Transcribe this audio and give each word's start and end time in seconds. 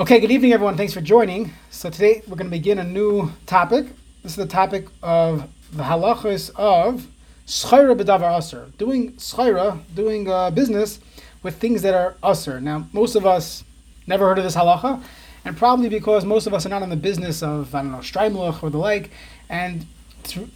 Okay, 0.00 0.18
good 0.18 0.30
evening, 0.30 0.54
everyone. 0.54 0.78
Thanks 0.78 0.94
for 0.94 1.02
joining. 1.02 1.52
So 1.70 1.90
today 1.90 2.22
we're 2.26 2.36
going 2.36 2.46
to 2.46 2.56
begin 2.56 2.78
a 2.78 2.84
new 2.84 3.30
topic. 3.44 3.84
This 4.22 4.32
is 4.32 4.36
the 4.36 4.46
topic 4.46 4.86
of 5.02 5.46
the 5.74 5.82
halachas 5.82 6.50
of 6.56 7.06
schayra 7.46 7.94
b'davar 7.94 8.38
aser, 8.38 8.72
doing 8.78 9.12
schayra, 9.16 9.78
doing 9.94 10.26
uh, 10.26 10.52
business 10.52 11.00
with 11.42 11.58
things 11.58 11.82
that 11.82 11.92
are 11.92 12.14
aser. 12.24 12.62
Now, 12.62 12.86
most 12.94 13.14
of 13.14 13.26
us 13.26 13.62
never 14.06 14.26
heard 14.26 14.38
of 14.38 14.44
this 14.44 14.56
halacha, 14.56 15.02
and 15.44 15.54
probably 15.54 15.90
because 15.90 16.24
most 16.24 16.46
of 16.46 16.54
us 16.54 16.64
are 16.64 16.70
not 16.70 16.80
in 16.80 16.88
the 16.88 16.96
business 16.96 17.42
of 17.42 17.74
I 17.74 17.82
don't 17.82 17.92
know 17.92 17.98
streimluch 17.98 18.62
or 18.62 18.70
the 18.70 18.78
like, 18.78 19.10
and 19.50 19.84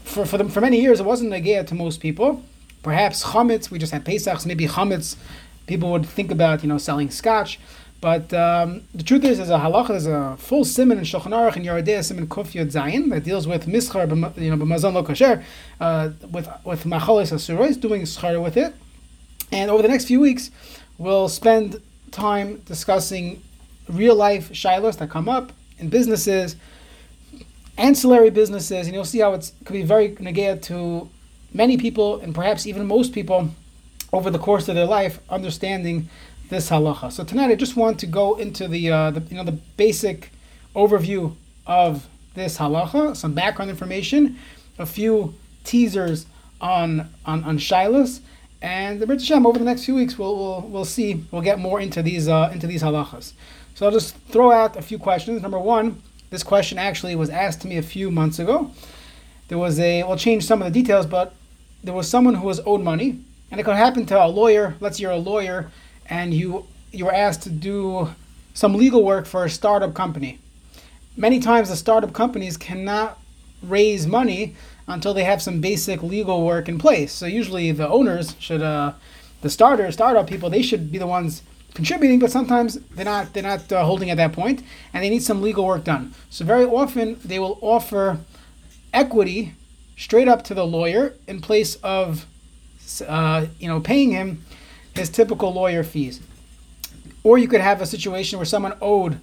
for 0.04 0.24
for, 0.24 0.48
for 0.48 0.61
many 0.62 0.80
years 0.80 1.00
it 1.00 1.04
wasn't 1.04 1.34
a 1.34 1.40
gear 1.40 1.64
to 1.64 1.74
most 1.74 2.00
people. 2.00 2.42
Perhaps 2.82 3.22
chametz, 3.24 3.70
we 3.70 3.79
just 3.79 3.92
had 3.92 4.06
Pesachs, 4.06 4.46
maybe 4.46 4.66
chametz, 4.66 5.16
people 5.66 5.90
would 5.92 6.06
think 6.06 6.30
about 6.30 6.62
you 6.62 6.68
know 6.70 6.79
selling 6.79 7.11
scotch. 7.11 7.58
But 8.05 8.34
um, 8.34 8.82
the 8.95 9.02
truth 9.02 9.25
is, 9.25 9.39
there's 9.39 9.48
a 9.48 9.57
halacha, 9.57 9.89
there's 9.89 10.07
a 10.07 10.36
full 10.36 10.67
simon 10.67 10.99
in 10.99 11.04
Shulchan 11.04 11.32
Aruch 11.32 11.57
and 11.57 11.64
Yoreh 11.64 11.82
De'ah 11.82 12.04
Simon 12.04 12.27
Kuf 12.27 12.53
Yod 12.53 12.68
Zayin 12.68 13.08
that 13.08 13.25
deals 13.25 13.46
with 13.46 13.64
mischar, 13.64 14.07
you 14.36 14.50
know, 14.54 14.63
b'mazon 14.63 14.93
lo 14.93 15.03
kasher, 15.03 15.43
uh, 15.80 16.11
with 16.30 16.46
with 16.64 16.85
machalis 16.85 17.32
asuros, 17.32 17.80
doing 17.80 18.03
schar 18.03 18.43
with 18.43 18.58
it. 18.58 18.75
And 19.53 19.71
over 19.71 19.80
the 19.80 19.89
next 19.89 20.04
few 20.04 20.21
weeks, 20.21 20.50
we'll 20.99 21.30
spend 21.30 21.80
time 22.11 22.58
discussing 22.67 23.43
real 23.89 24.14
life 24.14 24.50
shilos 24.50 24.99
that 24.99 25.08
come 25.08 25.30
up 25.30 25.55
in 25.79 25.89
businesses, 25.89 26.57
ancillary 27.79 28.29
businesses, 28.29 28.86
and 28.86 28.94
you'll 28.94 29.07
see 29.07 29.21
how 29.21 29.32
it 29.32 29.50
could 29.64 29.72
be 29.72 29.82
very 29.82 30.14
negated 30.21 30.63
to 30.64 31.08
many 31.55 31.79
people 31.79 32.20
and 32.20 32.34
perhaps 32.34 32.66
even 32.66 32.86
most 32.86 33.14
people 33.14 33.48
over 34.12 34.30
the 34.30 34.39
course 34.39 34.69
of 34.69 34.75
their 34.75 34.84
life, 34.84 35.20
understanding 35.30 36.11
this 36.55 36.70
halacha. 36.70 37.11
So 37.11 37.25
tonight 37.25 37.50
I 37.50 37.56
just 37.56 37.77
want 37.77 37.98
to 38.00 38.06
go 38.06 38.36
into 38.36 38.69
the, 38.69 38.91
uh, 38.91 39.11
the 39.11 39.20
you 39.22 39.36
know 39.36 39.44
the 39.44 39.58
basic 39.77 40.31
overview 40.77 41.34
of 41.67 42.08
this 42.34 42.58
halacha, 42.58 43.16
some 43.16 43.33
background 43.34 43.70
information, 43.70 44.38
a 44.78 44.86
few 44.86 45.34
teasers 45.64 46.27
on 46.60 47.08
on 47.27 47.42
on 47.44 47.58
shilas, 47.58 48.20
and 48.62 49.00
the 49.00 49.06
Hashem 49.06 49.44
over 49.44 49.58
the 49.58 49.64
next 49.64 49.84
few 49.84 49.97
weeks 49.97 50.16
we'll, 50.16 50.36
we'll 50.36 50.60
we'll 50.62 50.84
see 50.84 51.25
we'll 51.32 51.42
get 51.42 51.58
more 51.58 51.80
into 51.80 52.02
these 52.02 52.28
uh, 52.28 52.50
into 52.52 52.66
these 52.69 52.82
halachas. 52.82 53.32
So 53.75 53.86
I'll 53.86 53.92
just 53.92 54.16
throw 54.28 54.52
out 54.52 54.77
a 54.77 54.82
few 54.82 54.98
questions. 54.98 55.42
Number 55.42 55.58
one, 55.58 56.00
this 56.30 56.44
question 56.44 56.78
actually 56.78 57.16
was 57.16 57.30
asked 57.30 57.62
to 57.62 57.69
me 57.69 57.78
a 57.78 57.82
few 57.82 58.12
months 58.12 58.38
ago. 58.38 58.70
There 59.48 59.58
was 59.58 59.80
a 59.80 60.05
we'll 60.05 60.16
change 60.16 60.47
some 60.47 60.62
of 60.62 60.72
the 60.72 60.82
details, 60.82 61.06
but 61.06 61.34
there 61.82 61.94
was 61.94 62.08
someone 62.08 62.34
who 62.34 62.47
was 62.47 62.60
owed 62.64 62.82
money, 62.82 63.19
and 63.50 63.60
it 63.60 63.64
could 63.64 63.75
happen 63.75 64.06
to 64.06 64.25
a 64.25 64.28
lawyer. 64.28 64.77
Let's 64.78 64.98
say 64.98 65.02
you're 65.02 65.10
a 65.10 65.16
lawyer 65.16 65.72
and 66.06 66.34
you 66.34 66.66
you 66.92 67.05
were 67.06 67.14
asked 67.14 67.42
to 67.42 67.50
do 67.50 68.10
some 68.52 68.74
legal 68.74 69.02
work 69.02 69.27
for 69.27 69.44
a 69.44 69.50
startup 69.50 69.94
company. 69.94 70.38
Many 71.16 71.41
times 71.41 71.69
the 71.69 71.77
startup 71.77 72.12
companies 72.12 72.56
cannot 72.56 73.19
raise 73.62 74.06
money 74.06 74.55
until 74.86 75.14
they 75.14 75.25
have 75.25 75.42
some 75.42 75.60
basic 75.60 76.02
legal 76.02 76.44
work 76.44 76.69
in 76.69 76.78
place. 76.78 77.12
So 77.12 77.27
usually 77.27 77.72
the 77.72 77.88
owners 77.88 78.36
should 78.38 78.62
uh, 78.62 78.92
the 79.41 79.50
starter 79.50 79.91
startup 79.92 80.27
people 80.27 80.50
they 80.50 80.62
should 80.62 80.92
be 80.92 80.98
the 80.98 81.06
ones 81.06 81.42
contributing, 81.75 82.20
but 82.20 82.30
sometimes 82.30 82.78
they're 82.94 83.05
not 83.05 83.32
they're 83.32 83.42
not 83.42 83.70
uh, 83.72 83.84
holding 83.84 84.10
at 84.10 84.16
that 84.16 84.32
point, 84.32 84.62
and 84.92 85.02
they 85.02 85.10
need 85.10 85.22
some 85.22 85.42
legal 85.42 85.66
work 85.66 85.84
done. 85.84 86.14
So 86.30 86.44
very 86.44 86.64
often 86.64 87.19
they 87.25 87.38
will 87.38 87.58
offer 87.60 88.20
equity 88.92 89.55
straight 89.97 90.28
up 90.28 90.44
to 90.44 90.55
the 90.55 90.66
lawyer 90.66 91.14
in 91.27 91.41
place 91.41 91.77
of 91.77 92.27
uh, 93.06 93.47
you 93.58 93.69
know 93.69 93.80
paying 93.80 94.12
him 94.12 94.44
his 94.95 95.11
typical 95.11 95.53
lawyer 95.53 95.84
fees. 95.84 96.20
Or 97.23 97.39
you 97.39 97.48
could 97.48 97.61
have 97.61 97.81
a 97.81 97.87
situation 97.87 98.39
where 98.39 98.47
someone 98.47 98.77
owed 98.81 99.19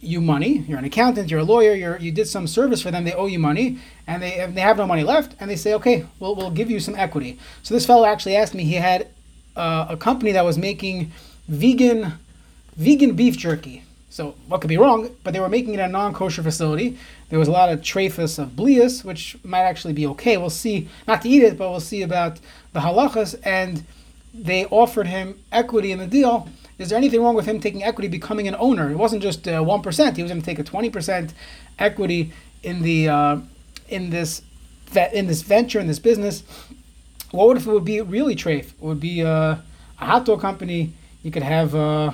you 0.00 0.20
money. 0.20 0.58
You're 0.68 0.78
an 0.78 0.84
accountant, 0.84 1.30
you're 1.30 1.40
a 1.40 1.44
lawyer, 1.44 1.74
you're, 1.74 1.98
you 1.98 2.12
did 2.12 2.28
some 2.28 2.46
service 2.46 2.82
for 2.82 2.90
them, 2.90 3.04
they 3.04 3.12
owe 3.12 3.26
you 3.26 3.38
money, 3.38 3.78
and 4.06 4.22
they, 4.22 4.46
they 4.52 4.60
have 4.60 4.76
no 4.76 4.86
money 4.86 5.02
left, 5.02 5.34
and 5.40 5.50
they 5.50 5.56
say, 5.56 5.74
okay, 5.74 6.06
we'll, 6.20 6.34
we'll 6.34 6.50
give 6.50 6.70
you 6.70 6.80
some 6.80 6.94
equity. 6.94 7.38
So 7.62 7.74
this 7.74 7.86
fellow 7.86 8.06
actually 8.06 8.36
asked 8.36 8.54
me, 8.54 8.64
he 8.64 8.74
had 8.74 9.08
uh, 9.56 9.86
a 9.90 9.96
company 9.96 10.32
that 10.32 10.44
was 10.44 10.58
making 10.58 11.12
vegan 11.48 12.12
vegan 12.76 13.14
beef 13.14 13.36
jerky. 13.36 13.82
So 14.10 14.34
what 14.48 14.60
could 14.60 14.68
be 14.68 14.76
wrong? 14.76 15.10
But 15.24 15.32
they 15.32 15.40
were 15.40 15.48
making 15.48 15.74
it 15.74 15.80
in 15.80 15.86
a 15.86 15.88
non-kosher 15.88 16.42
facility. 16.42 16.98
There 17.28 17.38
was 17.38 17.48
a 17.48 17.52
lot 17.52 17.70
of 17.70 17.80
traphus 17.80 18.38
of 18.38 18.50
blias, 18.50 19.04
which 19.04 19.36
might 19.44 19.62
actually 19.62 19.94
be 19.94 20.06
okay. 20.08 20.36
We'll 20.36 20.50
see, 20.50 20.88
not 21.06 21.22
to 21.22 21.28
eat 21.28 21.42
it, 21.42 21.58
but 21.58 21.70
we'll 21.70 21.80
see 21.80 22.02
about 22.02 22.38
the 22.72 22.80
halachas. 22.80 23.38
And 23.44 23.84
they 24.42 24.66
offered 24.66 25.06
him 25.06 25.40
equity 25.50 25.92
in 25.92 25.98
the 25.98 26.06
deal. 26.06 26.48
Is 26.78 26.90
there 26.90 26.98
anything 26.98 27.22
wrong 27.22 27.34
with 27.34 27.46
him 27.46 27.60
taking 27.60 27.82
equity, 27.82 28.08
becoming 28.08 28.46
an 28.46 28.56
owner? 28.58 28.90
It 28.90 28.96
wasn't 28.96 29.22
just 29.22 29.48
uh, 29.48 29.62
one 29.62 29.80
uh, 29.80 30.12
He 30.12 30.22
was 30.22 30.30
going 30.30 30.40
to 30.40 30.46
take 30.46 30.58
a 30.58 30.64
twenty 30.64 30.90
percent 30.90 31.32
equity 31.78 32.32
in 32.62 32.82
the 32.82 33.08
uh, 33.08 33.38
in 33.88 34.10
this 34.10 34.42
in 35.12 35.26
this 35.26 35.42
venture 35.42 35.80
in 35.80 35.86
this 35.86 35.98
business. 35.98 36.42
What 37.30 37.48
would 37.48 37.56
if 37.56 37.66
it 37.66 37.70
would 37.70 37.84
be 37.84 38.00
really 38.00 38.36
trafe? 38.36 38.68
It 38.68 38.80
would 38.80 39.00
be 39.00 39.22
uh, 39.22 39.56
a 40.00 40.04
hot 40.04 40.26
dog 40.26 40.40
company. 40.40 40.92
You 41.22 41.30
could 41.30 41.42
have 41.42 41.74
uh, 41.74 42.12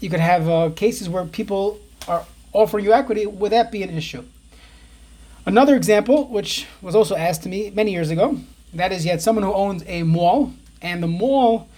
you 0.00 0.10
could 0.10 0.20
have 0.20 0.48
uh, 0.48 0.70
cases 0.70 1.08
where 1.08 1.24
people 1.24 1.78
are 2.08 2.24
offering 2.52 2.84
you 2.84 2.92
equity. 2.92 3.26
Would 3.26 3.52
that 3.52 3.70
be 3.70 3.82
an 3.82 3.90
issue? 3.90 4.24
Another 5.46 5.76
example, 5.76 6.26
which 6.26 6.66
was 6.82 6.94
also 6.94 7.16
asked 7.16 7.42
to 7.44 7.48
me 7.48 7.70
many 7.70 7.90
years 7.90 8.10
ago, 8.10 8.38
that 8.74 8.92
is, 8.92 9.06
you 9.06 9.10
had 9.10 9.22
someone 9.22 9.44
who 9.44 9.52
owns 9.54 9.82
a 9.86 10.02
mall 10.02 10.52
and 10.82 11.02
the 11.02 11.06
mall 11.06 11.68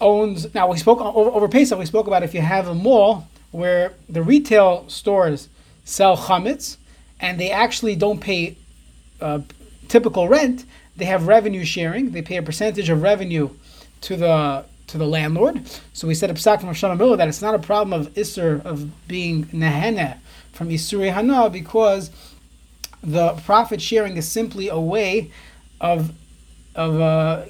owns. 0.00 0.52
Now 0.54 0.70
we 0.70 0.78
spoke 0.78 1.00
over, 1.00 1.30
over 1.30 1.48
Pesach. 1.48 1.78
We 1.78 1.86
spoke 1.86 2.06
about 2.06 2.22
if 2.22 2.34
you 2.34 2.40
have 2.40 2.68
a 2.68 2.74
mall 2.74 3.28
where 3.50 3.94
the 4.08 4.22
retail 4.22 4.88
stores 4.88 5.48
sell 5.84 6.16
chametz 6.16 6.76
and 7.20 7.40
they 7.40 7.50
actually 7.50 7.96
don't 7.96 8.20
pay 8.20 8.56
uh, 9.20 9.40
typical 9.88 10.28
rent. 10.28 10.64
They 10.96 11.06
have 11.06 11.26
revenue 11.26 11.64
sharing. 11.64 12.10
They 12.10 12.22
pay 12.22 12.36
a 12.36 12.42
percentage 12.42 12.88
of 12.90 13.02
revenue 13.02 13.50
to 14.02 14.16
the 14.16 14.64
to 14.88 14.98
the 14.98 15.06
landlord. 15.06 15.62
So 15.92 16.06
we 16.06 16.14
set 16.14 16.30
up 16.30 16.36
psak 16.36 16.60
from 16.60 16.70
Shlomo 16.70 16.96
Miller 16.96 17.16
that 17.16 17.28
it's 17.28 17.42
not 17.42 17.54
a 17.54 17.58
problem 17.58 17.98
of 17.98 18.12
isser 18.14 18.64
of 18.64 19.08
being 19.08 19.46
nehene 19.46 20.18
from 20.52 20.68
isuri 20.68 21.12
hana 21.12 21.50
because 21.50 22.10
the 23.02 23.32
profit 23.44 23.82
sharing 23.82 24.16
is 24.16 24.28
simply 24.28 24.68
a 24.68 24.78
way 24.78 25.30
of 25.80 26.12
of 26.74 27.00
uh, 27.00 27.44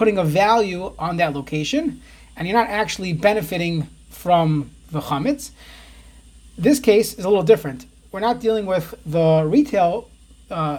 putting 0.00 0.16
a 0.16 0.24
value 0.24 0.94
on 0.98 1.18
that 1.18 1.34
location, 1.34 2.00
and 2.34 2.48
you're 2.48 2.56
not 2.56 2.70
actually 2.70 3.12
benefiting 3.12 3.86
from 4.08 4.70
the 4.90 4.98
chametz. 4.98 5.50
This 6.56 6.80
case 6.80 7.12
is 7.18 7.26
a 7.26 7.28
little 7.28 7.42
different. 7.42 7.84
We're 8.10 8.20
not 8.20 8.40
dealing 8.40 8.64
with 8.64 8.94
the 9.04 9.44
retail, 9.46 10.08
uh, 10.50 10.78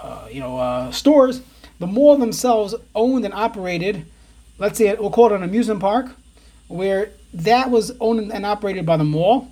uh, 0.00 0.28
you 0.30 0.38
know, 0.38 0.56
uh, 0.56 0.92
stores. 0.92 1.42
The 1.80 1.88
mall 1.88 2.16
themselves 2.16 2.76
owned 2.94 3.24
and 3.24 3.34
operated. 3.34 4.06
Let's 4.58 4.78
say 4.78 4.94
we'll 4.94 5.10
call 5.10 5.32
it 5.32 5.32
an 5.32 5.42
amusement 5.42 5.80
park, 5.80 6.06
where 6.68 7.10
that 7.34 7.72
was 7.72 7.90
owned 7.98 8.32
and 8.32 8.46
operated 8.46 8.86
by 8.86 8.98
the 8.98 9.04
mall, 9.16 9.48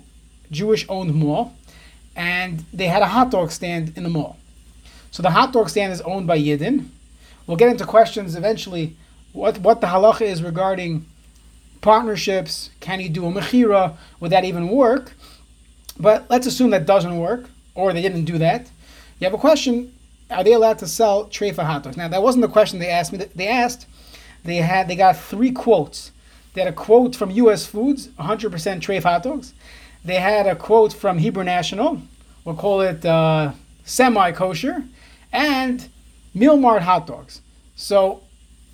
Jewish-owned 0.49 1.13
mall, 1.13 1.57
and 2.15 2.63
they 2.71 2.87
had 2.87 3.01
a 3.01 3.07
hot 3.07 3.31
dog 3.31 3.51
stand 3.51 3.97
in 3.97 4.03
the 4.03 4.09
mall. 4.09 4.37
So 5.11 5.21
the 5.21 5.31
hot 5.31 5.51
dog 5.51 5.67
stand 5.67 5.91
is 5.91 5.99
owned 6.03 6.25
by 6.25 6.39
Yidden, 6.39 6.85
We'll 7.49 7.57
get 7.57 7.69
into 7.69 7.85
questions 7.87 8.35
eventually. 8.35 8.95
What 9.33 9.59
what 9.59 9.81
the 9.81 9.87
halacha 9.87 10.21
is 10.21 10.41
regarding 10.41 11.05
partnerships? 11.81 12.69
Can 12.79 12.99
you 12.99 13.09
do 13.09 13.25
a 13.25 13.31
mechira? 13.31 13.95
Would 14.19 14.31
that 14.31 14.45
even 14.45 14.69
work? 14.69 15.13
But 15.99 16.29
let's 16.29 16.47
assume 16.47 16.71
that 16.71 16.85
doesn't 16.85 17.17
work, 17.17 17.49
or 17.75 17.93
they 17.93 18.01
didn't 18.01 18.25
do 18.25 18.37
that. 18.37 18.69
You 19.19 19.25
have 19.25 19.33
a 19.33 19.37
question: 19.37 19.93
Are 20.31 20.43
they 20.43 20.53
allowed 20.53 20.79
to 20.79 20.87
sell 20.87 21.25
treifa 21.25 21.63
hot 21.63 21.83
dogs? 21.83 21.97
Now 21.97 22.07
that 22.07 22.23
wasn't 22.23 22.41
the 22.41 22.47
question 22.47 22.79
they 22.79 22.89
asked 22.89 23.11
me. 23.11 23.19
They 23.35 23.47
asked. 23.47 23.85
They 24.43 24.57
had 24.57 24.87
they 24.87 24.95
got 24.95 25.17
three 25.17 25.51
quotes. 25.51 26.11
They 26.53 26.61
had 26.61 26.73
a 26.73 26.75
quote 26.75 27.15
from 27.15 27.29
U.S. 27.31 27.65
Foods, 27.65 28.07
100% 28.19 28.49
treif 28.81 29.03
hot 29.03 29.23
dogs. 29.23 29.53
They 30.03 30.15
had 30.15 30.47
a 30.47 30.55
quote 30.55 30.93
from 30.93 31.19
Hebrew 31.19 31.43
National. 31.43 32.01
We'll 32.43 32.55
call 32.55 32.81
it 32.81 33.05
uh, 33.05 33.51
semi 33.83 34.31
kosher, 34.31 34.83
and 35.31 35.87
Meal 36.33 36.57
Mart 36.57 36.83
hot 36.83 37.05
dogs. 37.05 37.41
So, 37.75 38.23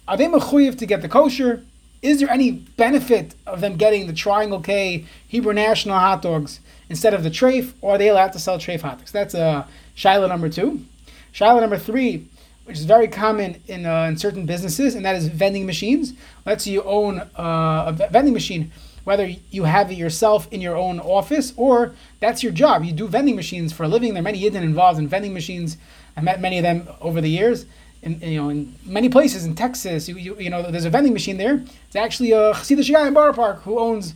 are 0.07 0.17
they 0.17 0.25
mechuyev 0.25 0.77
to 0.77 0.85
get 0.85 1.01
the 1.01 1.09
kosher? 1.09 1.63
Is 2.01 2.19
there 2.19 2.29
any 2.29 2.51
benefit 2.51 3.33
of 3.47 3.61
them 3.61 3.77
getting 3.77 4.07
the 4.07 4.13
Triangle 4.13 4.59
K 4.59 5.05
Hebrew 5.27 5.53
National 5.53 5.97
hot 5.97 6.21
dogs 6.21 6.59
instead 6.89 7.13
of 7.13 7.23
the 7.23 7.31
treif, 7.31 7.73
or 7.81 7.95
are 7.95 7.97
they 7.97 8.09
allowed 8.09 8.33
to 8.33 8.39
sell 8.39 8.59
treif 8.59 8.81
hot 8.81 8.99
dogs? 8.99 9.11
That's 9.11 9.33
uh, 9.33 9.65
Shiloh 9.95 10.27
number 10.27 10.49
two. 10.49 10.85
Shiloh 11.31 11.59
number 11.59 11.77
three, 11.77 12.27
which 12.65 12.77
is 12.77 12.85
very 12.85 13.07
common 13.07 13.61
in, 13.67 13.85
uh, 13.85 14.03
in 14.03 14.17
certain 14.17 14.45
businesses, 14.45 14.93
and 14.93 15.05
that 15.05 15.15
is 15.15 15.27
vending 15.27 15.65
machines. 15.65 16.13
Let's 16.45 16.65
say 16.65 16.71
you 16.71 16.83
own 16.83 17.19
uh, 17.37 17.95
a 17.99 18.09
vending 18.11 18.33
machine, 18.33 18.71
whether 19.03 19.25
you 19.49 19.63
have 19.63 19.91
it 19.91 19.97
yourself 19.97 20.47
in 20.51 20.61
your 20.61 20.75
own 20.75 20.99
office 20.99 21.53
or 21.57 21.95
that's 22.19 22.43
your 22.43 22.51
job. 22.51 22.83
You 22.83 22.91
do 22.91 23.07
vending 23.07 23.35
machines 23.35 23.73
for 23.73 23.83
a 23.83 23.87
living. 23.87 24.13
There 24.13 24.21
are 24.21 24.23
many 24.23 24.41
Yidden 24.41 24.63
involved 24.63 24.99
in 24.99 25.07
vending 25.07 25.33
machines 25.33 25.77
I 26.17 26.21
met 26.21 26.39
many 26.39 26.57
of 26.57 26.63
them 26.63 26.87
over 27.01 27.21
the 27.21 27.29
years. 27.29 27.65
In, 28.05 28.21
you 28.21 28.41
know, 28.41 28.49
in 28.49 28.73
many 28.85 29.09
places 29.09 29.45
in 29.45 29.55
Texas, 29.55 30.07
you, 30.07 30.15
you, 30.15 30.35
you 30.39 30.49
know, 30.49 30.61
there's 30.71 30.85
a 30.85 30.89
vending 30.91 31.11
machine 31.11 31.37
there. 31.37 31.63
It's 31.87 31.95
actually 31.95 32.31
a 32.31 32.53
Chassidish 32.53 32.91
guy 32.91 33.07
in 33.07 33.13
Borough 33.13 33.33
Park 33.33 33.63
who 33.63 33.79
owns 33.79 34.13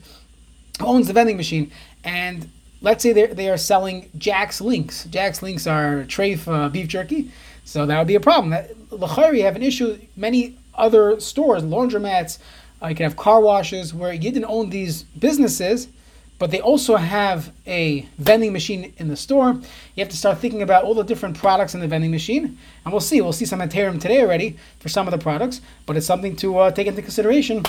who 0.79 0.85
owns 0.85 1.07
the 1.07 1.13
vending 1.13 1.35
machine, 1.35 1.71
and 2.03 2.49
let's 2.81 3.03
say 3.03 3.11
they 3.11 3.49
are 3.49 3.57
selling 3.57 4.09
Jack 4.17 4.61
Link's. 4.61 5.05
Jack 5.05 5.41
Link's 5.41 5.67
are 5.67 6.05
treif 6.07 6.47
uh, 6.47 6.69
beef 6.69 6.87
jerky, 6.87 7.31
so 7.65 7.85
that 7.85 7.97
would 7.97 8.07
be 8.07 8.15
a 8.15 8.19
problem. 8.19 8.51
That 8.51 8.71
you 9.35 9.43
have 9.43 9.55
an 9.55 9.63
issue. 9.63 9.99
Many 10.15 10.57
other 10.75 11.19
stores, 11.19 11.63
laundromats, 11.63 12.39
uh, 12.81 12.87
you 12.87 12.95
can 12.95 13.03
have 13.03 13.17
car 13.17 13.41
washes 13.41 13.93
where 13.93 14.13
you 14.13 14.19
didn't 14.19 14.45
own 14.45 14.69
these 14.69 15.03
businesses, 15.03 15.87
but 16.39 16.51
they 16.51 16.61
also 16.61 16.95
have 16.95 17.51
a 17.67 18.07
vending 18.17 18.53
machine 18.53 18.93
in 18.97 19.09
the 19.09 19.17
store. 19.17 19.51
You 19.95 20.03
have 20.03 20.09
to 20.09 20.17
start 20.17 20.39
thinking 20.39 20.61
about 20.61 20.85
all 20.85 20.95
the 20.95 21.03
different 21.03 21.37
products 21.37 21.75
in 21.75 21.81
the 21.81 21.87
vending 21.87 22.11
machine, 22.11 22.57
and 22.85 22.93
we'll 22.93 23.01
see. 23.01 23.19
We'll 23.19 23.33
see 23.33 23.45
some 23.45 23.59
heterim 23.59 23.99
today 23.99 24.21
already 24.21 24.57
for 24.79 24.87
some 24.87 25.05
of 25.05 25.11
the 25.11 25.17
products, 25.17 25.59
but 25.85 25.97
it's 25.97 26.07
something 26.07 26.37
to 26.37 26.57
uh, 26.57 26.71
take 26.71 26.87
into 26.87 27.01
consideration 27.01 27.63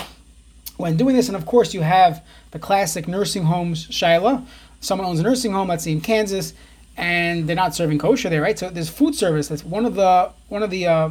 when 0.77 0.95
doing 0.95 1.15
this. 1.15 1.27
And 1.27 1.35
of 1.35 1.45
course, 1.45 1.73
you 1.73 1.81
have 1.81 2.25
the 2.51 2.59
classic 2.59 3.07
nursing 3.07 3.43
homes, 3.43 3.87
Shaila. 3.87 4.45
Someone 4.79 5.07
owns 5.07 5.19
a 5.19 5.23
nursing 5.23 5.51
home, 5.51 5.67
let's 5.67 5.83
say 5.83 5.91
in 5.91 6.01
Kansas, 6.01 6.53
and 6.95 7.47
they're 7.47 7.55
not 7.55 7.75
serving 7.75 7.99
kosher 7.99 8.29
there, 8.29 8.41
right? 8.41 8.57
So 8.57 8.69
there's 8.69 8.89
food 8.89 9.15
service. 9.15 9.49
That's 9.49 9.65
one 9.65 9.85
of 9.85 9.95
the 9.95 10.31
one 10.47 10.63
of 10.63 10.69
the 10.69 10.87
uh, 10.87 11.09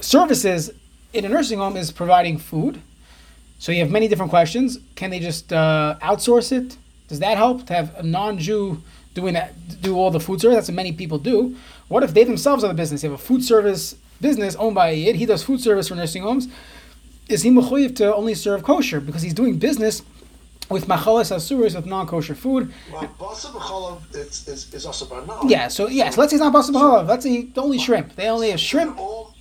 services 0.00 0.70
in 1.12 1.24
a 1.24 1.28
nursing 1.28 1.58
home 1.58 1.76
is 1.76 1.90
providing 1.90 2.38
food. 2.38 2.80
So 3.58 3.72
you 3.72 3.80
have 3.80 3.90
many 3.90 4.08
different 4.08 4.30
questions. 4.30 4.78
Can 4.94 5.10
they 5.10 5.20
just 5.20 5.52
uh, 5.52 5.96
outsource 6.02 6.52
it? 6.52 6.76
Does 7.08 7.20
that 7.20 7.36
help 7.36 7.66
to 7.66 7.74
have 7.74 7.94
a 7.96 8.02
non-Jew 8.02 8.82
doing 9.14 9.34
that, 9.34 9.54
do 9.80 9.96
all 9.96 10.10
the 10.10 10.20
food 10.20 10.40
service? 10.40 10.56
That's 10.56 10.68
what 10.68 10.74
many 10.74 10.92
people 10.92 11.18
do. 11.18 11.56
What 11.88 12.02
if 12.02 12.12
they 12.14 12.24
themselves 12.24 12.64
are 12.64 12.68
the 12.68 12.74
business? 12.74 13.02
They 13.02 13.08
have 13.08 13.14
a 13.14 13.22
food 13.22 13.44
service 13.44 13.94
business 14.20 14.56
owned 14.56 14.74
by 14.74 14.90
a 14.90 14.94
yid. 14.94 15.16
He 15.16 15.26
does 15.26 15.42
food 15.42 15.60
service 15.60 15.88
for 15.88 15.94
nursing 15.94 16.22
homes. 16.22 16.48
Is 17.28 17.42
he 17.42 17.50
mechuyev 17.50 17.96
to 17.96 18.14
only 18.14 18.34
serve 18.34 18.62
kosher 18.62 19.00
because 19.00 19.22
he's 19.22 19.34
doing 19.34 19.58
business 19.58 20.02
with 20.68 20.86
machalas 20.86 21.34
asuris 21.34 21.74
with 21.74 21.86
non-kosher 21.86 22.34
food? 22.34 22.72
Well, 22.92 23.10
is, 24.12 24.48
is, 24.48 24.74
is 24.74 24.86
also 24.86 25.06
Yeah. 25.46 25.68
So 25.68 25.88
yes, 25.88 26.16
let's 26.18 26.30
say 26.30 26.36
it's 26.36 26.42
not 26.42 26.52
basa 26.52 26.70
b'chalav. 26.70 27.08
Let's 27.08 27.24
say 27.24 27.48
only 27.56 27.78
shrimp. 27.78 28.14
They 28.16 28.28
only 28.28 28.50
have 28.50 28.60
shrimp. 28.60 28.98
All 28.98 29.33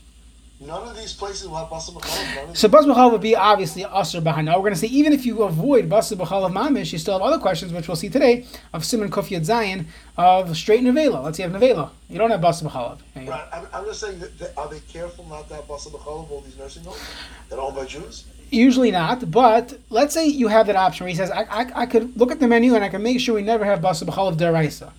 None 0.66 0.88
of 0.88 0.96
these 0.96 1.14
places 1.14 1.48
will 1.48 1.58
have 1.58 1.68
basar 1.68 1.94
b'chalav. 1.94 2.56
So 2.56 2.70
basar 2.70 2.86
b'chalav 2.86 3.12
would 3.12 3.22
be 3.22 3.36
obviously 3.36 3.84
usher 3.84 4.22
behind. 4.22 4.46
Now 4.46 4.56
we're 4.56 4.70
going 4.70 4.74
to 4.74 4.80
say 4.80 4.88
even 4.88 5.12
if 5.12 5.26
you 5.26 5.44
avoid 5.44 5.90
basar 5.90 6.16
b'chalav 6.16 6.54
mamish, 6.54 6.94
you 6.94 7.00
still 7.00 7.14
have 7.14 7.22
other 7.22 7.38
questions 7.38 7.74
which 7.74 7.88
we'll 7.88 7.98
see 7.98 8.10
today 8.10 8.46
of 8.72 8.86
simon 8.86 9.10
yad 9.10 9.46
zayin 9.46 9.86
of 10.18 10.56
straight 10.56 10.82
nevela. 10.82 11.22
Let's 11.24 11.38
say 11.38 11.44
you 11.44 11.50
have 11.50 11.62
nevela. 11.62 11.90
You 12.10 12.18
don't 12.18 12.32
have 12.32 12.40
basar 12.40 12.70
b'chalav. 12.70 13.00
Right. 13.16 13.48
I'm, 13.52 13.68
I'm, 13.74 13.86
just 13.86 14.00
saying 14.00 14.20
that, 14.20 14.58
are 14.58 14.70
they 14.70 14.80
careful 14.82 15.26
not 15.26 15.50
to 15.50 15.56
have 15.56 15.66
basar 15.66 15.92
b'chalav 15.92 16.32
all 16.32 16.42
these 16.46 16.58
nursing 16.58 16.84
homes 16.84 17.02
that 17.50 17.60
are 17.60 17.66
owned 17.66 17.76
by 17.76 17.86
Jews? 17.86 18.26
Usually 18.50 18.92
not, 18.92 19.30
but 19.32 19.78
let's 19.90 20.14
say 20.14 20.28
you 20.28 20.48
have 20.48 20.68
that 20.68 20.76
option 20.76 21.06
where 21.06 21.10
he 21.10 21.18
says, 21.18 21.32
I, 21.32 21.42
I, 21.44 21.72
I 21.82 21.86
could 21.88 22.18
look 22.18 22.32
at 22.32 22.40
the 22.40 22.48
menu 22.48 22.76
and 22.76 22.84
I 22.84 22.90
can 22.90 23.02
make 23.04 23.20
sure 23.20 23.36
we 23.36 23.42
never 23.42 23.66
have 23.66 23.80
basar 23.80 24.06
b'chalav 24.06 24.38
deraisa 24.38 24.92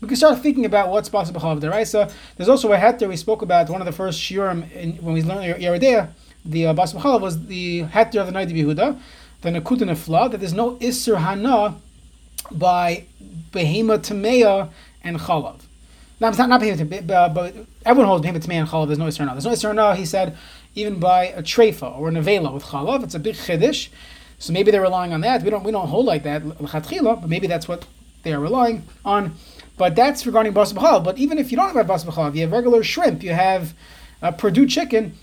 we 0.00 0.08
can 0.08 0.16
start 0.16 0.38
thinking 0.40 0.64
about 0.64 0.90
what's 0.90 1.08
possible 1.08 1.40
of 1.40 1.60
deraisa. 1.60 2.12
There's 2.36 2.48
also 2.48 2.72
a 2.72 2.76
heter 2.76 3.08
we 3.08 3.16
spoke 3.16 3.42
about 3.42 3.70
one 3.70 3.80
of 3.80 3.86
the 3.86 3.92
first 3.92 4.20
shiurim 4.20 4.70
in, 4.72 4.92
when 4.96 5.14
we 5.14 5.22
learned 5.22 5.54
Yoreh 5.62 5.80
De'ah. 5.80 6.08
The 6.44 6.66
uh, 6.66 6.74
bas 6.74 6.94
was 6.94 7.46
the 7.46 7.84
heter 7.84 8.20
of 8.20 8.26
the 8.26 8.32
night 8.32 8.48
of 8.48 8.56
Yehuda, 8.56 9.00
the 9.40 9.50
Nakut 9.50 9.78
Nefla, 9.78 10.30
that 10.30 10.38
there's 10.38 10.52
no 10.52 10.76
Isser 10.76 11.16
Hana 11.16 11.76
by 12.52 13.04
Behema 13.50 13.98
Tameya 13.98 14.70
and 15.02 15.18
Chalav. 15.18 15.60
Now, 16.20 16.28
it's 16.28 16.38
not, 16.38 16.48
not 16.48 16.60
Behema 16.60 16.86
Tameya, 16.86 17.34
but 17.34 17.54
everyone 17.84 18.06
holds 18.06 18.24
Behema 18.24 18.44
Tameya 18.44 18.60
and 18.60 18.68
Chalav. 18.68 18.86
There's 18.86 18.98
no 18.98 19.06
Isser 19.06 19.18
Hana. 19.18 19.32
There's 19.32 19.44
no 19.44 19.52
Isser 19.52 19.74
Hana, 19.74 19.96
he 19.96 20.04
said, 20.04 20.36
even 20.76 21.00
by 21.00 21.24
a 21.24 21.42
Trefa 21.42 21.98
or 21.98 22.08
a 22.08 22.12
Nevela 22.12 22.52
with 22.52 22.64
Chalav. 22.64 23.02
It's 23.02 23.14
a 23.14 23.18
big 23.18 23.34
Chiddush. 23.34 23.88
So 24.38 24.52
maybe 24.52 24.70
they're 24.70 24.82
relying 24.82 25.12
on 25.12 25.22
that. 25.22 25.42
We 25.42 25.50
don't 25.50 25.64
we 25.64 25.72
don't 25.72 25.88
hold 25.88 26.04
like 26.04 26.22
that, 26.24 26.42
but 26.46 27.28
maybe 27.28 27.46
that's 27.46 27.66
what 27.66 27.86
they 28.22 28.34
are 28.34 28.40
relying 28.40 28.84
on. 29.04 29.34
But 29.76 29.94
that's 29.94 30.24
regarding 30.24 30.52
bas 30.52 30.72
b'chal. 30.72 31.04
But 31.04 31.18
even 31.18 31.38
if 31.38 31.50
you 31.50 31.56
don't 31.56 31.74
have 31.74 31.86
bas 31.86 32.04
b'chal, 32.04 32.34
you 32.34 32.42
have 32.42 32.52
regular 32.52 32.82
shrimp, 32.82 33.22
you 33.22 33.32
have 33.32 33.74
Perdue 34.38 34.66
chicken, 34.66 35.14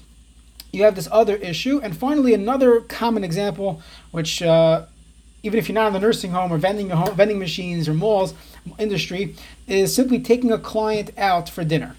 you 0.72 0.84
have 0.84 0.96
this 0.96 1.08
other 1.12 1.36
issue. 1.36 1.80
And 1.82 1.96
finally, 1.98 2.34
another 2.34 2.82
common 2.82 3.24
example, 3.24 3.82
which 4.12 4.42
uh, 4.42 4.86
even 5.42 5.60
if 5.60 5.68
you're 5.68 5.74
not 5.74 5.88
in 5.88 5.94
the 5.94 6.00
nursing 6.00 6.32
home 6.32 6.52
or 6.52 6.58
vending 6.58 6.90
home, 6.90 7.16
vending 7.16 7.40
machines 7.40 7.90
or 7.90 7.94
malls 7.94 8.34
industry, 8.80 9.36
is 9.68 9.94
simply 9.94 10.20
taking 10.20 10.52
a 10.52 10.58
client 10.58 11.12
out 11.18 11.50
for 11.50 11.64
dinner. 11.64 11.96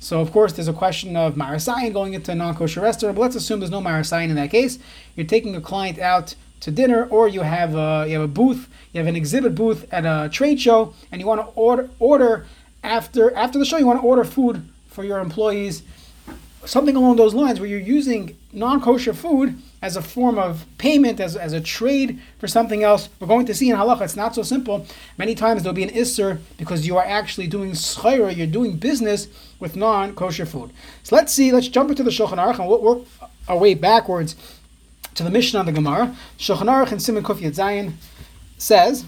So 0.00 0.20
of 0.20 0.32
course, 0.32 0.52
there's 0.52 0.68
a 0.68 0.72
question 0.72 1.16
of 1.16 1.34
marasayan 1.34 1.92
going 1.92 2.14
into 2.14 2.32
a 2.32 2.34
non-kosher 2.34 2.80
restaurant, 2.80 3.16
but 3.16 3.22
let's 3.22 3.36
assume 3.36 3.60
there's 3.60 3.70
no 3.70 3.80
marasayan 3.80 4.30
in 4.30 4.36
that 4.36 4.50
case. 4.50 4.78
You're 5.14 5.26
taking 5.26 5.54
a 5.54 5.60
client 5.60 5.98
out 5.98 6.34
to 6.60 6.70
dinner, 6.70 7.06
or 7.06 7.28
you 7.28 7.42
have 7.42 7.74
a, 7.74 8.06
you 8.08 8.14
have 8.14 8.22
a 8.22 8.28
booth, 8.28 8.68
you 8.92 8.98
have 8.98 9.06
an 9.06 9.16
exhibit 9.16 9.54
booth 9.54 9.86
at 9.92 10.04
a 10.04 10.28
trade 10.28 10.60
show, 10.60 10.94
and 11.12 11.20
you 11.20 11.26
want 11.26 11.40
to 11.40 11.46
order 11.54 11.90
order 11.98 12.46
after 12.82 13.34
after 13.34 13.58
the 13.58 13.64
show, 13.64 13.76
you 13.76 13.86
want 13.86 14.00
to 14.00 14.06
order 14.06 14.24
food 14.24 14.68
for 14.88 15.04
your 15.04 15.18
employees, 15.18 15.82
something 16.64 16.96
along 16.96 17.16
those 17.16 17.34
lines, 17.34 17.60
where 17.60 17.68
you're 17.68 17.78
using 17.78 18.36
non-kosher 18.52 19.12
food 19.12 19.60
as 19.80 19.96
a 19.96 20.02
form 20.02 20.38
of 20.38 20.64
payment, 20.76 21.20
as, 21.20 21.36
as 21.36 21.52
a 21.52 21.60
trade 21.60 22.20
for 22.38 22.48
something 22.48 22.82
else. 22.82 23.08
We're 23.20 23.28
going 23.28 23.46
to 23.46 23.54
see 23.54 23.70
in 23.70 23.76
halacha, 23.76 24.02
it's 24.02 24.16
not 24.16 24.34
so 24.34 24.42
simple. 24.42 24.86
Many 25.16 25.34
times 25.34 25.62
there'll 25.62 25.74
be 25.74 25.84
an 25.84 25.90
isser 25.90 26.40
because 26.56 26.86
you 26.86 26.96
are 26.96 27.04
actually 27.04 27.46
doing 27.46 27.72
schayra, 27.72 28.34
you're 28.34 28.46
doing 28.46 28.76
business 28.76 29.28
with 29.60 29.76
non-kosher 29.76 30.46
food. 30.46 30.72
So 31.04 31.14
let's 31.14 31.32
see, 31.32 31.52
let's 31.52 31.68
jump 31.68 31.90
into 31.90 32.02
the 32.02 32.10
Shulchan 32.10 32.38
Aruch 32.38 32.58
and 32.58 32.68
we'll 32.68 32.82
work 32.82 33.06
our 33.46 33.56
way 33.56 33.74
backwards 33.74 34.34
to 35.14 35.22
the 35.22 35.30
Mishnah 35.30 35.60
of 35.60 35.66
the 35.66 35.72
Gemara, 35.72 36.16
Shulchan 36.38 36.66
Aruch 36.66 36.90
and 36.90 37.00
Simon 37.00 37.22
Kuf 37.22 37.38
Zayin 37.38 37.92
says, 38.58 39.04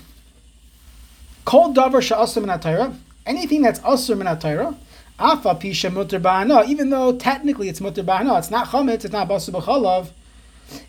"Kol 1.44 1.74
davar 1.74 2.00
she'asur 2.00 2.40
min 2.40 3.00
anything 3.26 3.62
that's 3.62 3.80
asur 3.80 4.16
min 4.16 4.26
afa 4.26 5.54
pisha 5.54 5.92
mutter 5.92 6.68
even 6.68 6.90
though 6.90 7.16
technically 7.16 7.68
it's 7.68 7.80
ba'ana, 7.80 8.38
it's 8.38 8.50
not 8.50 8.68
chametz, 8.68 9.04
it's 9.04 9.12
not 9.12 9.28
basu 9.28 9.52
b'chalav. 9.52 10.08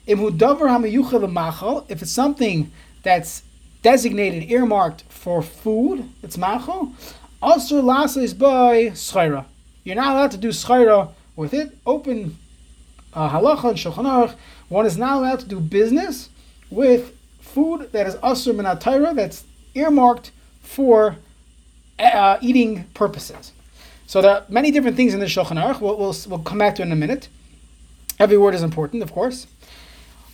Imhu 0.08 0.38
davar 0.38 0.70
hamayuchel 0.70 1.32
machal, 1.32 1.86
if 1.90 2.02
it's 2.02 2.12
something 2.12 2.72
that's 3.04 3.44
designated, 3.82 4.50
earmarked 4.50 5.04
for 5.10 5.42
food, 5.42 6.08
it's 6.24 6.38
machal. 6.38 6.94
Asur 7.42 7.84
lasa 7.84 8.22
is 8.22 8.34
by 8.34 8.92
schayra. 8.92 9.46
You're 9.84 9.96
not 9.96 10.16
allowed 10.16 10.32
to 10.32 10.38
do 10.38 10.50
schayra 10.50 11.10
with 11.36 11.54
it. 11.54 11.76
Open 11.86 12.38
uh, 13.14 13.30
halacha 13.30 13.70
and 13.70 13.78
shulchan 13.78 14.06
aruch 14.06 14.36
one 14.70 14.86
is 14.86 14.98
not 14.98 15.18
allowed 15.18 15.40
to 15.40 15.48
do 15.48 15.60
business 15.60 16.30
with 16.70 17.14
food 17.54 17.92
that 17.92 18.08
is 18.08 18.16
asur 18.16 18.56
min 18.56 19.16
that's 19.16 19.44
earmarked 19.76 20.32
for 20.62 21.18
uh, 22.00 22.38
eating 22.42 22.86
purposes. 22.94 23.52
So 24.08 24.22
there 24.22 24.32
are 24.36 24.46
many 24.50 24.72
different 24.72 24.98
things 24.98 25.14
in 25.14 25.20
the 25.20 25.26
Shulchan 25.26 25.62
Aruch. 25.62 25.80
We'll, 25.80 25.98
we'll, 25.98 26.16
we'll 26.28 26.40
come 26.40 26.58
back 26.58 26.76
to 26.76 26.82
in 26.82 26.92
a 26.92 26.96
minute. 26.96 27.30
Every 28.20 28.38
word 28.38 28.54
is 28.54 28.62
important, 28.62 29.04
of 29.04 29.14
course. 29.14 29.48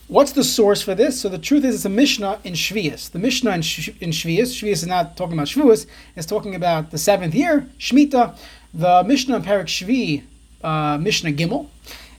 What's 0.08 0.32
the 0.32 0.44
source 0.44 0.82
for 0.82 0.96
this? 0.96 1.20
So 1.22 1.28
the 1.30 1.38
truth 1.38 1.66
is, 1.66 1.76
it's 1.76 1.86
a 1.86 1.90
Mishnah 1.90 2.40
in 2.44 2.54
Shvius. 2.54 3.12
The 3.12 3.20
Mishnah 3.20 3.52
in, 3.52 3.62
Sh- 3.62 3.90
in 4.00 4.12
Shvius, 4.12 4.54
Shvius 4.56 4.84
is 4.84 4.88
not 4.88 5.18
talking 5.18 5.34
about 5.34 5.48
Shavuos, 5.48 5.86
it's 6.16 6.26
talking 6.26 6.56
about 6.56 6.92
the 6.92 6.98
seventh 6.98 7.36
year, 7.36 7.68
Shemitah. 7.78 8.38
The 8.74 9.04
Mishnah 9.04 9.36
in 9.36 9.42
Parak 9.44 9.66
Shvi, 9.66 10.24
uh, 10.64 10.98
Mishnah 10.98 11.32
Gimel, 11.32 11.68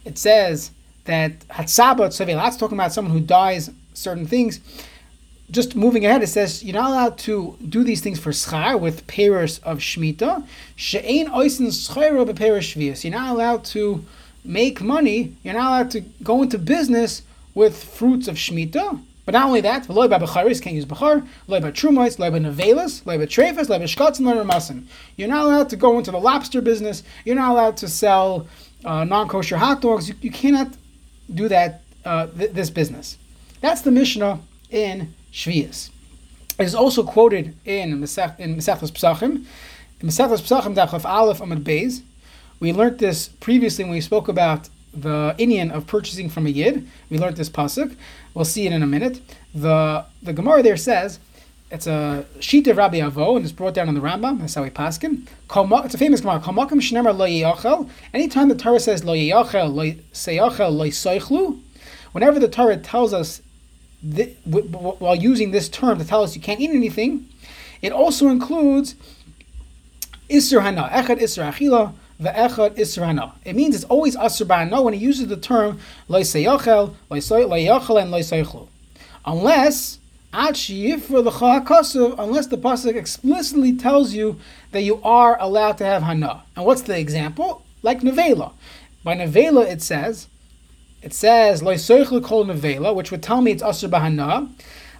it 0.04 0.18
says 0.18 0.70
that 1.04 1.40
Hatzaba 1.48 2.08
Tzaveh, 2.08 2.34
that's 2.34 2.56
talking 2.56 2.76
about 2.76 2.92
someone 2.92 3.12
who 3.12 3.20
dies 3.20 3.70
certain 3.94 4.26
things. 4.26 4.60
Just 5.50 5.74
moving 5.74 6.04
ahead, 6.04 6.22
it 6.22 6.26
says 6.26 6.62
you're 6.62 6.74
not 6.74 6.90
allowed 6.90 7.18
to 7.18 7.56
do 7.66 7.82
these 7.82 8.02
things 8.02 8.18
for 8.18 8.32
schar 8.32 8.78
with 8.78 9.06
payers 9.06 9.58
of 9.60 9.78
shmita. 9.78 10.46
She'ein 10.76 11.30
oisin 11.30 11.68
beperish 11.68 12.74
shvius. 12.74 13.02
You're 13.02 13.18
not 13.18 13.30
allowed 13.30 13.64
to 13.66 14.04
make 14.44 14.82
money. 14.82 15.36
You're 15.42 15.54
not 15.54 15.68
allowed 15.68 15.90
to 15.92 16.00
go 16.22 16.42
into 16.42 16.58
business 16.58 17.22
with 17.54 17.82
fruits 17.82 18.28
of 18.28 18.36
shmita. 18.36 19.00
But 19.24 19.32
not 19.32 19.46
only 19.46 19.60
that, 19.60 19.90
loy 19.90 20.08
by 20.08 20.18
becharis 20.18 20.62
can't 20.62 20.74
use 20.74 20.86
bechar, 20.86 21.26
loy 21.48 21.60
by 21.60 21.70
trumais, 21.70 22.18
loy 22.18 22.30
by 22.30 22.38
nevelas, 22.38 23.04
loy 23.04 23.18
by 23.18 23.26
trefas, 23.26 23.68
loy 23.68 23.78
by 23.78 23.84
and 23.84 24.24
loy 24.24 24.42
by 24.42 24.82
You're 25.16 25.28
not 25.28 25.44
allowed 25.44 25.68
to 25.68 25.76
go 25.76 25.98
into 25.98 26.10
the 26.10 26.18
lobster 26.18 26.62
business. 26.62 27.02
You're 27.26 27.36
not 27.36 27.50
allowed 27.50 27.76
to 27.78 27.88
sell 27.88 28.46
uh, 28.86 29.04
non-kosher 29.04 29.58
hot 29.58 29.82
dogs. 29.82 30.08
You, 30.08 30.14
you 30.22 30.30
cannot 30.30 30.68
do 31.34 31.48
that 31.48 31.82
uh, 32.06 32.28
th- 32.28 32.52
this 32.52 32.70
business. 32.70 33.18
That's 33.60 33.82
the 33.82 33.90
Mishnah 33.90 34.40
in 34.70 35.14
Shvius. 35.32 35.90
It 36.58 36.64
is 36.64 36.74
also 36.74 37.02
quoted 37.04 37.56
in 37.64 38.00
Mesech 38.00 38.38
in 38.40 38.56
Mesechus 38.56 38.90
Pesachim. 38.90 39.44
In 40.00 40.08
Pesachim 40.08 40.74
Dachaf 40.74 41.04
Aleph 41.04 41.38
Amud 41.38 41.62
Beis. 41.62 42.02
We 42.60 42.72
learned 42.72 42.98
this 42.98 43.28
previously 43.28 43.84
when 43.84 43.92
we 43.92 44.00
spoke 44.00 44.26
about 44.26 44.68
the 44.92 45.34
inyan 45.38 45.70
of 45.70 45.86
purchasing 45.86 46.28
from 46.28 46.46
a 46.46 46.50
yid. 46.50 46.88
We 47.10 47.18
learned 47.18 47.36
this 47.36 47.48
pasuk. 47.48 47.94
We'll 48.34 48.44
see 48.44 48.66
it 48.66 48.72
in 48.72 48.82
a 48.82 48.86
minute. 48.86 49.20
The 49.54 50.04
the 50.22 50.32
Gemara 50.32 50.62
there 50.62 50.76
says 50.76 51.20
it's 51.70 51.86
a 51.86 52.24
sheet 52.40 52.66
of 52.66 52.78
Rabbi 52.78 52.98
Abahu, 52.98 53.36
and 53.36 53.44
it's 53.44 53.52
brought 53.52 53.74
down 53.74 53.88
in 53.88 53.94
the 53.94 54.00
Rambam. 54.00 54.40
That's 54.40 54.54
how 54.54 54.62
we 54.62 54.70
paskin. 54.70 55.28
It's 55.84 55.94
a 55.94 55.98
famous 55.98 56.20
Gemara. 56.20 57.12
Lo. 57.12 57.90
Anytime 58.14 58.48
the 58.48 58.54
Torah 58.54 58.80
says 58.80 59.04
lo 59.04 59.14
yachel, 59.14 59.74
lo 59.74 59.84
seyachel, 60.12 60.76
lo 60.76 60.86
soichlu, 60.86 61.60
whenever 62.12 62.38
the 62.40 62.48
Torah 62.48 62.78
tells 62.78 63.12
us 63.12 63.42
th- 64.02 64.36
w- 64.44 64.68
w- 64.68 64.96
while 64.98 65.14
using 65.14 65.50
this 65.50 65.68
term 65.68 65.98
to 65.98 66.04
tell 66.04 66.22
us 66.22 66.34
you 66.36 66.42
can't 66.42 66.60
eat 66.60 66.70
anything, 66.70 67.26
it 67.82 67.92
also 67.92 68.28
includes 68.28 68.94
Isser 70.28 70.62
Hana, 70.62 70.88
Echad 70.92 71.20
Isser 71.20 71.50
Achila, 71.50 71.94
Ve'echad 72.20 72.76
Isser 72.76 73.04
Hana. 73.06 73.34
It 73.44 73.54
means 73.56 73.74
it's 73.74 73.84
always 73.84 74.16
Asr 74.16 74.46
Ba'ana 74.46 74.82
when 74.82 74.94
he 74.94 75.00
uses 75.00 75.28
the 75.28 75.36
term 75.36 75.78
Loi 76.08 76.22
Seyachel, 76.22 76.94
Loi 77.10 77.20
Yachel, 77.20 78.00
and 78.00 78.10
Loi 78.10 78.20
Seichlu. 78.20 78.68
Unless, 79.24 79.98
unless 80.32 80.66
the 82.46 82.58
Pasuk 82.58 82.96
explicitly 82.96 83.72
tells 83.76 84.12
you 84.14 84.38
that 84.72 84.82
you 84.82 85.00
are 85.02 85.40
allowed 85.40 85.78
to 85.78 85.84
have 85.84 86.02
Hana. 86.02 86.42
And 86.56 86.64
what's 86.66 86.82
the 86.82 86.98
example? 86.98 87.62
Like 87.82 88.00
Nevela. 88.00 88.52
By 89.04 89.16
Nevela 89.16 89.66
it 89.66 89.80
says, 89.82 90.26
it 91.02 91.12
says 91.14 91.62
Loi 91.62 91.74
Seichlu 91.74 92.22
Kol 92.22 92.46
Nevela, 92.46 92.94
which 92.94 93.10
would 93.10 93.22
tell 93.22 93.40
me 93.40 93.52
it's 93.52 93.62
Asr 93.62 93.88
Ba'ana. 93.88 94.48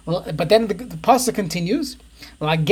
But 0.05 0.49
then 0.49 0.67
the, 0.67 0.73
the 0.73 0.97
Pasuk 0.97 1.35
continues, 1.35 1.97
you're 2.41 2.49
allowed 2.49 2.65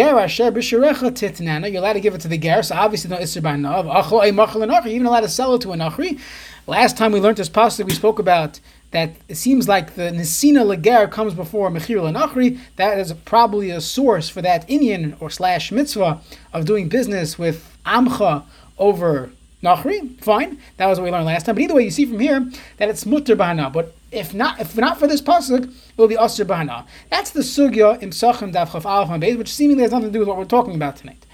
to 1.93 1.99
give 1.99 2.15
it 2.15 2.21
to 2.21 2.27
the 2.27 2.37
ger, 2.37 2.63
so 2.63 2.75
obviously 2.75 3.09
no 3.09 3.17
isser 3.17 3.41
b'hanav. 3.41 4.85
You're 4.85 4.93
even 4.93 5.05
allowed 5.05 5.21
to 5.21 5.29
sell 5.29 5.55
it 5.55 5.61
to 5.61 5.73
a 5.73 5.75
nachri. 5.75 6.19
Last 6.67 6.97
time 6.97 7.11
we 7.11 7.19
learned 7.19 7.37
this 7.37 7.49
pasuk, 7.49 7.85
we 7.85 7.93
spoke 7.93 8.19
about 8.19 8.59
that 8.91 9.11
it 9.27 9.35
seems 9.35 9.67
like 9.67 9.95
the 9.95 10.03
nesina 10.03 10.65
leger 10.65 11.07
comes 11.07 11.33
before 11.33 11.69
mechir 11.69 11.97
lenachri. 11.97 12.59
That 12.77 12.97
is 12.97 13.11
probably 13.25 13.69
a 13.69 13.81
source 13.81 14.29
for 14.29 14.41
that 14.41 14.67
inyan 14.69 15.15
or 15.21 15.29
slash 15.29 15.71
mitzvah 15.71 16.21
of 16.53 16.65
doing 16.65 16.87
business 16.87 17.37
with 17.37 17.77
amcha 17.85 18.45
over 18.77 19.31
nachri. 19.63 20.19
Fine, 20.23 20.59
that 20.77 20.87
was 20.87 20.99
what 20.99 21.05
we 21.05 21.11
learned 21.11 21.25
last 21.25 21.45
time. 21.45 21.55
But 21.55 21.63
either 21.63 21.75
way, 21.75 21.83
you 21.83 21.91
see 21.91 22.05
from 22.05 22.19
here 22.19 22.49
that 22.77 22.89
it's 22.89 23.05
mutter 23.05 23.35
b'hana. 23.35 23.71
But 23.71 23.95
if 24.11 24.33
not, 24.33 24.59
if 24.59 24.77
not 24.77 24.99
for 24.99 25.07
this 25.07 25.21
pasuk, 25.21 25.63
it 25.63 25.97
will 25.97 26.07
be 26.07 26.15
asr 26.15 26.45
b'hana. 26.45 26.85
That's 27.09 27.31
the 27.31 27.41
sugya 27.41 28.01
in 28.01 28.11
Psachim 28.11 28.53
Daf 28.53 28.71
Chaf 28.71 28.85
Aleph 28.85 29.37
which 29.37 29.53
seemingly 29.53 29.83
has 29.83 29.91
nothing 29.91 30.09
to 30.09 30.13
do 30.13 30.19
with 30.19 30.27
what 30.27 30.37
we're 30.37 30.45
talking 30.45 30.75
about 30.75 30.97
tonight. 30.97 31.25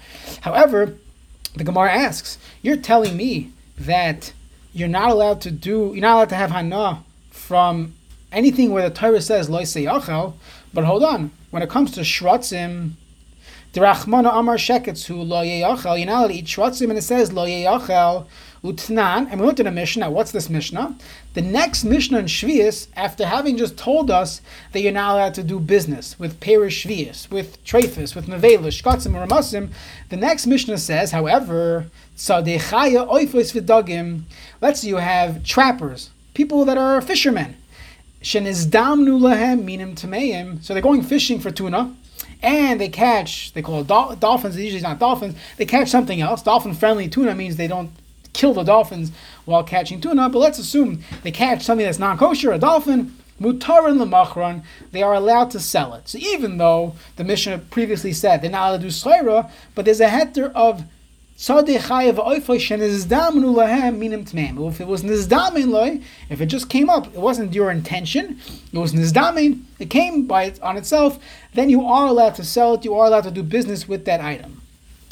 However, 0.42 0.94
the 1.54 1.64
Gemara 1.64 1.92
asks, 1.92 2.38
"You're 2.62 2.76
telling 2.76 3.16
me 3.16 3.50
that 3.78 4.32
you're 4.72 4.88
not 4.88 5.10
allowed 5.10 5.40
to 5.42 5.50
do, 5.50 5.92
you're 5.92 6.02
not 6.02 6.14
allowed 6.16 6.28
to 6.30 6.34
have 6.34 6.50
hana 6.50 7.04
from 7.30 7.94
anything 8.32 8.72
where 8.72 8.88
the 8.88 8.94
Torah 8.94 9.20
says 9.20 9.48
loy 9.48 9.62
seyachel, 9.62 10.34
but 10.72 10.84
hold 10.84 11.04
on, 11.04 11.30
when 11.50 11.62
it 11.62 11.70
comes 11.70 11.92
to 11.92 12.02
shratzim." 13.74 13.82
Drachmana 13.82 14.38
Amar 14.38 14.56
Sheketsu 14.56 15.26
Lo 15.26 15.42
Yeyachel. 15.42 15.98
You're 15.98 16.06
not 16.06 16.18
allowed 16.18 16.28
to 16.28 16.34
eat 16.34 16.58
and 16.88 16.98
it 16.98 17.02
says 17.02 17.32
Lo. 17.32 17.46
Utnan, 18.64 19.28
and 19.30 19.40
we 19.40 19.46
looked 19.46 19.60
at 19.60 19.66
a 19.66 19.70
Mishnah. 19.70 20.10
What's 20.10 20.32
this 20.32 20.48
Mishnah? 20.48 20.96
The 21.34 21.42
next 21.42 21.84
Mishnah 21.84 22.20
in 22.20 22.24
Shvius, 22.24 22.86
after 22.96 23.26
having 23.26 23.58
just 23.58 23.76
told 23.76 24.10
us 24.10 24.40
that 24.72 24.80
you're 24.80 24.90
not 24.90 25.12
allowed 25.12 25.34
to 25.34 25.42
do 25.42 25.60
business 25.60 26.18
with 26.18 26.40
Perish 26.40 26.86
Shvius, 26.86 27.30
with 27.30 27.62
Trefus, 27.62 28.14
with 28.16 28.26
Nevela, 28.26 28.68
Shkatzim, 28.68 29.14
or 29.14 29.26
Ramasim, 29.26 29.68
the 30.08 30.16
next 30.16 30.46
Mishnah 30.46 30.78
says, 30.78 31.10
however, 31.10 31.90
Tzadechaya 32.16 33.06
Oifos 33.06 33.52
Vidagim, 33.52 34.22
let's 34.62 34.80
say 34.80 34.88
you 34.88 34.96
have 34.96 35.44
trappers, 35.44 36.08
people 36.32 36.64
that 36.64 36.78
are 36.78 37.02
fishermen. 37.02 37.56
Shenizdamnu 38.22 39.20
lahem 39.20 39.64
minim 39.64 39.94
tameim. 39.94 40.64
So 40.64 40.72
they're 40.72 40.82
going 40.82 41.02
fishing 41.02 41.38
for 41.38 41.50
tuna, 41.50 41.94
and 42.42 42.80
they 42.80 42.88
catch, 42.88 43.52
they 43.52 43.62
call 43.62 43.80
it 43.80 43.86
dol- 43.86 44.16
dolphins, 44.16 44.56
usually 44.56 44.76
it's 44.76 44.82
not 44.82 44.98
dolphins, 44.98 45.34
they 45.56 45.66
catch 45.66 45.88
something 45.88 46.20
else. 46.20 46.42
Dolphin 46.42 46.74
friendly 46.74 47.08
tuna 47.08 47.34
means 47.34 47.56
they 47.56 47.68
don't 47.68 47.90
kill 48.32 48.54
the 48.54 48.62
dolphins 48.62 49.12
while 49.44 49.64
catching 49.64 50.00
tuna, 50.00 50.28
but 50.28 50.38
let's 50.38 50.58
assume 50.58 51.02
they 51.22 51.30
catch 51.30 51.62
something 51.62 51.86
that's 51.86 51.98
non 51.98 52.18
kosher, 52.18 52.52
a 52.52 52.58
dolphin, 52.58 53.16
mutar 53.40 53.82
mutarin 53.82 54.02
lemachron, 54.02 54.62
they 54.92 55.02
are 55.02 55.14
allowed 55.14 55.50
to 55.50 55.60
sell 55.60 55.94
it. 55.94 56.08
So 56.08 56.18
even 56.18 56.58
though 56.58 56.94
the 57.16 57.24
Mishnah 57.24 57.58
previously 57.70 58.12
said 58.12 58.42
they're 58.42 58.50
not 58.50 58.68
allowed 58.70 58.82
to 58.82 59.42
do 59.42 59.48
but 59.74 59.84
there's 59.84 60.00
a 60.00 60.08
heter 60.08 60.52
of 60.52 60.84
if 64.68 64.80
it 64.80 64.86
was 64.86 65.02
nizdamin 65.02 65.68
loy, 65.68 66.00
if 66.30 66.40
it 66.40 66.46
just 66.46 66.70
came 66.70 66.88
up, 66.88 67.06
it 67.08 67.20
wasn't 67.20 67.52
your 67.52 67.70
intention, 67.70 68.40
it 68.72 68.78
was 68.78 68.94
nizdamin, 68.94 69.64
it 69.78 69.90
came 69.90 70.26
by 70.26 70.44
it 70.44 70.62
on 70.62 70.78
itself, 70.78 71.18
then 71.52 71.68
you 71.68 71.84
are 71.84 72.06
allowed 72.06 72.34
to 72.36 72.44
sell 72.44 72.72
it, 72.74 72.84
you 72.86 72.94
are 72.94 73.06
allowed 73.06 73.24
to 73.24 73.30
do 73.30 73.42
business 73.42 73.86
with 73.86 74.06
that 74.06 74.22
item. 74.22 74.62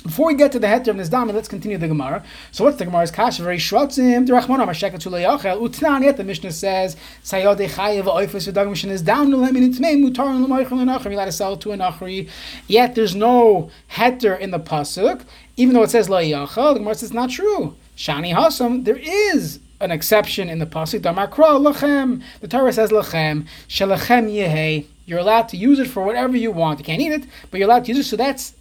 Before 0.03 0.27
we 0.27 0.35
get 0.35 0.51
to 0.53 0.59
the 0.59 0.67
heter 0.67 0.89
of 0.89 0.97
Nizdami, 0.97 1.33
let's 1.33 1.47
continue 1.47 1.79
the 1.79 1.87
Gemara. 1.87 2.25
So 2.51 2.65
what's 2.65 2.77
the 2.77 2.85
Gemara's 2.85 3.13
kasha? 3.13 3.45
Very 3.45 3.59
shrotzim, 3.59 4.27
derachmona, 4.27 4.67
masheket 4.67 4.95
tulayachel, 4.95 5.61
utnan, 5.61 6.03
yet 6.03 6.17
the 6.17 6.25
Mishnah 6.25 6.51
says, 6.51 6.97
sayode 7.23 7.69
chayev 7.69 8.05
oifus 8.05 8.51
v'dagim 8.51 8.73
shenizdam 8.73 9.29
nulem 9.29 9.57
in 9.57 9.73
itmei, 9.73 9.97
mutar 9.97 10.35
and 10.35 10.45
l'moichel 10.45 10.73
l'nachri, 10.73 11.05
you're 11.05 11.13
allowed 11.13 11.27
to 11.27 11.33
sell 11.33 11.57
to 11.57 11.71
a 11.71 11.77
nachri. 11.77 12.29
Yet 12.67 12.97
there's 12.97 13.15
no 13.15 13.71
heter 13.93 14.39
in 14.39 14.51
the 14.51 14.59
pasuk, 14.59 15.23
even 15.57 15.75
though 15.75 15.85
it 15.85 15.91
says 15.91 16.09
layachel, 16.09 16.75
the 16.75 16.81
Gemara 16.81 16.95
says 16.95 17.05
it's 17.05 17.13
not 17.13 17.31
true. 17.31 17.77
Shani 17.97 18.35
hasam, 18.35 18.85
there 18.85 18.99
is 18.99 19.61
an 19.79 19.93
exception 19.93 20.49
in 20.49 20.59
the 20.59 20.67
pasuk. 20.67 21.03
damar 21.03 21.29
Damakra 21.29 21.75
lachem. 21.75 22.23
The 22.41 22.49
Torah 22.49 22.73
says 22.73 22.91
lachem. 22.91 23.47
Shalachem 23.69 24.31
yehei. 24.33 24.87
You're 25.07 25.19
allowed 25.19 25.49
to 25.51 25.57
use 25.57 25.79
it 25.79 25.89
for 25.89 26.05
whatever 26.05 26.37
you 26.37 26.53
want. 26.53 26.79
You 26.79 26.85
can't 26.85 27.03
eat 27.03 27.13
it, 27.13 27.27
but 27.51 27.59
you're 27.59 27.69
allowed 27.69 27.85
to 27.85 27.93
use 27.93 28.07
it. 28.07 28.09
So 28.09 28.17
that's 28.17 28.55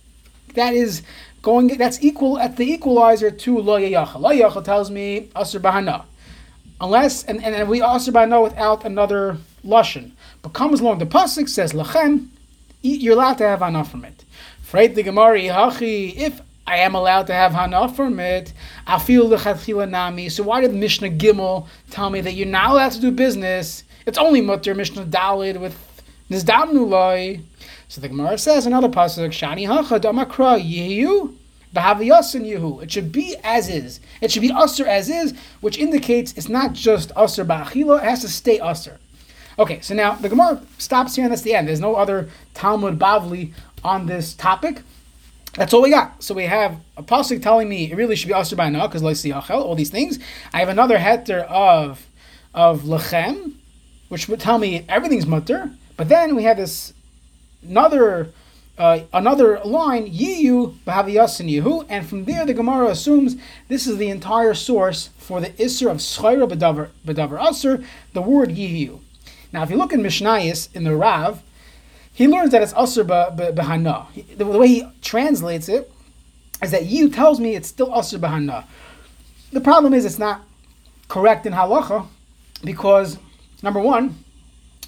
that 0.56 0.74
is 0.74 1.04
going. 1.42 1.68
That's 1.78 2.02
equal 2.04 2.38
at 2.40 2.58
the 2.58 2.72
equalizer 2.72 3.32
to 3.32 3.58
lo 3.60 3.80
yayacha. 3.80 4.20
Lo 4.20 4.30
yayacha 4.30 4.64
tells 4.64 4.90
me 4.90 5.30
asr 5.36 5.60
bahana, 5.60 6.06
unless 6.80 7.24
and 7.24 7.44
and 7.44 7.70
we 7.70 7.80
asr 7.80 8.12
bahana 8.12 8.42
without 8.44 8.86
another 8.86 9.38
lashon. 9.66 10.12
But 10.42 10.54
comes 10.54 10.80
along 10.82 11.00
the 11.00 11.06
pasuk 11.06 11.50
says 11.50 11.74
lachem. 11.74 12.28
You're 12.82 13.14
allowed 13.14 13.38
to 13.38 13.48
have 13.48 13.60
hana 13.60 13.86
from 13.86 14.06
it. 14.06 14.26
Freit 14.66 14.96
the 14.96 15.04
Gemara 15.04 15.40
hachi 15.40 16.16
if 16.16 16.42
I 16.66 16.78
am 16.78 16.96
allowed 16.96 17.28
to 17.28 17.34
have 17.34 17.54
hana 17.54 17.90
from 17.90 18.20
it. 18.20 18.54
I 18.88 18.98
feel 18.98 19.28
the 19.28 19.88
nami. 19.90 20.30
So 20.30 20.44
why 20.44 20.62
did 20.62 20.74
Mishnah 20.74 21.10
Gimel 21.10 21.68
tell 21.90 22.10
me 22.10 22.22
that 22.22 22.34
you're 22.34 22.48
not 22.48 22.72
allowed 22.72 22.94
to 22.94 23.02
do 23.02 23.12
business? 23.12 23.84
It's 24.06 24.18
only 24.18 24.42
mutter 24.42 24.74
Mishnah 24.74 25.06
Dalid 25.06 25.60
with 25.60 25.78
nizdamnu 26.30 26.88
loy. 26.88 27.42
So 27.92 28.00
the 28.00 28.08
Gemara 28.08 28.38
says 28.38 28.66
another 28.66 28.88
pasuk 28.88 29.32
shani 29.32 29.68
hacha 29.68 30.00
damakra 30.00 30.58
yehu 30.64 31.36
b'haviyasin 31.76 32.50
yehu. 32.50 32.82
It 32.82 32.90
should 32.90 33.12
be 33.12 33.36
as 33.44 33.68
is. 33.68 34.00
It 34.22 34.32
should 34.32 34.44
be 34.44 34.48
usr 34.48 34.86
as 34.86 35.10
is, 35.10 35.34
which 35.60 35.78
indicates 35.78 36.32
it's 36.38 36.48
not 36.48 36.72
just 36.72 37.14
usr 37.16 37.46
ba'achila. 37.46 37.98
It 37.98 38.06
has 38.06 38.22
to 38.22 38.30
stay 38.30 38.60
usr. 38.60 38.96
Okay, 39.60 39.82
so 39.82 39.94
now 39.94 40.16
the 40.16 40.30
Gemara 40.30 40.62
stops 40.78 41.16
here 41.16 41.26
and 41.26 41.34
that's 41.34 41.42
the 41.42 41.54
end. 41.54 41.68
There's 41.68 41.82
no 41.82 41.96
other 41.96 42.30
Talmud 42.54 42.98
Bavli 42.98 43.52
on 43.84 44.06
this 44.06 44.36
topic. 44.36 44.84
That's 45.56 45.74
all 45.74 45.82
we 45.82 45.90
got. 45.90 46.24
So 46.24 46.34
we 46.34 46.46
have 46.46 46.78
a 46.96 47.04
pasuk 47.04 47.44
telling 47.44 47.68
me 47.68 47.92
it 47.92 47.98
really 47.98 48.16
should 48.16 48.30
be 48.30 48.34
asr 48.34 48.56
by 48.56 48.70
now 48.70 48.88
because 48.88 49.02
loisiyachel, 49.02 49.50
all 49.50 49.76
these 49.76 49.90
things. 49.90 50.18
I 50.54 50.60
have 50.60 50.70
another 50.70 50.98
heter 50.98 51.42
of 51.42 52.08
of 52.54 52.84
lechem, 52.84 53.56
which 54.08 54.30
would 54.30 54.40
tell 54.40 54.60
me 54.60 54.86
everything's 54.88 55.28
mutter. 55.28 55.72
But 55.98 56.08
then 56.08 56.38
we 56.38 56.44
have 56.44 56.56
this 56.56 56.94
another 57.68 58.30
uh, 58.78 59.02
another 59.14 59.60
line 59.60 60.12
yiyu 60.12 60.76
b'haviyasin 60.86 61.62
yehu, 61.62 61.86
and 61.90 62.08
from 62.08 62.26
there 62.26 62.46
the 62.46 62.54
Gemara 62.54 62.88
assumes 62.88 63.36
this 63.68 63.86
is 63.86 63.98
the 63.98 64.10
entire 64.10 64.54
source 64.54 65.10
for 65.18 65.40
the 65.40 65.50
isser 65.52 65.92
of 65.92 65.98
schayra 65.98 66.50
b'davar 66.50 66.90
b'davar 67.06 67.40
asr, 67.40 67.86
the 68.14 68.22
word 68.22 68.50
yiyu. 68.50 69.00
Now, 69.54 69.64
if 69.64 69.70
you 69.70 69.78
look 69.78 69.94
in 69.94 70.02
Mishnayis 70.02 70.74
in 70.74 70.84
the 70.84 70.96
Rav, 70.96 71.44
he 72.14 72.28
learns 72.28 72.52
that 72.52 72.62
it's 72.62 72.74
asr 72.74 73.06
Bahana. 73.54 74.08
The 74.38 74.46
way 74.46 74.68
he 74.68 74.88
translates 75.02 75.70
it 75.70 75.92
is 76.64 76.72
that 76.72 76.86
you 76.86 77.10
tells 77.10 77.40
me 77.40 77.56
it's 77.56 77.68
still 77.68 77.92
asr 77.92 78.20
Bahana. 78.20 78.66
The 79.52 79.62
problem 79.62 79.94
is 79.94 80.06
it's 80.06 80.20
not 80.20 80.42
correct 81.08 81.46
in 81.46 81.54
halacha 81.54 82.08
because 82.64 83.18
number 83.62 83.80
one, 83.80 84.24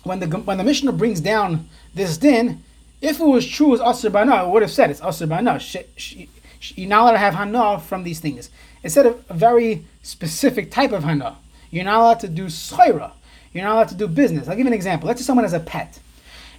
when 0.04 0.20
the 0.20 0.28
when 0.28 0.58
the 0.58 0.64
Mishnah 0.64 0.94
brings 0.94 1.20
down 1.22 1.70
this 1.94 2.18
din, 2.18 2.64
if 3.02 3.20
it 3.20 3.26
was 3.26 3.48
true 3.48 3.74
as 3.74 3.80
asr 3.80 4.10
b'hana, 4.10 4.46
it 4.46 4.50
would 4.50 4.62
have 4.62 4.72
said 4.72 4.90
it's 4.90 5.02
asr 5.02 5.28
b'hana. 5.28 6.28
You're 6.76 6.90
not 6.90 7.02
allowed 7.02 7.12
to 7.12 7.18
have 7.18 7.36
hana 7.36 7.80
from 7.80 8.04
these 8.04 8.20
things. 8.20 8.50
Instead 8.84 9.06
of 9.06 9.24
a 9.30 9.34
very 9.34 9.86
specific 10.02 10.72
type 10.72 10.92
of 10.92 11.04
hana, 11.04 11.38
you're 11.70 11.84
not 11.84 12.00
allowed 12.00 12.20
to 12.22 12.28
do 12.28 12.46
schayra. 12.46 13.12
You're 13.54 13.64
not 13.64 13.74
allowed 13.76 13.90
to 13.90 13.96
do 13.96 14.08
business. 14.08 14.48
I'll 14.48 14.56
give 14.56 14.66
you 14.66 14.68
an 14.68 14.74
example. 14.74 15.08
Let's 15.08 15.22
say 15.22 15.26
someone 15.26 15.44
has 15.44 15.54
a 15.54 15.60
pet. 15.60 16.00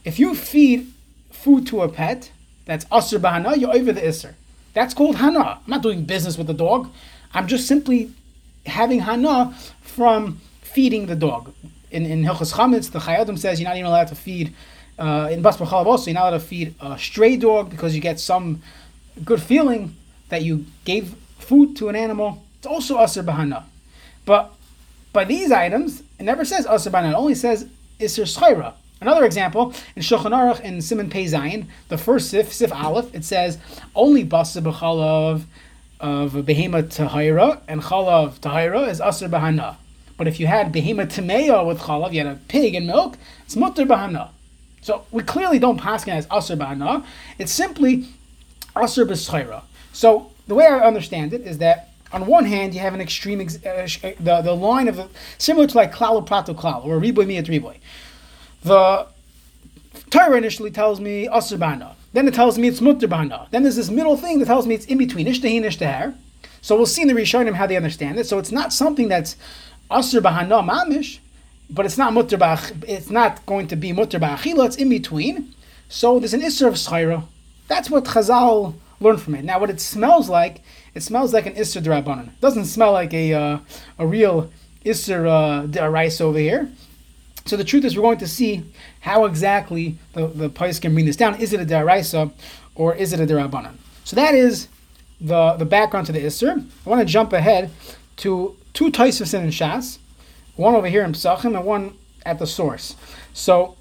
If 0.04 0.18
you 0.18 0.34
feed 0.34 0.92
food 1.30 1.66
to 1.68 1.82
a 1.82 1.88
pet, 1.88 2.30
that's 2.66 2.84
asr 2.86 3.18
bahana, 3.18 3.56
you're 3.56 3.74
over 3.74 3.92
the 3.92 4.00
isser. 4.00 4.34
That's 4.74 4.92
called 4.94 5.16
hana. 5.16 5.38
I'm 5.38 5.60
not 5.66 5.82
doing 5.82 6.04
business 6.04 6.36
with 6.36 6.46
the 6.46 6.54
dog. 6.54 6.90
I'm 7.32 7.46
just 7.46 7.66
simply 7.66 8.12
having 8.66 9.00
hana 9.00 9.54
from 9.80 10.40
feeding 10.62 11.06
the 11.06 11.16
dog. 11.16 11.52
In 11.90 12.04
in 12.06 12.24
Hilchas 12.24 12.52
Chametz, 12.54 12.90
the 12.90 12.98
Chayei 12.98 13.20
Adam 13.20 13.36
says 13.36 13.60
you're 13.60 13.68
not 13.68 13.76
even 13.76 13.86
allowed 13.86 14.08
to 14.08 14.14
feed. 14.14 14.54
Uh, 14.98 15.28
in 15.30 15.42
Bas 15.42 15.60
also, 15.60 16.10
you're 16.10 16.14
not 16.14 16.28
allowed 16.28 16.38
to 16.38 16.40
feed 16.40 16.74
a 16.80 16.98
stray 16.98 17.36
dog 17.36 17.70
because 17.70 17.94
you 17.94 18.00
get 18.00 18.20
some 18.20 18.62
good 19.24 19.42
feeling 19.42 19.94
that 20.28 20.42
you 20.42 20.66
gave 20.84 21.14
food 21.38 21.76
to 21.76 21.88
an 21.88 21.96
animal. 21.96 22.42
It's 22.58 22.66
also 22.66 22.98
asr 22.98 23.24
bahana. 23.24 23.64
But 24.24 24.52
by 25.12 25.24
these 25.24 25.52
items, 25.52 26.02
it 26.18 26.22
never 26.24 26.44
says 26.44 26.66
asr 26.66 26.90
bahana. 26.90 27.10
It 27.10 27.14
only 27.14 27.34
says 27.34 27.68
isser 27.98 28.24
schayra. 28.24 28.74
Another 29.00 29.24
example 29.24 29.74
in 29.96 30.02
Shulchan 30.02 30.30
Aruch 30.30 30.60
in 30.60 30.80
Simon 30.80 31.10
Pei 31.10 31.26
Zayin, 31.26 31.66
the 31.88 31.98
first 31.98 32.30
sif, 32.30 32.52
sif 32.52 32.72
aleph, 32.72 33.14
it 33.14 33.24
says 33.24 33.58
only 33.94 34.24
basa 34.24 34.62
b'chalav 34.62 35.42
of 36.00 36.32
behema 36.32 36.82
tahira 36.82 37.60
and 37.68 37.82
chalav 37.82 38.38
tahira 38.40 38.88
is 38.88 39.00
aser 39.00 39.28
bahana. 39.28 39.76
But 40.16 40.28
if 40.28 40.38
you 40.40 40.46
had 40.46 40.72
behema 40.72 41.06
tameya 41.06 41.66
with 41.66 41.80
chalav, 41.80 42.12
you 42.12 42.24
had 42.24 42.36
a 42.36 42.40
pig 42.48 42.74
and 42.74 42.86
milk, 42.86 43.18
it's 43.44 43.56
mutter 43.56 43.84
bahana. 43.84 44.30
So 44.84 45.06
we 45.10 45.22
clearly 45.22 45.58
don't 45.58 45.78
pass 45.78 46.06
it 46.06 46.10
as 46.10 46.26
aser 46.30 46.56
bahana. 46.58 47.06
It's 47.38 47.50
simply 47.50 48.06
aser 48.76 49.06
b'schaira. 49.06 49.62
So 49.94 50.30
the 50.46 50.54
way 50.54 50.66
I 50.66 50.80
understand 50.80 51.32
it 51.32 51.40
is 51.40 51.56
that 51.58 51.88
on 52.12 52.26
one 52.26 52.44
hand 52.44 52.74
you 52.74 52.80
have 52.80 52.92
an 52.92 53.00
extreme 53.00 53.40
ex- 53.40 53.64
uh, 53.64 53.88
the 54.20 54.42
the 54.42 54.52
line 54.52 54.88
of 54.88 55.10
similar 55.38 55.66
to 55.66 55.74
like 55.74 55.90
klal 55.94 56.24
prato 56.26 56.52
klal 56.52 56.84
or 56.84 57.00
riboy 57.00 57.24
miyat 57.24 57.46
riboy. 57.46 57.76
The 58.62 59.06
Torah 60.10 60.36
initially 60.36 60.70
tells 60.70 61.00
me 61.00 61.30
aser 61.34 61.56
bahana. 61.56 61.94
Then 62.12 62.28
it 62.28 62.34
tells 62.34 62.58
me 62.58 62.68
it's 62.68 62.82
mutter 62.82 63.08
bahana. 63.08 63.48
Then 63.52 63.62
there's 63.62 63.76
this 63.76 63.90
middle 63.90 64.18
thing 64.18 64.38
that 64.40 64.44
tells 64.44 64.66
me 64.66 64.74
it's 64.74 64.84
in 64.84 64.98
between 64.98 65.26
ishtahin 65.26 65.62
ishtahar. 65.62 66.14
So 66.60 66.76
we'll 66.76 66.84
see 66.84 67.00
in 67.00 67.08
the 67.08 67.14
Rishonim 67.14 67.54
how 67.54 67.66
they 67.66 67.76
understand 67.76 68.18
it. 68.18 68.26
So 68.26 68.38
it's 68.38 68.52
not 68.52 68.70
something 68.70 69.08
that's 69.08 69.36
aser 69.90 70.20
bahana 70.20 70.62
mamish, 70.62 71.20
but 71.70 71.86
it's 71.86 71.98
not 71.98 72.12
mutter 72.12 72.38
It's 72.86 73.10
not 73.10 73.44
going 73.46 73.68
to 73.68 73.76
be 73.76 73.92
mutter. 73.92 74.18
It's 74.22 74.76
in 74.76 74.88
between. 74.88 75.54
So 75.88 76.18
there's 76.18 76.34
an 76.34 76.40
isser 76.40 76.68
of 76.68 76.74
schayra. 76.74 77.24
That's 77.68 77.90
what 77.90 78.04
Chazal 78.04 78.74
learned 79.00 79.22
from 79.22 79.34
it. 79.34 79.44
Now, 79.44 79.58
what 79.58 79.70
it 79.70 79.80
smells 79.80 80.28
like, 80.28 80.62
it 80.94 81.02
smells 81.02 81.32
like 81.32 81.46
an 81.46 81.54
isser 81.54 81.82
drabanan. 81.82 82.28
It 82.28 82.40
doesn't 82.40 82.66
smell 82.66 82.92
like 82.92 83.12
a 83.14 83.32
uh, 83.32 83.58
a 83.98 84.06
real 84.06 84.50
isser 84.84 85.26
uh, 85.26 85.88
rice 85.88 86.20
over 86.20 86.38
here. 86.38 86.70
So 87.46 87.56
the 87.56 87.64
truth 87.64 87.84
is, 87.84 87.96
we're 87.96 88.02
going 88.02 88.18
to 88.18 88.28
see 88.28 88.64
how 89.00 89.26
exactly 89.26 89.98
the, 90.14 90.28
the 90.28 90.48
Pais 90.48 90.78
can 90.78 90.94
bring 90.94 91.04
this 91.04 91.16
down. 91.16 91.34
Is 91.40 91.52
it 91.52 91.60
a 91.60 91.66
deraisa 91.66 92.32
or 92.74 92.94
is 92.94 93.12
it 93.12 93.20
a 93.20 93.26
derabanan? 93.26 93.74
So 94.04 94.16
that 94.16 94.34
is 94.34 94.68
the, 95.20 95.52
the 95.54 95.66
background 95.66 96.06
to 96.06 96.12
the 96.12 96.20
Isser. 96.20 96.64
I 96.86 96.88
want 96.88 97.00
to 97.00 97.06
jump 97.06 97.32
ahead 97.32 97.70
to 98.18 98.56
two 98.72 98.90
Taisus 98.90 99.34
in 99.34 99.48
Shas, 99.48 99.98
one 100.56 100.74
over 100.74 100.88
here 100.88 101.04
in 101.04 101.12
Psachim 101.12 101.56
and 101.56 101.64
one 101.64 101.96
at 102.24 102.38
the 102.38 102.46
source. 102.46 102.96
So 103.32 103.76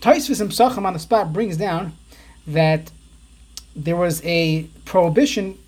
Taisvis 0.00 0.40
in 0.40 0.48
Psachim 0.48 0.84
on 0.84 0.92
the 0.92 0.98
spot 0.98 1.32
brings 1.32 1.56
down 1.56 1.92
that 2.46 2.90
there 3.74 3.96
was 3.96 4.24
a 4.24 4.64
prohibition 4.84 5.58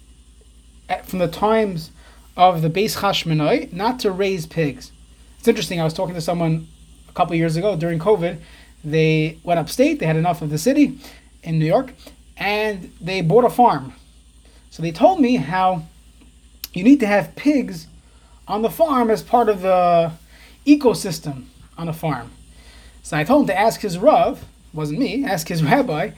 at, 0.88 1.06
from 1.06 1.18
the 1.18 1.28
times 1.28 1.90
of 2.36 2.62
the 2.62 2.70
Beis 2.70 2.98
Hashmonai 2.98 3.72
not 3.72 4.00
to 4.00 4.10
raise 4.10 4.46
pigs. 4.46 4.92
It's 5.38 5.48
interesting. 5.48 5.80
I 5.80 5.84
was 5.84 5.94
talking 5.94 6.14
to 6.14 6.20
someone 6.20 6.68
a 7.08 7.12
couple 7.12 7.36
years 7.36 7.56
ago 7.56 7.76
during 7.76 7.98
COVID. 7.98 8.40
They 8.82 9.38
went 9.44 9.60
upstate. 9.60 9.98
They 9.98 10.06
had 10.06 10.16
enough 10.16 10.42
of 10.42 10.50
the 10.50 10.58
city 10.58 10.98
in 11.42 11.58
New 11.58 11.66
York, 11.66 11.92
and 12.36 12.92
they 13.00 13.20
bought 13.20 13.44
a 13.44 13.50
farm. 13.50 13.94
So 14.70 14.82
they 14.82 14.90
told 14.90 15.20
me 15.20 15.36
how 15.36 15.84
you 16.72 16.82
need 16.82 17.00
to 17.00 17.06
have 17.06 17.36
pigs 17.36 17.86
on 18.46 18.62
the 18.62 18.70
farm 18.70 19.10
as 19.10 19.22
part 19.22 19.48
of 19.48 19.62
the 19.62 20.12
ecosystem 20.66 21.46
on 21.76 21.88
a 21.88 21.92
farm. 21.92 22.30
So 23.02 23.16
I 23.16 23.24
told 23.24 23.42
him 23.42 23.46
to 23.48 23.58
ask 23.58 23.80
his 23.80 23.98
rav, 23.98 24.44
wasn't 24.72 24.98
me, 24.98 25.24
ask 25.24 25.48
his 25.48 25.62
rabbi 25.70 26.10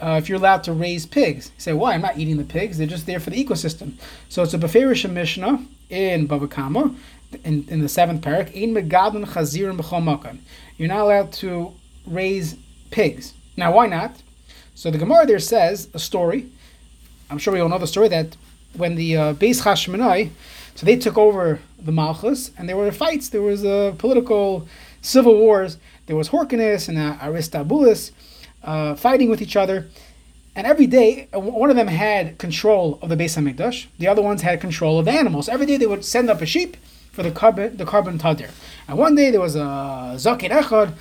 uh, 0.00 0.16
if 0.18 0.28
you're 0.28 0.38
allowed 0.38 0.64
to 0.64 0.72
raise 0.72 1.06
pigs. 1.06 1.50
He 1.56 1.60
said, 1.60 1.74
"Why? 1.74 1.94
I'm 1.94 2.02
not 2.02 2.18
eating 2.18 2.36
the 2.36 2.44
pigs. 2.44 2.78
They're 2.78 2.86
just 2.86 3.06
there 3.06 3.20
for 3.20 3.30
the 3.30 3.44
ecosystem." 3.44 3.94
So 4.28 4.42
it's 4.42 4.54
a 4.54 4.58
Beferish 4.58 5.10
Mishnah 5.10 5.64
in 5.90 6.28
Bava 6.28 6.50
Kama 6.50 6.94
in, 7.44 7.66
in 7.68 7.80
the 7.80 7.88
seventh 7.88 8.22
parak, 8.22 8.54
Ein 8.56 8.74
megadon 8.74 9.26
chazirim 9.26 9.78
b'chol 9.78 10.38
You're 10.76 10.88
not 10.88 11.00
allowed 11.00 11.32
to 11.34 11.72
raise 12.06 12.56
pigs. 12.90 13.34
Now, 13.56 13.72
why 13.72 13.86
not? 13.86 14.22
So 14.74 14.90
the 14.90 14.98
Gemara 14.98 15.26
there 15.26 15.38
says 15.38 15.88
a 15.92 15.98
story. 15.98 16.48
I'm 17.30 17.38
sure 17.38 17.52
we 17.52 17.60
all 17.60 17.68
know 17.68 17.78
the 17.78 17.86
story 17.86 18.08
that 18.08 18.36
when 18.74 18.94
the 18.94 19.16
uh, 19.16 19.34
Beis 19.34 19.62
Hashmonai, 19.62 20.30
so 20.78 20.86
they 20.86 20.94
took 20.94 21.18
over 21.18 21.58
the 21.76 21.90
Malchus, 21.90 22.52
and 22.56 22.68
there 22.68 22.76
were 22.76 22.92
fights. 22.92 23.30
There 23.30 23.42
was 23.42 23.64
a 23.64 23.96
political 23.98 24.68
civil 25.02 25.36
wars. 25.36 25.76
There 26.06 26.14
was 26.14 26.28
Hyrcanus 26.28 26.88
and 26.88 26.96
uh, 26.96 27.16
Aristobulus 27.20 28.12
uh, 28.62 28.94
fighting 28.94 29.28
with 29.28 29.42
each 29.42 29.56
other. 29.56 29.88
And 30.54 30.68
every 30.68 30.86
day, 30.86 31.26
uh, 31.34 31.40
one 31.40 31.68
of 31.68 31.74
them 31.74 31.88
had 31.88 32.38
control 32.38 33.00
of 33.02 33.08
the 33.08 33.16
Beis 33.16 33.36
Hamikdash. 33.36 33.86
The 33.98 34.06
other 34.06 34.22
ones 34.22 34.42
had 34.42 34.60
control 34.60 35.00
of 35.00 35.06
the 35.06 35.10
animals. 35.10 35.48
Every 35.48 35.66
day 35.66 35.78
they 35.78 35.86
would 35.86 36.04
send 36.04 36.30
up 36.30 36.40
a 36.40 36.46
sheep 36.46 36.76
for 37.10 37.24
the 37.24 37.32
korban 37.32 37.76
the 37.76 37.84
korban 37.84 38.16
tamid. 38.16 38.48
And 38.86 38.96
one 38.96 39.16
day 39.16 39.32
there 39.32 39.40
was 39.40 39.56
a 39.56 40.14
Zakir 40.14 40.50
Echad 40.50 40.92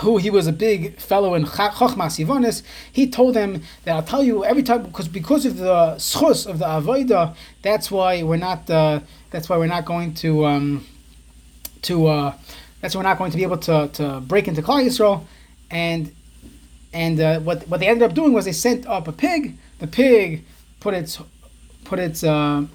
who 0.00 0.16
he 0.18 0.30
was 0.30 0.46
a 0.46 0.52
big 0.52 0.98
fellow 0.98 1.34
in 1.34 1.44
Chachmas 1.44 2.24
Sivonis, 2.24 2.62
he 2.92 3.08
told 3.08 3.34
them 3.34 3.62
that 3.84 3.94
I'll 3.94 4.02
tell 4.02 4.22
you 4.22 4.44
every 4.44 4.62
time 4.62 4.82
because 4.84 5.08
because 5.08 5.44
of 5.46 5.56
the 5.56 5.94
schus 5.96 6.46
of 6.46 6.58
the 6.58 6.66
avoda, 6.66 7.34
that's 7.62 7.90
why 7.90 8.22
we're 8.22 8.36
not 8.36 8.68
uh, 8.70 9.00
that's 9.30 9.48
why 9.48 9.56
we're 9.56 9.66
not 9.66 9.84
going 9.84 10.14
to 10.14 10.46
um, 10.46 10.86
to 11.82 12.06
uh, 12.06 12.34
that's 12.80 12.94
why 12.94 13.00
we're 13.00 13.08
not 13.08 13.18
going 13.18 13.30
to 13.30 13.36
be 13.36 13.42
able 13.42 13.58
to, 13.58 13.88
to 13.94 14.20
break 14.20 14.48
into 14.48 14.62
Klal 14.62 14.84
Yisrael, 14.84 15.24
and 15.70 16.14
and 16.92 17.20
uh, 17.20 17.40
what 17.40 17.66
what 17.68 17.80
they 17.80 17.88
ended 17.88 18.02
up 18.02 18.14
doing 18.14 18.32
was 18.32 18.44
they 18.44 18.52
sent 18.52 18.86
up 18.86 19.08
a 19.08 19.12
pig. 19.12 19.56
The 19.78 19.86
pig 19.86 20.44
put 20.80 20.94
its 20.94 21.20
put 21.84 21.98
its 21.98 22.22
uh, 22.22 22.66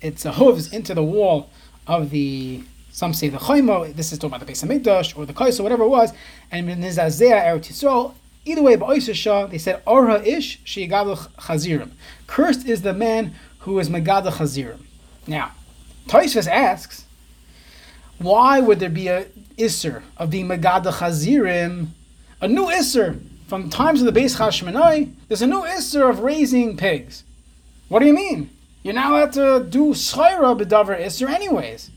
its 0.00 0.24
hooves 0.24 0.72
into 0.72 0.94
the 0.94 1.02
wall 1.02 1.50
of 1.86 2.10
the 2.10 2.62
some 2.90 3.12
say 3.12 3.28
the 3.28 3.38
Chayma, 3.38 3.94
this 3.94 4.12
is 4.12 4.18
talking 4.18 4.34
about 4.34 4.46
the 4.46 4.52
Beis 4.52 4.64
Hamikdash 4.64 5.16
or 5.16 5.26
the 5.26 5.32
Kais 5.32 5.58
or 5.60 5.62
whatever 5.62 5.84
it 5.84 5.88
was, 5.88 6.12
and 6.50 6.68
Nizazea 6.68 7.42
Eretz 7.42 7.68
Yisrael. 7.68 8.14
Either 8.44 8.62
way, 8.62 9.00
Shah, 9.00 9.46
they 9.46 9.58
said 9.58 9.84
Orha 9.84 10.24
Ish 10.26 10.60
Sheigadol 10.62 11.30
Chazirim. 11.34 11.90
Cursed 12.26 12.66
is 12.66 12.82
the 12.82 12.94
man 12.94 13.34
who 13.60 13.78
is 13.78 13.90
Megada 13.90 14.30
Chazirim. 14.30 14.80
Now, 15.26 15.52
Taisvis 16.06 16.48
asks, 16.48 17.04
why 18.18 18.60
would 18.60 18.80
there 18.80 18.88
be 18.88 19.08
a 19.08 19.26
Isser 19.56 20.02
of 20.16 20.30
being 20.30 20.48
Megada 20.48 20.90
Chazirim? 20.92 21.88
A 22.40 22.48
new 22.48 22.66
Isser 22.66 23.20
from 23.46 23.68
the 23.68 23.76
times 23.76 24.02
of 24.02 24.12
the 24.12 24.20
Beis 24.20 24.38
Hashmonai, 24.38 25.12
there's 25.28 25.42
a 25.42 25.46
new 25.46 25.62
Isser 25.62 26.08
of 26.08 26.20
raising 26.20 26.76
pigs. 26.76 27.24
What 27.88 27.98
do 28.00 28.06
you 28.06 28.14
mean? 28.14 28.50
You're 28.82 28.94
now 28.94 29.12
allowed 29.12 29.32
to 29.34 29.66
do 29.68 29.90
Shaira 29.92 30.58
B'davar 30.58 30.98
Isser 30.98 31.28
anyways. 31.28 31.90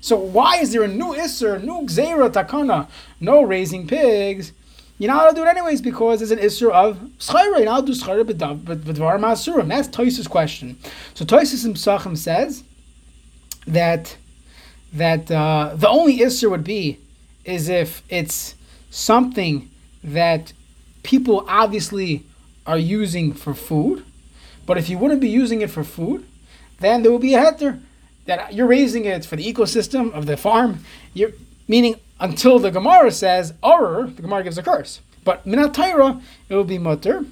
So 0.00 0.16
why 0.16 0.56
is 0.56 0.72
there 0.72 0.82
a 0.82 0.88
new 0.88 1.14
Isser, 1.14 1.62
new 1.62 1.82
Gzeira 1.86 2.30
Takana, 2.30 2.88
no 3.20 3.42
raising 3.42 3.86
pigs? 3.86 4.52
You're 4.98 5.08
not 5.12 5.22
allowed 5.22 5.30
to 5.30 5.36
do 5.36 5.44
it 5.44 5.48
anyways 5.48 5.80
because 5.80 6.20
it's 6.22 6.30
an 6.30 6.38
Isser 6.38 6.70
of 6.70 6.98
Shaira. 7.18 7.58
You're 7.58 7.64
not 7.66 7.86
do 7.86 7.92
Shaira 7.92 8.24
B'davar 8.24 9.18
Masurim. 9.18 9.68
That's 9.68 9.88
Toisus' 9.88 10.28
question. 10.28 10.78
So 11.14 11.24
Toisus 11.24 11.64
Psachim 11.66 12.16
says 12.16 12.64
that 13.66 14.16
that 14.92 15.30
uh, 15.30 15.72
the 15.74 15.88
only 15.88 16.18
Isser 16.18 16.50
would 16.50 16.64
be 16.64 16.98
is 17.44 17.68
if 17.68 18.02
it's 18.08 18.54
something 18.90 19.70
that 20.02 20.52
people 21.02 21.44
obviously 21.48 22.24
are 22.66 22.78
using 22.78 23.32
for 23.32 23.54
food, 23.54 24.04
but 24.66 24.76
if 24.78 24.88
you 24.88 24.98
wouldn't 24.98 25.20
be 25.20 25.28
using 25.28 25.60
it 25.60 25.70
for 25.70 25.84
food, 25.84 26.26
then 26.80 27.02
there 27.02 27.12
will 27.12 27.18
be 27.18 27.34
a 27.34 27.40
heter 27.40 27.80
that 28.26 28.54
you're 28.54 28.66
raising 28.66 29.04
it 29.04 29.24
for 29.24 29.36
the 29.36 29.52
ecosystem 29.52 30.12
of 30.12 30.26
the 30.26 30.36
farm. 30.36 30.84
You're 31.14 31.32
meaning 31.68 31.96
until 32.18 32.58
the 32.58 32.70
Gemara 32.70 33.10
says 33.10 33.54
or 33.62 34.10
the 34.14 34.22
Gemara 34.22 34.44
gives 34.44 34.58
a 34.58 34.62
curse. 34.62 35.00
But 35.24 35.46
minat 35.46 36.22
it 36.48 36.54
will 36.54 36.64
be 36.64 36.78
mutter 36.78 37.24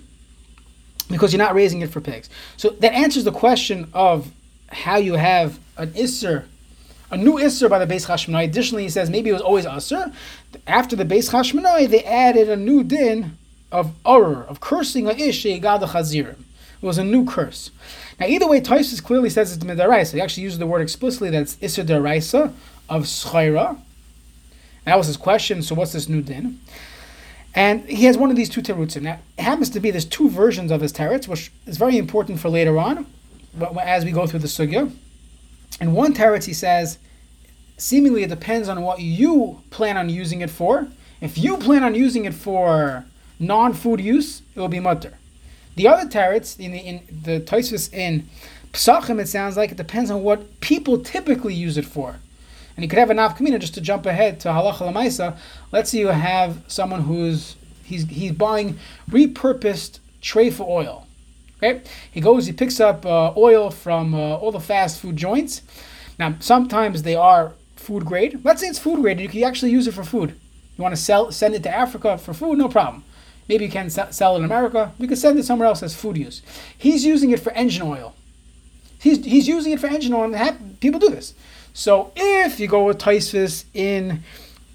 because 1.10 1.32
you're 1.32 1.38
not 1.38 1.54
raising 1.54 1.80
it 1.80 1.90
for 1.90 2.00
pigs. 2.00 2.28
So 2.56 2.70
that 2.70 2.92
answers 2.92 3.24
the 3.24 3.32
question 3.32 3.88
of 3.94 4.30
how 4.70 4.96
you 4.96 5.14
have 5.14 5.58
an 5.76 5.90
isser, 5.90 6.44
a 7.10 7.16
new 7.16 7.34
isser 7.34 7.70
by 7.70 7.78
the 7.78 7.86
base 7.86 8.06
Hashmonai. 8.06 8.44
Additionally, 8.44 8.82
he 8.82 8.90
says 8.90 9.08
maybe 9.08 9.30
it 9.30 9.32
was 9.32 9.42
always 9.42 9.64
usser. 9.64 10.12
After 10.66 10.96
the 10.96 11.04
base 11.04 11.30
Hashmonai, 11.30 11.88
they 11.88 12.04
added 12.04 12.50
a 12.50 12.56
new 12.56 12.84
din 12.84 13.38
of 13.72 13.94
urr, 14.06 14.44
of 14.44 14.60
cursing 14.60 15.06
a 15.06 15.12
ish 15.12 15.44
gada 15.60 15.86
chazirim. 15.86 16.36
It 16.80 16.86
was 16.86 16.98
a 16.98 17.04
new 17.04 17.24
curse. 17.24 17.70
Now, 18.20 18.26
either 18.26 18.46
way, 18.46 18.60
Taisus 18.60 19.02
clearly 19.02 19.30
says 19.30 19.52
it's 19.52 19.64
midaraisa. 19.64 20.14
He 20.14 20.20
actually 20.20 20.44
uses 20.44 20.58
the 20.58 20.66
word 20.66 20.80
explicitly 20.80 21.30
that 21.30 21.42
it's 21.42 21.56
isser 21.56 21.84
deraisa 21.84 22.52
of 22.88 23.04
schaira. 23.04 23.80
That 24.84 24.96
was 24.96 25.08
his 25.08 25.16
question. 25.16 25.62
So, 25.62 25.74
what's 25.74 25.92
this 25.92 26.08
new 26.08 26.22
din? 26.22 26.60
And 27.54 27.84
he 27.88 28.04
has 28.04 28.16
one 28.16 28.30
of 28.30 28.36
these 28.36 28.48
two 28.48 28.62
terutzim. 28.62 29.02
Now, 29.02 29.18
it 29.36 29.42
happens 29.42 29.70
to 29.70 29.80
be 29.80 29.90
there's 29.90 30.04
two 30.04 30.30
versions 30.30 30.70
of 30.70 30.80
his 30.80 30.92
teretz, 30.92 31.26
which 31.26 31.50
is 31.66 31.76
very 31.76 31.98
important 31.98 32.38
for 32.38 32.48
later 32.48 32.78
on, 32.78 33.06
as 33.80 34.04
we 34.04 34.12
go 34.12 34.26
through 34.26 34.40
the 34.40 34.46
sugya. 34.46 34.92
In 35.80 35.92
one 35.92 36.14
teretz, 36.14 36.44
he 36.44 36.52
says, 36.52 36.98
seemingly 37.76 38.22
it 38.22 38.28
depends 38.28 38.68
on 38.68 38.82
what 38.82 39.00
you 39.00 39.62
plan 39.70 39.96
on 39.96 40.08
using 40.08 40.40
it 40.40 40.50
for. 40.50 40.88
If 41.20 41.36
you 41.36 41.56
plan 41.56 41.82
on 41.82 41.94
using 41.96 42.24
it 42.24 42.34
for 42.34 43.04
non-food 43.40 44.00
use, 44.00 44.42
it 44.54 44.60
will 44.60 44.68
be 44.68 44.80
mutter. 44.80 45.17
The 45.78 45.86
other 45.86 46.08
teretz 46.08 46.58
in 46.58 46.72
the 46.72 46.78
in 46.78 47.02
the 47.22 47.36
in 47.92 48.28
Psachim, 48.72 49.20
it 49.20 49.28
sounds 49.28 49.56
like 49.56 49.70
it 49.70 49.76
depends 49.76 50.10
on 50.10 50.24
what 50.24 50.60
people 50.60 50.98
typically 50.98 51.54
use 51.54 51.78
it 51.78 51.84
for. 51.84 52.16
And 52.74 52.82
you 52.82 52.88
could 52.88 52.98
have 52.98 53.10
a 53.10 53.14
nafkamina 53.14 53.60
just 53.60 53.74
to 53.74 53.80
jump 53.80 54.04
ahead 54.04 54.40
to 54.40 54.48
halacha 54.48 54.92
lamaisa. 54.92 55.38
Let's 55.70 55.90
say 55.90 55.98
you 55.98 56.08
have 56.08 56.64
someone 56.66 57.02
who's 57.02 57.54
he's 57.84 58.08
he's 58.08 58.32
buying 58.32 58.76
repurposed 59.08 60.00
tray 60.20 60.50
for 60.50 60.68
oil. 60.68 61.06
Okay, 61.62 61.82
he 62.10 62.20
goes, 62.20 62.46
he 62.46 62.52
picks 62.52 62.80
up 62.80 63.06
uh, 63.06 63.32
oil 63.36 63.70
from 63.70 64.16
uh, 64.16 64.34
all 64.34 64.50
the 64.50 64.58
fast 64.58 64.98
food 64.98 65.16
joints. 65.16 65.62
Now, 66.18 66.34
sometimes 66.40 67.04
they 67.04 67.14
are 67.14 67.52
food 67.76 68.04
grade. 68.04 68.40
Let's 68.44 68.62
say 68.62 68.66
it's 68.66 68.80
food 68.80 69.00
grade, 69.00 69.20
you 69.20 69.28
can 69.28 69.44
actually 69.44 69.70
use 69.70 69.86
it 69.86 69.94
for 69.94 70.02
food. 70.02 70.30
You 70.76 70.82
want 70.82 70.96
to 70.96 71.00
sell, 71.00 71.30
send 71.30 71.54
it 71.54 71.62
to 71.62 71.70
Africa 71.70 72.18
for 72.18 72.34
food, 72.34 72.58
no 72.58 72.68
problem. 72.68 73.04
Maybe 73.48 73.64
you 73.64 73.70
can 73.70 73.88
sell 73.88 74.34
it 74.34 74.38
in 74.38 74.44
America. 74.44 74.92
You 74.98 75.08
can 75.08 75.16
send 75.16 75.38
it 75.38 75.44
somewhere 75.44 75.68
else 75.68 75.82
as 75.82 75.94
food 75.94 76.18
use. 76.18 76.42
He's 76.76 77.04
using 77.04 77.30
it 77.30 77.40
for 77.40 77.50
engine 77.52 77.86
oil. 77.86 78.14
He's, 79.00 79.24
he's 79.24 79.48
using 79.48 79.72
it 79.72 79.80
for 79.80 79.86
engine 79.86 80.12
oil, 80.12 80.34
and 80.34 80.80
people 80.80 81.00
do 81.00 81.08
this. 81.08 81.34
So 81.72 82.12
if 82.16 82.60
you 82.60 82.66
go 82.66 82.84
with 82.84 82.98
Taisvis 82.98 83.64
in 83.72 84.22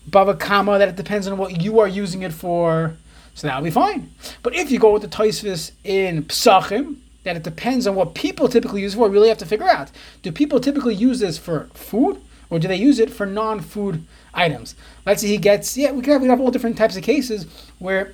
Bava 0.09 0.39
Kama, 0.39 0.79
that 0.79 0.89
it 0.89 0.95
depends 0.95 1.27
on 1.27 1.37
what 1.37 1.61
you 1.61 1.79
are 1.79 1.87
using 1.87 2.23
it 2.23 2.33
for, 2.33 2.95
so 3.35 3.47
that'll 3.47 3.63
be 3.63 3.69
fine. 3.69 4.11
But 4.41 4.55
if 4.55 4.71
you 4.71 4.79
go 4.79 4.91
with 4.91 5.01
the 5.01 5.07
Taisvis 5.07 5.71
in 5.83 6.23
Psachim, 6.23 6.97
that 7.23 7.35
it 7.35 7.43
depends 7.43 7.85
on 7.87 7.95
what 7.95 8.15
people 8.15 8.47
typically 8.47 8.81
use 8.81 8.93
it 8.93 8.97
for, 8.97 9.07
we 9.07 9.13
really 9.13 9.29
have 9.29 9.37
to 9.39 9.45
figure 9.45 9.69
out. 9.69 9.91
Do 10.21 10.31
people 10.31 10.59
typically 10.59 10.95
use 10.95 11.19
this 11.19 11.37
for 11.37 11.69
food, 11.73 12.21
or 12.49 12.59
do 12.59 12.67
they 12.67 12.75
use 12.75 12.99
it 12.99 13.09
for 13.09 13.25
non-food 13.25 14.05
items? 14.33 14.75
Let's 15.05 15.21
say 15.21 15.27
he 15.27 15.37
gets, 15.37 15.77
yeah, 15.77 15.91
we 15.91 16.01
can 16.01 16.13
have, 16.13 16.21
we 16.21 16.27
have 16.29 16.39
all 16.39 16.51
different 16.51 16.77
types 16.77 16.95
of 16.95 17.03
cases 17.03 17.45
where 17.79 18.13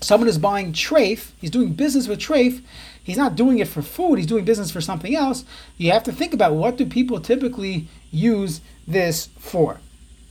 someone 0.00 0.28
is 0.28 0.38
buying 0.38 0.72
trafe, 0.72 1.30
he's 1.40 1.50
doing 1.50 1.72
business 1.72 2.08
with 2.08 2.18
trafe, 2.18 2.62
he's 3.02 3.16
not 3.16 3.36
doing 3.36 3.58
it 3.58 3.68
for 3.68 3.82
food, 3.82 4.16
he's 4.16 4.26
doing 4.26 4.44
business 4.44 4.70
for 4.70 4.80
something 4.80 5.14
else. 5.14 5.44
You 5.76 5.92
have 5.92 6.04
to 6.04 6.12
think 6.12 6.32
about 6.32 6.54
what 6.54 6.76
do 6.76 6.86
people 6.86 7.20
typically 7.20 7.88
use 8.10 8.60
this 8.86 9.28
for. 9.38 9.80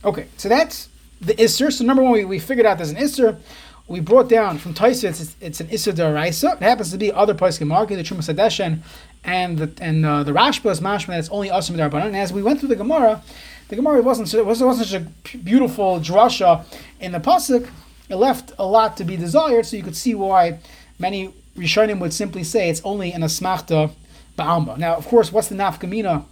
Okay, 0.04 0.26
so 0.36 0.48
that's 0.48 0.88
the 1.20 1.34
Isser. 1.34 1.72
So 1.72 1.84
number 1.84 2.02
one, 2.02 2.12
we, 2.12 2.24
we 2.24 2.38
figured 2.38 2.66
out 2.66 2.78
there's 2.78 2.90
an 2.90 2.96
Isser. 2.96 3.38
We 3.86 4.00
brought 4.00 4.28
down 4.28 4.58
from 4.58 4.72
Taisa, 4.72 5.08
it's, 5.08 5.36
it's 5.40 5.60
an 5.60 5.66
Isser 5.68 5.92
Daraisa. 5.92 6.56
It 6.56 6.62
happens 6.62 6.92
to 6.92 6.98
be 6.98 7.12
other 7.12 7.34
Paiskim 7.34 7.66
market, 7.66 7.96
the 7.96 8.02
Trumas 8.02 8.32
HaDeshen, 8.32 8.80
and 9.24 9.58
the 9.58 9.72
and 9.82 10.06
uh, 10.06 10.22
the 10.22 10.32
Rashba 10.32 10.70
is 10.70 10.80
mashma 10.80 11.08
that's 11.08 11.28
only 11.28 11.48
Asim 11.48 11.76
Darbanan. 11.76 12.06
And 12.06 12.16
as 12.16 12.32
we 12.32 12.42
went 12.42 12.60
through 12.60 12.70
the 12.70 12.76
Gemara, 12.76 13.22
the 13.68 13.76
Gemara 13.76 14.00
wasn't 14.02 14.32
it 14.32 14.46
wasn't 14.46 14.76
such 14.76 14.94
a 14.94 15.00
beautiful 15.38 16.00
drasha 16.00 16.64
in 17.00 17.12
the 17.12 17.20
pasuk. 17.20 17.68
It 18.10 18.16
left 18.16 18.52
a 18.58 18.66
lot 18.66 18.96
to 18.96 19.04
be 19.04 19.16
desired, 19.16 19.66
so 19.66 19.76
you 19.76 19.84
could 19.84 19.96
see 19.96 20.16
why 20.16 20.58
many 20.98 21.32
Rishonim 21.56 22.00
would 22.00 22.12
simply 22.12 22.42
say 22.42 22.68
it's 22.68 22.82
only 22.82 23.12
an 23.12 23.22
asmachta 23.22 23.92
ba'alma. 24.36 24.76
Now, 24.76 24.96
of 24.96 25.06
course, 25.06 25.32
what's 25.32 25.46
the 25.46 25.54
nafkamina 25.54 26.24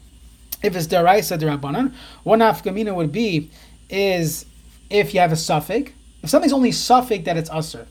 if 0.61 0.75
it's 0.75 0.89
deraisa 0.89 1.39
derabanan? 1.39 1.95
One 2.25 2.41
nafkamina 2.41 2.95
would 2.95 3.13
be 3.13 3.51
is 3.89 4.45
if 4.91 5.15
you 5.15 5.21
have 5.21 5.31
a 5.31 5.37
safek. 5.37 5.93
If 6.23 6.31
something's 6.31 6.53
only 6.53 6.71
safek 6.71 7.25
that 7.25 7.37
it's 7.37 7.49
usr. 7.51 7.87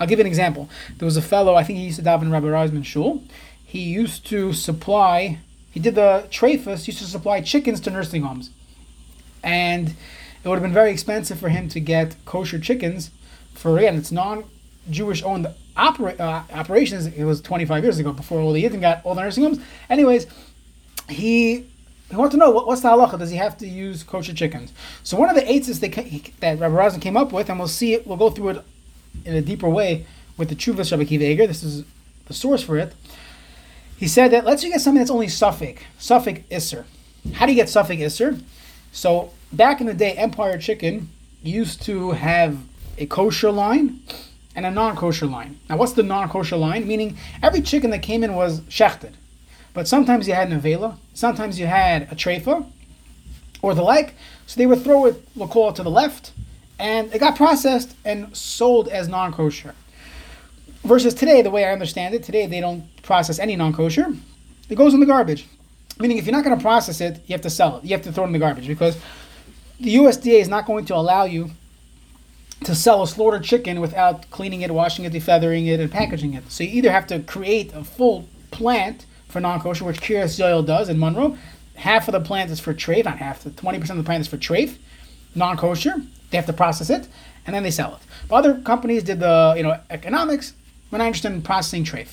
I'll 0.00 0.08
give 0.08 0.18
you 0.18 0.24
an 0.24 0.28
example. 0.28 0.68
There 0.96 1.06
was 1.06 1.16
a 1.16 1.22
fellow, 1.22 1.54
I 1.54 1.62
think 1.62 1.78
he 1.78 1.86
used 1.86 1.98
to 1.98 2.04
daven 2.04 2.32
Rabbi 2.32 2.46
Reisman 2.48 2.84
Shul. 2.84 3.22
He 3.64 3.80
used 3.80 4.26
to 4.28 4.52
supply, 4.52 5.38
he 5.70 5.78
did 5.78 5.94
the 5.94 6.26
trafus, 6.30 6.88
used 6.88 6.98
to 6.98 7.04
supply 7.04 7.40
chickens 7.40 7.78
to 7.80 7.90
nursing 7.90 8.22
homes. 8.22 8.50
And 9.44 9.94
it 10.42 10.48
would 10.48 10.56
have 10.56 10.62
been 10.62 10.72
very 10.72 10.90
expensive 10.90 11.38
for 11.38 11.50
him 11.50 11.68
to 11.68 11.78
get 11.78 12.16
kosher 12.24 12.58
chickens 12.58 13.10
for 13.58 13.76
again, 13.76 13.96
it's 13.96 14.12
non-Jewish 14.12 15.22
owned 15.24 15.48
opera, 15.76 16.14
uh, 16.18 16.42
operations. 16.52 17.06
It 17.06 17.24
was 17.24 17.40
25 17.40 17.82
years 17.82 17.98
ago 17.98 18.12
before 18.12 18.40
all 18.40 18.52
the 18.52 18.62
Yidden 18.62 18.80
got 18.80 19.04
all 19.04 19.14
the 19.14 19.22
nursing 19.22 19.42
homes. 19.42 19.58
Anyways, 19.90 20.26
he 21.08 21.66
he 22.08 22.16
wanted 22.16 22.30
to 22.32 22.36
know 22.38 22.50
what, 22.50 22.66
what's 22.66 22.80
the 22.80 22.88
halacha. 22.88 23.18
Does 23.18 23.30
he 23.30 23.36
have 23.36 23.58
to 23.58 23.66
use 23.66 24.02
kosher 24.02 24.32
chickens? 24.32 24.72
So 25.02 25.16
one 25.16 25.28
of 25.28 25.36
the 25.36 25.50
eights 25.50 25.66
that, 25.78 26.32
that 26.40 26.58
Rabbi 26.58 26.74
Razin 26.74 27.00
came 27.00 27.16
up 27.16 27.32
with, 27.32 27.50
and 27.50 27.58
we'll 27.58 27.68
see 27.68 27.92
it. 27.94 28.06
We'll 28.06 28.16
go 28.16 28.30
through 28.30 28.48
it 28.50 28.64
in 29.24 29.34
a 29.34 29.42
deeper 29.42 29.68
way 29.68 30.06
with 30.36 30.48
the 30.48 30.54
Chuvas 30.54 30.90
Rabbi 30.90 31.04
Kiva 31.04 31.26
Eiger. 31.26 31.46
This 31.46 31.62
is 31.62 31.84
the 32.26 32.34
source 32.34 32.62
for 32.62 32.78
it. 32.78 32.94
He 33.96 34.06
said 34.06 34.30
that 34.30 34.44
let's 34.44 34.62
you 34.62 34.70
get 34.70 34.80
something 34.80 35.00
that's 35.00 35.10
only 35.10 35.26
safek, 35.26 35.80
safek 35.98 36.44
isser. 36.44 36.84
How 37.34 37.46
do 37.46 37.52
you 37.52 37.56
get 37.56 37.66
safek 37.66 37.98
isser? 37.98 38.40
So 38.92 39.32
back 39.52 39.80
in 39.80 39.86
the 39.88 39.94
day, 39.94 40.12
Empire 40.12 40.56
Chicken 40.58 41.10
used 41.42 41.82
to 41.82 42.12
have 42.12 42.58
a 42.98 43.06
kosher 43.06 43.50
line 43.50 44.00
and 44.54 44.66
a 44.66 44.70
non-kosher 44.70 45.26
line. 45.26 45.58
Now, 45.68 45.76
what's 45.76 45.92
the 45.92 46.02
non-kosher 46.02 46.56
line? 46.56 46.86
Meaning 46.86 47.16
every 47.42 47.62
chicken 47.62 47.90
that 47.90 48.02
came 48.02 48.24
in 48.24 48.34
was 48.34 48.60
shechted, 48.62 49.12
but 49.72 49.86
sometimes 49.88 50.26
you 50.26 50.34
had 50.34 50.50
nevela, 50.50 50.96
sometimes 51.14 51.58
you 51.58 51.66
had 51.66 52.02
a 52.12 52.14
treifa, 52.14 52.66
or 53.62 53.74
the 53.74 53.82
like. 53.82 54.14
So 54.46 54.58
they 54.58 54.66
would 54.66 54.82
throw 54.82 55.04
it, 55.06 55.22
we'll 55.34 55.72
to 55.72 55.82
the 55.82 55.90
left, 55.90 56.32
and 56.78 57.12
it 57.12 57.18
got 57.18 57.36
processed 57.36 57.94
and 58.04 58.34
sold 58.36 58.88
as 58.88 59.08
non-kosher. 59.08 59.74
Versus 60.84 61.12
today, 61.12 61.42
the 61.42 61.50
way 61.50 61.64
I 61.64 61.72
understand 61.72 62.14
it, 62.14 62.22
today 62.22 62.46
they 62.46 62.60
don't 62.60 62.84
process 63.02 63.38
any 63.38 63.56
non-kosher. 63.56 64.14
It 64.68 64.74
goes 64.76 64.94
in 64.94 65.00
the 65.00 65.06
garbage. 65.06 65.46
Meaning, 65.98 66.18
if 66.18 66.26
you're 66.26 66.34
not 66.34 66.44
going 66.44 66.56
to 66.56 66.62
process 66.62 67.00
it, 67.00 67.20
you 67.26 67.32
have 67.32 67.42
to 67.42 67.50
sell 67.50 67.78
it. 67.78 67.84
You 67.84 67.90
have 67.90 68.02
to 68.02 68.12
throw 68.12 68.24
it 68.24 68.28
in 68.28 68.32
the 68.32 68.38
garbage 68.38 68.68
because 68.68 68.96
the 69.80 69.96
USDA 69.96 70.40
is 70.40 70.48
not 70.48 70.64
going 70.64 70.84
to 70.86 70.94
allow 70.94 71.24
you 71.24 71.50
to 72.64 72.74
sell 72.74 73.02
a 73.02 73.06
slaughtered 73.06 73.44
chicken 73.44 73.80
without 73.80 74.30
cleaning 74.30 74.62
it, 74.62 74.70
washing 74.70 75.04
it, 75.04 75.12
defeathering 75.12 75.66
it, 75.66 75.80
and 75.80 75.90
packaging 75.90 76.34
it. 76.34 76.50
So 76.50 76.64
you 76.64 76.70
either 76.70 76.90
have 76.90 77.06
to 77.08 77.20
create 77.20 77.72
a 77.72 77.84
full 77.84 78.28
plant 78.50 79.06
for 79.28 79.40
non-kosher, 79.40 79.84
which 79.84 80.00
Kiryas 80.00 80.38
Yoel 80.38 80.66
does 80.66 80.88
in 80.88 80.98
Monroe. 80.98 81.36
Half 81.76 82.08
of 82.08 82.12
the 82.12 82.20
plant 82.20 82.50
is 82.50 82.58
for 82.58 82.74
trade, 82.74 83.04
not 83.04 83.18
half. 83.18 83.44
The 83.44 83.50
Twenty 83.50 83.78
percent 83.78 83.98
of 83.98 84.04
the 84.04 84.08
plant 84.08 84.22
is 84.22 84.28
for 84.28 84.36
trade, 84.36 84.78
non-kosher. 85.34 85.94
They 86.30 86.36
have 86.36 86.46
to 86.46 86.52
process 86.52 86.90
it, 86.90 87.08
and 87.46 87.54
then 87.54 87.62
they 87.62 87.70
sell 87.70 87.94
it. 87.94 88.00
But 88.28 88.36
other 88.36 88.60
companies 88.60 89.04
did 89.04 89.20
the 89.20 89.54
you 89.56 89.62
know 89.62 89.78
economics. 89.90 90.54
We're 90.90 90.98
not 90.98 91.06
interested 91.06 91.32
in 91.32 91.42
processing 91.42 91.84
trade. 91.84 92.08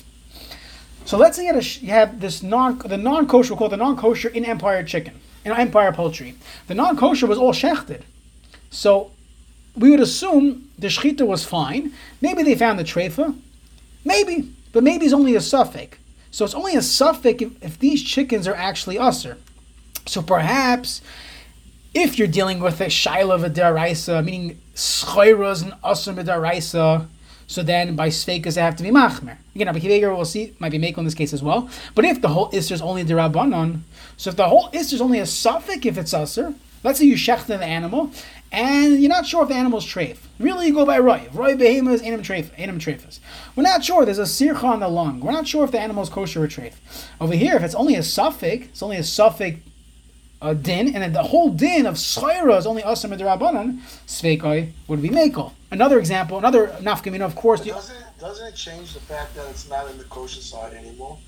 So 1.06 1.16
let's 1.16 1.36
say 1.36 1.46
you, 1.46 1.54
have, 1.54 1.76
you 1.76 1.90
have 1.90 2.20
this 2.20 2.42
non 2.42 2.78
the 2.78 2.96
non-kosher 2.96 3.54
we 3.54 3.58
call 3.58 3.68
the 3.68 3.76
non-kosher 3.76 4.28
in 4.28 4.44
Empire 4.44 4.84
chicken, 4.84 5.20
in 5.44 5.52
Empire 5.52 5.92
poultry. 5.92 6.36
The 6.66 6.74
non-kosher 6.74 7.26
was 7.26 7.38
all 7.38 7.52
shechted. 7.52 8.02
So 8.70 9.10
we 9.76 9.90
would 9.90 10.00
assume 10.00 10.68
the 10.78 10.88
shechita 10.88 11.26
was 11.26 11.44
fine. 11.44 11.92
Maybe 12.20 12.42
they 12.42 12.54
found 12.54 12.78
the 12.78 12.84
treifa. 12.84 13.38
Maybe. 14.04 14.52
But 14.72 14.84
maybe 14.84 15.04
it's 15.04 15.14
only 15.14 15.34
a 15.34 15.40
safek. 15.40 15.94
So 16.30 16.44
it's 16.44 16.54
only 16.54 16.74
a 16.74 16.80
safek 16.80 17.42
if, 17.42 17.62
if 17.62 17.78
these 17.78 18.02
chickens 18.02 18.46
are 18.46 18.54
actually 18.54 18.96
usser. 18.96 19.36
So 20.06 20.22
perhaps 20.22 21.00
if 21.94 22.18
you're 22.18 22.28
dealing 22.28 22.60
with 22.60 22.80
a 22.80 22.86
shaila 22.86 23.48
v'daraisa, 23.48 24.24
meaning 24.24 24.60
schayras 24.74 25.62
and 25.62 25.72
usser 25.82 26.14
v'daraisa, 26.14 27.06
so 27.46 27.62
then 27.62 27.96
by 27.96 28.08
sveikas 28.08 28.54
they 28.54 28.60
have 28.60 28.76
to 28.76 28.82
be 28.82 28.90
machmer. 28.90 29.38
Again, 29.54 29.68
Rabbi 29.68 29.78
Kiveger 29.78 30.14
we'll 30.14 30.24
see 30.24 30.54
might 30.58 30.72
be 30.72 30.78
making 30.78 30.98
in 30.98 31.04
this 31.04 31.14
case 31.14 31.32
as 31.32 31.42
well. 31.42 31.70
But 31.94 32.04
if 32.04 32.20
the 32.20 32.28
whole 32.28 32.50
isser 32.50 32.72
is 32.72 32.82
only 32.82 33.04
derabanan, 33.04 33.80
so 34.16 34.30
if 34.30 34.36
the 34.36 34.48
whole 34.48 34.68
isser 34.72 34.94
is 34.94 35.00
only 35.00 35.20
a 35.20 35.22
safek 35.22 35.86
if 35.86 35.96
it's 35.96 36.12
usser, 36.12 36.54
let's 36.84 36.98
say 36.98 37.06
you 37.06 37.14
shecht 37.14 37.46
the 37.46 37.64
animal 37.64 38.10
and 38.52 39.00
you're 39.00 39.08
not 39.08 39.26
sure 39.26 39.42
if 39.42 39.48
the 39.48 39.54
animal's 39.54 39.86
treif. 39.86 40.18
Really, 40.38 40.68
you 40.68 40.74
go 40.74 40.86
by 40.86 40.98
roy. 40.98 41.28
Roy 41.32 41.56
behemoths, 41.56 42.02
anim 42.02 42.22
treif, 42.22 42.50
anim 42.58 42.78
treifus. 42.78 43.20
We're 43.54 43.62
not 43.62 43.84
sure. 43.84 44.04
There's 44.04 44.18
a 44.18 44.22
sircha 44.22 44.64
on 44.64 44.80
the 44.80 44.88
lung. 44.88 45.20
We're 45.20 45.32
not 45.32 45.48
sure 45.48 45.64
if 45.64 45.70
the 45.72 45.80
animal's 45.80 46.08
kosher 46.08 46.44
or 46.44 46.48
treif. 46.48 46.74
Over 47.20 47.34
here, 47.34 47.56
if 47.56 47.62
it's 47.62 47.74
only 47.74 47.94
a 47.94 48.00
safek, 48.00 48.66
it's 48.66 48.82
only 48.82 48.96
a 48.96 49.00
safek 49.00 49.60
a 50.42 50.54
din, 50.54 50.94
and 50.94 51.14
the 51.14 51.22
whole 51.22 51.50
din 51.50 51.86
of 51.86 51.94
shayra 51.94 52.58
is 52.58 52.66
only 52.66 52.82
asam 52.82 53.16
midrabanan, 53.16 53.80
sveikoi 54.06 54.72
would 54.86 55.00
be 55.00 55.08
mekel. 55.08 55.52
Another 55.70 55.98
example, 55.98 56.38
another 56.38 56.68
nafkamina, 56.80 57.22
of 57.22 57.34
course. 57.34 57.60
Doesn't, 57.64 57.96
it, 57.96 58.04
doesn't 58.20 58.46
it 58.46 58.54
change 58.54 58.92
the 58.92 59.00
fact 59.00 59.34
that 59.34 59.48
it's 59.48 59.68
not 59.68 59.90
in 59.90 59.98
the 59.98 60.04
kosher 60.04 60.42
side 60.42 60.74
anymore? 60.74 61.18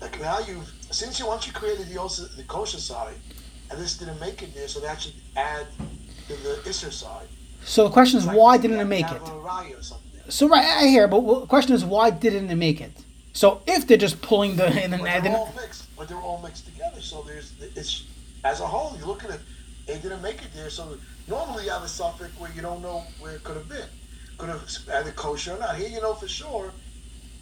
Like 0.00 0.20
now 0.20 0.38
you've, 0.40 0.70
since 0.90 1.18
you 1.18 1.26
once 1.26 1.46
you 1.46 1.52
created 1.52 1.88
the, 1.88 2.30
the 2.36 2.42
kosher 2.44 2.78
side, 2.78 3.14
and 3.70 3.80
this 3.80 3.96
didn't 3.96 4.20
make 4.20 4.42
it 4.42 4.54
there, 4.54 4.68
so 4.68 4.80
they 4.80 4.86
actually 4.86 5.14
add 5.36 5.66
the 6.36 6.60
Isser 6.64 6.92
side. 6.92 7.26
So 7.64 7.84
the 7.84 7.90
question 7.90 8.18
is, 8.18 8.26
like 8.26 8.36
why 8.36 8.58
didn't 8.58 8.80
it 8.80 8.84
make 8.84 9.06
it? 9.10 9.20
So 10.28 10.48
right, 10.48 10.64
I 10.64 10.86
hear, 10.86 11.08
but 11.08 11.20
the 11.20 11.46
question 11.46 11.74
is, 11.74 11.84
why 11.84 12.10
didn't 12.10 12.50
it 12.50 12.54
make 12.54 12.80
it? 12.80 12.92
So 13.32 13.62
if 13.66 13.86
they're 13.86 13.96
just 13.96 14.20
pulling 14.20 14.56
the 14.56 14.66
and 14.66 14.92
then 14.92 15.02
they're 15.02 15.36
all 15.36 15.54
mixed, 15.56 15.94
but 15.96 16.08
they're 16.08 16.18
all 16.18 16.40
mixed 16.42 16.66
together. 16.66 17.00
So 17.00 17.22
there's 17.22 17.52
it's 17.60 18.04
as 18.44 18.60
a 18.60 18.66
whole. 18.66 18.98
You 18.98 19.06
look 19.06 19.24
at 19.24 19.30
it, 19.30 19.40
it 19.86 20.02
didn't 20.02 20.22
make 20.22 20.42
it 20.42 20.48
there. 20.54 20.70
So 20.70 20.98
normally 21.28 21.64
you 21.64 21.70
have 21.70 21.82
a 21.82 21.86
safek 21.86 22.30
where 22.38 22.50
you 22.52 22.62
don't 22.62 22.82
know 22.82 23.04
where 23.20 23.34
it 23.34 23.44
could 23.44 23.56
have 23.56 23.68
been, 23.68 23.88
could 24.38 24.48
have 24.48 24.62
either 24.94 25.12
kosher 25.12 25.54
or 25.54 25.58
not. 25.58 25.76
Here 25.76 25.88
you 25.88 26.00
know 26.00 26.14
for 26.14 26.28
sure. 26.28 26.72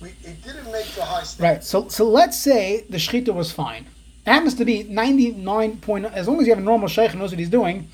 We, 0.00 0.10
it 0.22 0.44
didn't 0.44 0.70
make 0.70 0.86
the 0.88 1.02
high 1.02 1.22
standard. 1.22 1.54
Right. 1.54 1.64
So 1.64 1.88
so 1.88 2.04
let's 2.04 2.38
say 2.38 2.84
the 2.90 2.98
shechita 2.98 3.32
was 3.34 3.50
fine. 3.50 3.86
It 4.26 4.30
happens 4.30 4.54
to 4.54 4.64
be 4.64 4.82
99 4.82 5.76
point, 5.78 6.04
as 6.04 6.26
long 6.26 6.40
as 6.40 6.46
you 6.46 6.52
have 6.52 6.62
a 6.62 6.66
normal 6.66 6.88
sheikh 6.88 7.12
who 7.12 7.18
knows 7.18 7.30
what 7.30 7.38
he's 7.38 7.48
doing, 7.48 7.88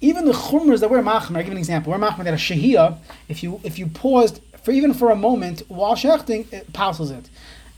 even 0.00 0.24
the 0.24 0.32
chumras 0.32 0.80
that 0.80 0.90
we're 0.90 1.02
machmer, 1.02 1.36
I 1.36 1.42
give 1.42 1.52
an 1.52 1.58
example, 1.58 1.92
we're 1.92 1.98
machmer 1.98 2.24
that 2.24 2.34
a 2.34 2.36
shahiyah, 2.36 2.98
if 3.28 3.42
you 3.42 3.60
if 3.64 3.78
you 3.78 3.86
paused 3.86 4.40
for 4.62 4.72
even 4.72 4.94
for 4.94 5.10
a 5.10 5.16
moment 5.16 5.62
while 5.68 5.94
shechting, 5.94 6.52
it 6.52 6.72
passes 6.72 7.10
it. 7.10 7.28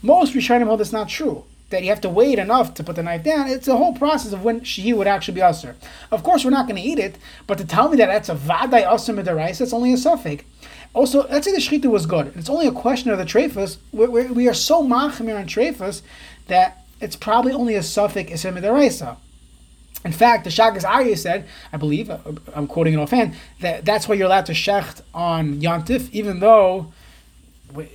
Most 0.03 0.35
Rishonim 0.35 0.67
hold 0.67 0.81
that's 0.81 0.93
not 0.93 1.09
true. 1.09 1.45
that 1.71 1.83
you 1.83 1.89
have 1.89 2.01
to 2.01 2.09
wait 2.09 2.39
enough 2.39 2.75
to 2.75 2.85
put 2.85 2.97
the 2.97 3.03
knife 3.03 3.23
down. 3.23 3.49
It's 3.49 3.69
a 3.69 3.77
whole 3.77 3.95
process 3.95 4.33
of 4.33 4.43
when 4.43 4.65
she 4.65 4.93
would 4.93 5.07
actually 5.07 5.35
be 5.35 5.43
usher. 5.43 5.77
Of 6.11 6.23
course, 6.23 6.45
we're 6.45 6.51
not 6.51 6.67
going 6.67 6.83
to 6.83 6.89
eat 6.89 6.99
it, 6.99 7.17
but 7.47 7.59
to 7.59 7.65
tell 7.65 7.89
me 7.89 7.97
that 7.99 8.07
that's 8.07 8.29
a 8.29 8.35
vaday 8.35 8.85
usher 8.85 9.13
midaraisa, 9.13 9.59
that's 9.59 9.73
only 9.73 9.93
a 9.93 9.97
safek. 9.97 10.43
Also, 10.93 11.29
let's 11.29 11.47
say 11.47 11.53
the 11.53 11.59
shechita 11.59 11.87
was 11.87 12.07
good. 12.07 12.33
It's 12.37 12.51
only 12.51 12.67
a 12.67 12.73
question 12.73 13.11
of 13.11 13.19
the 13.19 13.25
trephus. 13.25 13.79
we 13.93 14.49
are 14.49 14.55
so 14.55 14.83
machmir 14.83 15.39
on 15.39 15.47
trephus 15.47 16.03
that 16.49 16.85
it's 17.01 17.15
probably 17.15 17.53
only 17.53 17.77
a 17.77 17.81
safek 17.81 18.31
isim 18.31 18.59
midaraisa. 18.59 19.17
In 20.05 20.13
fact, 20.13 20.45
the 20.45 20.51
Shagas 20.51 20.89
Arya 20.89 21.17
said, 21.17 21.47
I 21.73 21.77
believe, 21.77 22.09
uh, 22.09 22.19
I'm 22.55 22.67
quoting 22.67 22.95
it 22.95 22.99
offhand, 22.99 23.35
that 23.61 23.85
that's 23.85 24.09
why 24.09 24.15
you're 24.15 24.27
allowed 24.27 24.47
to 24.47 24.53
shecht 24.53 25.03
on 25.13 25.61
Yantif, 25.61 26.11
even 26.11 26.41
though 26.41 26.93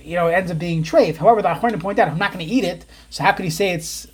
you 0.02 0.16
know, 0.16 0.28
it 0.28 0.32
ends 0.32 0.50
up 0.50 0.58
being 0.58 0.82
treif. 0.82 1.16
However, 1.16 1.42
the 1.42 1.48
Achronim 1.48 1.80
point 1.80 1.98
out, 1.98 2.08
I'm 2.08 2.18
not 2.18 2.32
going 2.32 2.46
to 2.46 2.50
eat 2.50 2.64
it, 2.64 2.84
so 3.10 3.24
how 3.24 3.32
could 3.32 3.44
he 3.44 3.50
say 3.50 3.72
it's 3.72 4.06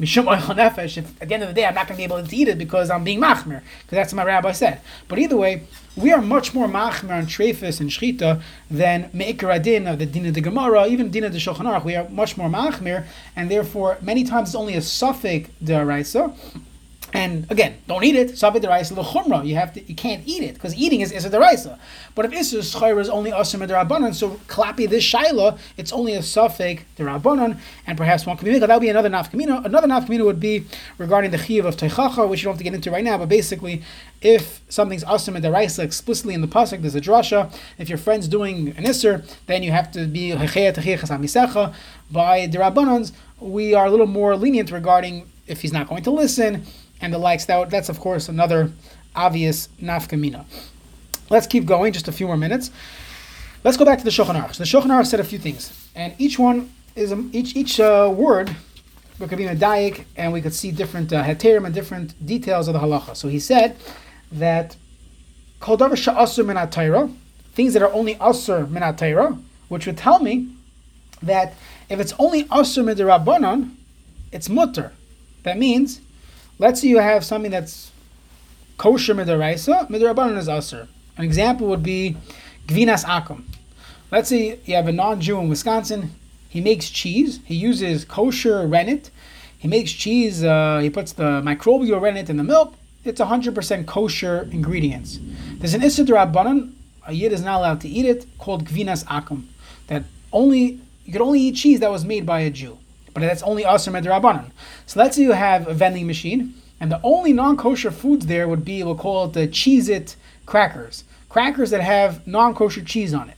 mishum 0.00 0.24
nefesh 0.26 0.98
if 0.98 1.22
at 1.22 1.28
the 1.28 1.34
end 1.34 1.44
of 1.44 1.48
the 1.48 1.54
day 1.54 1.64
I'm 1.64 1.74
not 1.74 1.86
going 1.86 1.96
to 1.96 2.00
be 2.00 2.02
able 2.02 2.26
to 2.26 2.36
eat 2.36 2.48
it 2.48 2.58
because 2.58 2.90
I'm 2.90 3.04
being 3.04 3.20
machmer, 3.20 3.60
because 3.60 3.90
that's 3.90 4.12
what 4.12 4.16
my 4.16 4.24
rabbi 4.24 4.52
said. 4.52 4.80
But 5.08 5.18
either 5.18 5.36
way, 5.36 5.62
we 5.96 6.12
are 6.12 6.20
much 6.20 6.52
more 6.52 6.66
machmer 6.66 7.12
on 7.12 7.26
treifus 7.26 7.80
and 7.80 7.90
shchita 7.90 8.42
than 8.70 9.10
meikar 9.10 9.54
adin 9.54 9.86
of 9.86 9.98
the 9.98 10.06
din 10.06 10.26
of 10.26 10.34
the 10.34 10.40
Gemara, 10.40 10.86
even 10.86 11.10
din 11.10 11.24
of 11.24 11.32
the 11.32 11.38
Shulchan 11.38 11.60
Aruch. 11.60 11.84
We 11.84 11.94
are 11.94 12.08
much 12.08 12.36
more 12.36 12.48
machmer, 12.48 13.06
and 13.36 13.50
therefore 13.50 13.98
many 14.00 14.24
times 14.24 14.48
it's 14.50 14.56
only 14.56 14.74
a 14.74 14.80
safek 14.80 15.50
deraisa. 15.62 16.34
And 17.14 17.48
again, 17.48 17.76
don't 17.86 18.02
eat 18.02 18.16
it. 18.16 18.30
Savid 18.32 18.62
deraisa 18.64 18.92
lechumra. 18.92 19.46
You 19.46 19.54
have 19.54 19.72
to. 19.74 19.82
You 19.84 19.94
can't 19.94 20.26
eat 20.26 20.42
it 20.42 20.54
because 20.54 20.74
eating 20.74 21.00
is 21.00 21.12
is 21.12 21.24
a 21.24 21.30
deraisa. 21.30 21.78
But 22.16 22.24
if 22.24 22.32
isur 22.32 22.58
schayra 22.58 23.00
is 23.00 23.08
only 23.08 23.30
asim 23.30 23.64
derabanan, 23.64 24.12
so 24.12 24.30
klapi 24.48 24.90
this 24.90 25.04
shaila, 25.04 25.56
it's 25.76 25.92
only 25.92 26.14
a 26.14 26.18
safek 26.18 26.80
derabanan, 26.98 27.60
and 27.86 27.96
perhaps 27.96 28.26
one 28.26 28.36
be 28.38 28.58
That 28.58 28.68
would 28.68 28.80
be 28.80 28.88
another 28.88 29.08
nafkamina. 29.08 29.64
Another 29.64 29.86
nafkamina 29.86 30.24
would 30.24 30.40
be 30.40 30.66
regarding 30.98 31.30
the 31.30 31.36
chiyuv 31.36 31.66
of 31.66 31.76
teichacha, 31.76 32.28
which 32.28 32.40
you 32.40 32.46
don't 32.46 32.54
have 32.54 32.58
to 32.58 32.64
get 32.64 32.74
into 32.74 32.90
right 32.90 33.04
now. 33.04 33.16
But 33.16 33.28
basically, 33.28 33.84
if 34.20 34.60
something's 34.68 35.04
asim 35.04 35.40
deraisa 35.40 35.84
explicitly 35.84 36.34
in 36.34 36.40
the 36.40 36.48
pasuk, 36.48 36.80
there's 36.80 36.96
a 36.96 37.00
drasha. 37.00 37.56
If 37.78 37.88
your 37.88 37.98
friend's 37.98 38.26
doing 38.26 38.70
an 38.70 38.82
isur, 38.82 39.24
then 39.46 39.62
you 39.62 39.70
have 39.70 39.92
to 39.92 40.08
be 40.08 40.30
hecheya 40.30 40.74
techiyach 40.74 41.74
by 42.10 42.48
derabanans. 42.48 43.12
We 43.38 43.72
are 43.72 43.86
a 43.86 43.90
little 43.90 44.08
more 44.08 44.34
lenient 44.36 44.72
regarding 44.72 45.30
if 45.46 45.60
he's 45.60 45.72
not 45.72 45.88
going 45.88 46.02
to 46.02 46.10
listen 46.10 46.66
and 47.04 47.12
the 47.12 47.18
likes. 47.18 47.44
That, 47.44 47.70
that's, 47.70 47.88
of 47.88 48.00
course, 48.00 48.28
another 48.28 48.72
obvious 49.14 49.68
nafkamina. 49.80 50.44
Let's 51.30 51.46
keep 51.46 51.66
going, 51.66 51.92
just 51.92 52.08
a 52.08 52.12
few 52.12 52.26
more 52.26 52.36
minutes. 52.36 52.70
Let's 53.62 53.76
go 53.76 53.84
back 53.84 53.98
to 53.98 54.04
the 54.04 54.10
Shulchan 54.10 54.34
Aruch. 54.40 54.56
The 54.56 54.64
Shulchan 54.64 54.86
Aruch 54.86 55.06
said 55.06 55.20
a 55.20 55.24
few 55.24 55.38
things, 55.38 55.88
and 55.94 56.14
each 56.18 56.38
one 56.38 56.72
is 56.96 57.12
a, 57.12 57.18
each 57.32 57.56
each 57.56 57.80
uh, 57.80 58.12
word 58.14 58.56
we 59.18 59.26
could 59.28 59.38
be 59.38 59.44
daik, 59.44 60.04
and 60.16 60.32
we 60.32 60.40
could 60.40 60.54
see 60.54 60.70
different 60.70 61.12
uh, 61.12 61.22
heterim 61.22 61.64
and 61.64 61.74
different 61.74 62.26
details 62.26 62.68
of 62.68 62.74
the 62.74 62.80
halacha. 62.80 63.16
So 63.16 63.28
he 63.28 63.38
said 63.38 63.76
that 64.32 64.76
kol 65.60 65.78
davar 65.78 65.92
sha'asur 65.92 66.44
min 66.44 67.18
things 67.52 67.74
that 67.74 67.82
are 67.82 67.92
only 67.92 68.16
asur 68.16 68.68
min 68.68 69.44
which 69.68 69.86
would 69.86 69.96
tell 69.96 70.18
me 70.18 70.48
that 71.22 71.54
if 71.88 72.00
it's 72.00 72.12
only 72.18 72.44
asur 72.44 72.84
min 72.84 73.76
it's 74.32 74.48
mutter. 74.48 74.92
That 75.44 75.58
means 75.58 76.00
Let's 76.58 76.80
say 76.80 76.88
you 76.88 76.98
have 76.98 77.24
something 77.24 77.50
that's 77.50 77.90
kosher 78.78 79.14
midaraisa, 79.14 79.88
midarabanan 79.90 80.38
is 80.38 80.48
aser. 80.48 80.88
An 81.16 81.24
example 81.24 81.66
would 81.68 81.82
be 81.82 82.16
gvinas 82.66 83.04
akum. 83.04 83.42
Let's 84.12 84.28
say 84.28 84.60
you 84.64 84.76
have 84.76 84.86
a 84.86 84.92
non-Jew 84.92 85.40
in 85.40 85.48
Wisconsin. 85.48 86.14
He 86.48 86.60
makes 86.60 86.90
cheese. 86.90 87.40
He 87.44 87.56
uses 87.56 88.04
kosher 88.04 88.66
rennet. 88.66 89.10
He 89.58 89.66
makes 89.66 89.90
cheese. 89.90 90.44
Uh, 90.44 90.78
he 90.78 90.90
puts 90.90 91.12
the 91.12 91.42
microbial 91.42 92.00
rennet 92.00 92.30
in 92.30 92.36
the 92.36 92.44
milk. 92.44 92.74
It's 93.04 93.20
100% 93.20 93.86
kosher 93.86 94.48
ingredients. 94.52 95.18
There's 95.58 95.74
an 95.74 95.82
issa 95.82 96.04
derabanan. 96.04 96.72
A 97.06 97.12
yid 97.12 97.32
is 97.32 97.42
not 97.42 97.58
allowed 97.58 97.80
to 97.80 97.88
eat 97.88 98.06
it 98.06 98.26
called 98.38 98.64
gvinas 98.64 99.04
akum. 99.06 99.46
That 99.88 100.04
only 100.32 100.80
you 101.04 101.12
could 101.12 101.20
only 101.20 101.40
eat 101.40 101.56
cheese 101.56 101.80
that 101.80 101.90
was 101.90 102.04
made 102.04 102.24
by 102.24 102.40
a 102.40 102.50
Jew 102.50 102.78
but 103.14 103.20
that's 103.20 103.42
only 103.42 103.62
Asr 103.62 103.92
Medrabanan. 103.92 104.50
So 104.86 105.00
let's 105.00 105.16
say 105.16 105.22
you 105.22 105.32
have 105.32 105.66
a 105.68 105.72
vending 105.72 106.06
machine, 106.06 106.54
and 106.80 106.90
the 106.90 107.00
only 107.02 107.32
non 107.32 107.56
kosher 107.56 107.90
foods 107.90 108.26
there 108.26 108.48
would 108.48 108.64
be, 108.64 108.82
we'll 108.82 108.96
call 108.96 109.26
it 109.26 109.32
the 109.32 109.48
Cheez 109.48 109.88
It 109.88 110.16
crackers. 110.44 111.04
Crackers 111.28 111.70
that 111.70 111.80
have 111.80 112.26
non 112.26 112.54
kosher 112.54 112.82
cheese 112.82 113.14
on 113.14 113.30
it. 113.30 113.36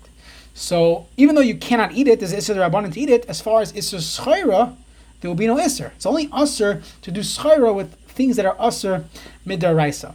So 0.54 1.06
even 1.18 1.34
though 1.34 1.42
you 1.42 1.54
cannot 1.54 1.92
eat 1.92 2.08
it, 2.08 2.18
there's 2.18 2.32
Isser 2.32 2.56
Rabbanan 2.56 2.92
to 2.94 3.00
eat 3.00 3.10
it, 3.10 3.26
as 3.26 3.42
far 3.42 3.60
as 3.60 3.74
Isser 3.74 3.98
Schaira, 3.98 4.74
there 5.20 5.30
will 5.30 5.36
be 5.36 5.46
no 5.46 5.56
Isser. 5.56 5.92
It's 5.94 6.06
only 6.06 6.28
Usser 6.28 6.82
to 7.02 7.10
do 7.10 7.20
Schaira 7.20 7.74
with 7.74 7.94
things 8.06 8.36
that 8.36 8.46
are 8.46 8.56
Usser 8.56 9.04
Midaraisa. 9.46 10.14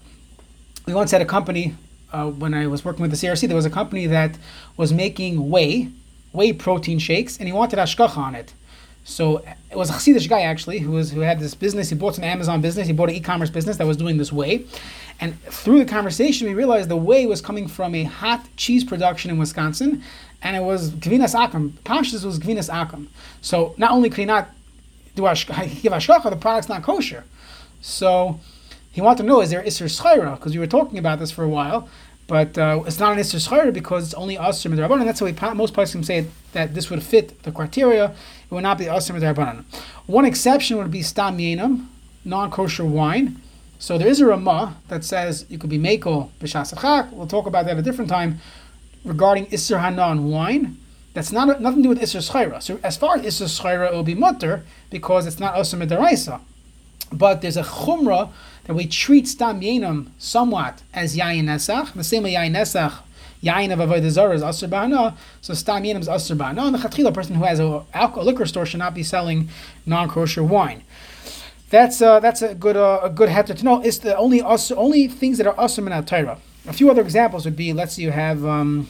We 0.87 0.95
once 0.95 1.11
had 1.11 1.21
a 1.21 1.25
company, 1.25 1.75
uh, 2.11 2.31
when 2.31 2.55
I 2.55 2.65
was 2.65 2.83
working 2.83 3.03
with 3.03 3.11
the 3.11 3.17
CRC, 3.17 3.47
there 3.47 3.55
was 3.55 3.67
a 3.67 3.69
company 3.69 4.07
that 4.07 4.37
was 4.77 4.91
making 4.91 5.51
whey, 5.51 5.89
whey 6.33 6.53
protein 6.53 6.97
shakes, 6.97 7.37
and 7.37 7.47
he 7.47 7.53
wanted 7.53 7.77
Ashkacha 7.77 8.17
on 8.17 8.33
it. 8.33 8.53
So 9.03 9.37
it 9.71 9.77
was 9.77 9.89
a 9.89 9.93
Chassidish 9.93 10.29
guy 10.29 10.41
actually 10.41 10.79
who 10.79 10.91
was 10.91 11.11
who 11.11 11.21
had 11.21 11.39
this 11.39 11.55
business. 11.55 11.89
He 11.89 11.95
bought 11.95 12.17
an 12.17 12.23
Amazon 12.23 12.61
business. 12.61 12.87
He 12.87 12.93
bought 12.93 13.09
an 13.09 13.15
e-commerce 13.15 13.49
business 13.49 13.77
that 13.77 13.87
was 13.87 13.97
doing 13.97 14.17
this 14.17 14.31
way, 14.31 14.65
and 15.19 15.41
through 15.43 15.79
the 15.79 15.85
conversation, 15.85 16.47
we 16.47 16.53
realized 16.53 16.89
the 16.89 16.95
whey 16.95 17.25
was 17.25 17.41
coming 17.41 17.67
from 17.67 17.95
a 17.95 18.03
hot 18.03 18.45
cheese 18.57 18.83
production 18.83 19.31
in 19.31 19.37
Wisconsin, 19.37 20.03
and 20.41 20.55
it 20.55 20.61
was 20.61 20.91
Gvinas 20.91 21.35
Akum. 21.35 21.71
Pashtas 21.83 22.23
was 22.23 22.39
Gvinas 22.39 22.69
Akum. 22.71 23.07
So 23.41 23.73
not 23.77 23.91
only 23.91 24.09
could 24.09 24.19
he 24.19 24.25
not 24.25 24.49
do 25.15 25.27
ash- 25.27 25.45
give 25.81 25.93
ashkacha, 25.93 26.29
the 26.29 26.35
product's 26.35 26.69
not 26.69 26.83
kosher. 26.83 27.23
So 27.81 28.39
he 28.91 29.01
wanted 29.01 29.23
to 29.23 29.23
know 29.23 29.41
is 29.41 29.49
there 29.49 29.63
isser 29.63 29.85
schayra 29.85 30.35
because 30.37 30.53
we 30.53 30.59
were 30.59 30.67
talking 30.67 30.97
about 30.99 31.19
this 31.19 31.31
for 31.31 31.43
a 31.43 31.49
while. 31.49 31.89
But 32.31 32.57
uh, 32.57 32.83
it's 32.87 32.97
not 32.97 33.11
an 33.11 33.19
Isser 33.19 33.45
Schar 33.45 33.73
because 33.73 34.05
it's 34.05 34.13
only 34.13 34.37
Asr. 34.37 34.71
And 34.71 35.05
that's 35.05 35.19
why 35.19 35.53
most 35.53 35.73
places 35.73 36.07
say 36.07 36.27
that 36.53 36.73
this 36.73 36.89
would 36.89 37.03
fit 37.03 37.43
the 37.43 37.51
criteria. 37.51 38.05
It 38.05 38.53
would 38.53 38.63
not 38.63 38.77
be 38.77 38.85
Asr 38.85 39.13
Midrabanan. 39.13 39.65
One 40.05 40.23
exception 40.23 40.77
would 40.77 40.91
be 40.91 41.01
Stam 41.01 41.39
Yenam, 41.39 41.87
non 42.23 42.49
kosher 42.49 42.85
wine. 42.85 43.41
So 43.79 43.97
there 43.97 44.07
is 44.07 44.21
a 44.21 44.27
Ramah 44.27 44.77
that 44.87 45.03
says 45.03 45.45
you 45.49 45.57
could 45.57 45.69
be 45.69 45.77
Mako 45.77 46.31
B'Shasachak. 46.39 47.11
We'll 47.11 47.27
talk 47.27 47.47
about 47.47 47.65
that 47.65 47.71
at 47.71 47.79
a 47.79 47.81
different 47.81 48.09
time 48.09 48.39
regarding 49.03 49.47
Isser 49.47 49.81
Hanan 49.81 50.29
wine. 50.29 50.77
That's 51.13 51.33
not 51.33 51.59
nothing 51.59 51.83
to 51.83 51.83
do 51.83 51.89
with 51.89 51.99
Isser 51.99 52.23
Schaira. 52.31 52.61
So 52.61 52.79
as 52.81 52.95
far 52.95 53.17
as 53.17 53.25
Isser 53.25 53.49
Schaira, 53.59 53.91
it 53.91 53.93
will 53.93 54.03
be 54.03 54.15
mutter 54.15 54.63
because 54.89 55.27
it's 55.27 55.41
not 55.41 55.55
Asr 55.55 55.85
Midaraisa. 55.85 56.39
But 57.11 57.41
there's 57.41 57.57
a 57.57 57.63
Chumrah 57.63 58.31
that 58.65 58.73
we 58.73 58.87
treat 58.87 59.27
stam 59.27 59.61
yenam 59.61 60.07
somewhat 60.17 60.83
as 60.93 61.17
yayin 61.17 61.43
nesach, 61.43 61.93
the 61.93 62.03
same 62.03 62.23
way 62.23 62.33
yayin 62.33 62.51
nesach, 62.51 62.99
yayin 63.43 63.73
of 63.73 63.79
avodah 63.79 64.09
zarah 64.09 64.35
is 64.35 64.43
aser 64.43 65.15
so 65.41 65.53
stam 65.53 65.83
yenam 65.83 65.99
is 65.99 66.07
aser 66.07 66.35
ba'ana, 66.35 66.67
and 66.67 66.75
the 66.75 66.79
chatchila 66.79 67.13
person 67.13 67.35
who 67.35 67.43
has 67.43 67.59
a, 67.59 67.83
a 67.93 68.23
liquor 68.23 68.45
store 68.45 68.65
should 68.65 68.79
not 68.79 68.93
be 68.93 69.03
selling 69.03 69.49
non-kosher 69.85 70.43
wine. 70.43 70.83
That's 71.69 72.01
uh, 72.01 72.19
that's 72.19 72.41
a 72.41 72.53
good 72.53 72.75
uh, 72.77 72.99
a 73.03 73.09
good 73.09 73.29
heter 73.29 73.57
to 73.57 73.63
know. 73.63 73.81
It's 73.81 73.97
the 73.97 74.15
only 74.17 74.41
usr, 74.41 74.75
only 74.75 75.07
things 75.07 75.37
that 75.37 75.47
are 75.47 75.55
aser 75.63 75.81
min 75.81 76.03
Torah. 76.05 76.37
A 76.67 76.73
few 76.73 76.91
other 76.91 77.01
examples 77.01 77.45
would 77.45 77.55
be, 77.55 77.73
let's 77.73 77.95
say 77.95 78.03
you 78.03 78.11
have 78.11 78.45
um, 78.45 78.89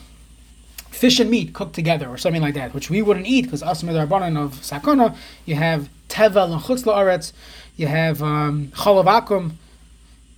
fish 0.89 1.19
and 1.19 1.29
meat 1.29 1.53
cooked 1.53 1.73
together 1.73 2.09
or 2.09 2.17
something 2.17 2.41
like 2.41 2.55
that, 2.55 2.73
which 2.73 2.89
we 2.89 3.01
wouldn't 3.01 3.27
eat 3.27 3.43
because 3.43 3.63
aser 3.63 3.85
min 3.85 3.95
of 4.35 4.53
sakana. 4.55 5.15
You 5.45 5.55
have 5.55 5.89
tevel 6.11 6.51
and 6.51 6.61
chutz 6.61 6.83
la'aretz. 6.83 7.31
You 7.77 7.87
have 7.87 8.21
um, 8.21 8.67
chalav 8.75 9.05
akum, 9.05 9.53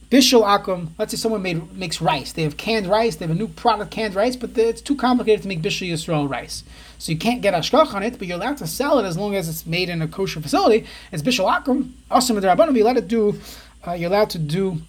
bishul 0.09 0.43
akum. 0.43 0.89
Let's 0.97 1.11
say 1.11 1.17
someone 1.17 1.41
made 1.41 1.75
makes 1.75 1.99
rice. 2.01 2.31
They 2.31 2.43
have 2.43 2.55
canned 2.55 2.87
rice. 2.87 3.15
They 3.15 3.25
have 3.25 3.35
a 3.35 3.37
new 3.37 3.47
product, 3.47 3.91
canned 3.91 4.15
rice, 4.15 4.35
but 4.35 4.57
it's 4.57 4.81
too 4.81 4.95
complicated 4.95 5.41
to 5.41 5.47
make 5.47 5.61
bishul 5.61 5.89
yisrael 5.89 6.29
rice. 6.29 6.63
So 6.99 7.11
you 7.11 7.17
can't 7.17 7.41
get 7.41 7.53
ashkach 7.53 7.93
on 7.93 8.03
it, 8.03 8.17
but 8.17 8.27
you're 8.27 8.37
allowed 8.37 8.57
to 8.57 8.67
sell 8.67 8.99
it 8.99 9.05
as 9.05 9.17
long 9.17 9.35
as 9.35 9.49
it's 9.49 9.65
made 9.65 9.89
in 9.89 10.01
a 10.01 10.07
kosher 10.07 10.39
facility. 10.39 10.85
It's 11.11 11.23
bishul 11.23 11.51
akum. 11.51 11.91
Also, 12.09 12.33
you're 12.33 12.49
allowed 12.51 12.93
to 12.93 13.01
do. 13.01 13.39
Uh, 13.85 13.93
you're 13.93 14.09
allowed 14.09 14.29
to 14.29 14.39
do 14.39 14.81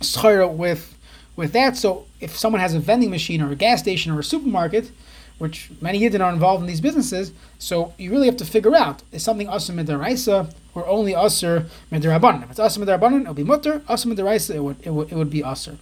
schayra 0.00 0.52
with 0.52 0.94
with 1.36 1.52
that. 1.52 1.76
So 1.76 2.06
if 2.20 2.36
someone 2.36 2.60
has 2.60 2.74
a 2.74 2.80
vending 2.80 3.10
machine 3.10 3.40
or 3.40 3.50
a 3.52 3.56
gas 3.56 3.80
station 3.80 4.12
or 4.12 4.18
a 4.18 4.24
supermarket 4.24 4.90
which 5.38 5.70
many 5.80 6.00
Yidden 6.00 6.20
are 6.20 6.32
involved 6.32 6.62
in 6.62 6.66
these 6.66 6.80
businesses. 6.80 7.32
So 7.58 7.94
you 7.98 8.10
really 8.10 8.26
have 8.26 8.36
to 8.38 8.44
figure 8.44 8.74
out 8.76 9.02
is 9.12 9.22
something 9.22 9.46
asr 9.46 9.74
midaraisa 9.74 10.52
or 10.74 10.86
only 10.86 11.12
asr 11.12 11.66
midarabanan. 11.90 12.44
If 12.44 12.50
it's 12.50 12.60
asr 12.60 12.78
midarabanan, 12.78 13.22
it'll 13.22 13.34
be 13.34 13.44
mutter. 13.44 13.80
Asr 13.80 14.12
midaraisa, 14.12 14.56
it 14.56 14.60
would 14.60 14.76
it 14.84 14.90
would, 14.90 15.12
it 15.12 15.14
would 15.14 15.30
be 15.30 15.42
asr. 15.42 15.76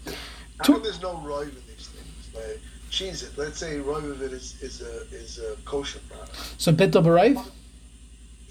How 0.59 0.79
there's 0.79 1.03
no 1.03 1.15
roiv 1.17 1.49
in 1.49 1.63
these 1.67 1.89
things? 1.89 2.35
Like 2.35 2.61
Cheez 2.91 3.23
It. 3.23 3.39
Let's 3.39 3.59
say 3.59 3.79
roiv 3.79 4.11
of 4.11 4.23
it 4.23 4.33
is, 4.33 4.61
is 4.63 4.83
a 4.83 5.03
is 5.15 5.39
a 5.39 5.57
kosher 5.65 6.01
product. 6.09 6.37
So 6.59 6.73
bittul 6.73 7.05
b'roiv. 7.05 7.51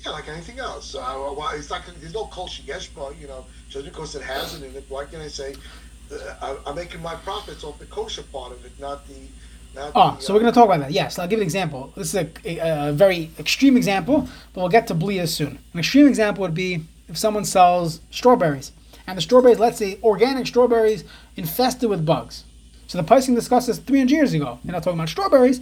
Yeah, 0.04 0.12
like 0.12 0.30
anything 0.30 0.60
else. 0.60 0.94
Uh, 0.94 1.34
well, 1.36 1.50
it's 1.56 1.70
not. 1.70 1.82
There's 2.00 2.14
no 2.14 2.26
kol 2.26 2.48
shegeshba, 2.48 3.20
you 3.20 3.28
know, 3.28 3.46
just 3.70 3.86
because 3.86 4.16
it 4.16 4.22
has 4.22 4.54
it 4.56 4.64
in 4.64 4.76
it. 4.76 4.86
Why 4.88 5.06
can 5.06 5.20
I 5.20 5.28
say 5.28 5.56
uh, 6.12 6.36
I, 6.42 6.70
I'm 6.70 6.76
making 6.76 7.02
my 7.02 7.16
profits 7.16 7.64
off 7.64 7.80
the 7.80 7.86
kosher 7.86 8.24
part 8.24 8.52
of 8.52 8.64
it, 8.66 8.80
not 8.80 9.08
the 9.08 9.16
Oh, 9.96 10.18
so 10.20 10.34
we're 10.34 10.40
going 10.40 10.52
to 10.52 10.58
talk 10.58 10.66
about 10.66 10.80
that. 10.80 10.92
Yes, 10.92 11.20
I'll 11.20 11.28
give 11.28 11.40
an 11.40 11.44
example. 11.44 11.92
This 11.96 12.14
is 12.14 12.16
a, 12.16 12.30
a, 12.60 12.90
a 12.90 12.92
very 12.94 13.30
extreme 13.40 13.76
example, 13.78 14.28
but 14.54 14.62
we'll 14.62 14.70
get 14.70 14.88
to 14.88 14.96
Blia 14.96 15.28
soon. 15.28 15.60
An 15.74 15.80
extreme 15.80 16.08
example 16.08 16.42
would 16.42 16.54
be 16.54 16.86
if 17.08 17.18
someone 17.18 17.46
sells 17.46 18.00
strawberries, 18.12 18.72
and 19.08 19.18
the 19.18 19.22
strawberries, 19.22 19.60
let's 19.60 19.78
say 19.78 20.00
organic 20.04 20.48
strawberries, 20.48 21.04
infested 21.36 21.90
with 21.90 22.06
bugs. 22.06 22.44
So 22.88 22.98
the 22.98 23.04
pricing 23.04 23.36
discussed 23.36 23.68
this 23.68 23.78
300 23.80 24.12
years 24.14 24.34
ago. 24.34 24.60
You're 24.64 24.72
not 24.74 24.84
talking 24.84 25.00
about 25.00 25.10
strawberries. 25.10 25.60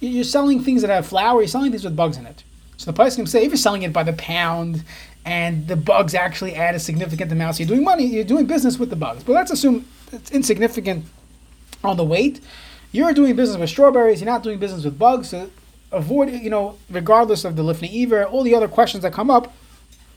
You- 0.00 0.08
You're 0.10 0.24
selling 0.24 0.62
things 0.62 0.82
that 0.82 0.90
have 0.90 1.06
flour. 1.06 1.40
You're 1.40 1.48
selling 1.48 1.70
things 1.70 1.84
with 1.84 1.96
bugs 1.96 2.16
in 2.16 2.26
it. 2.26 2.42
So 2.76 2.86
the 2.90 2.94
pricing 2.94 3.24
can 3.24 3.30
say 3.30 3.44
if 3.44 3.50
you're 3.50 3.56
selling 3.56 3.82
it 3.82 3.92
by 3.92 4.02
the 4.02 4.12
pound, 4.14 4.82
and 5.24 5.68
the 5.68 5.76
bugs 5.76 6.14
actually 6.14 6.54
add 6.56 6.74
a 6.74 6.80
significant 6.80 7.30
amount, 7.30 7.54
so 7.56 7.60
you're 7.62 7.68
doing 7.68 7.84
money. 7.84 8.04
You're 8.06 8.24
doing 8.24 8.46
business 8.46 8.76
with 8.78 8.90
the 8.90 8.96
bugs. 8.96 9.22
But 9.22 9.34
let's 9.34 9.52
assume 9.52 9.86
it's 10.10 10.30
insignificant 10.32 11.04
on 11.84 11.96
the 11.96 12.04
weight. 12.04 12.40
You're 12.92 13.14
doing 13.14 13.34
business 13.34 13.58
with 13.58 13.70
strawberries. 13.70 14.20
You're 14.20 14.30
not 14.30 14.42
doing 14.42 14.58
business 14.58 14.84
with 14.84 14.98
bugs. 14.98 15.30
So 15.30 15.50
avoid, 15.90 16.30
you 16.30 16.50
know, 16.50 16.76
regardless 16.90 17.44
of 17.44 17.56
the 17.56 17.62
lifnei 17.62 18.02
iver, 18.02 18.24
all 18.24 18.42
the 18.42 18.54
other 18.54 18.68
questions 18.68 19.02
that 19.02 19.12
come 19.12 19.30
up. 19.30 19.52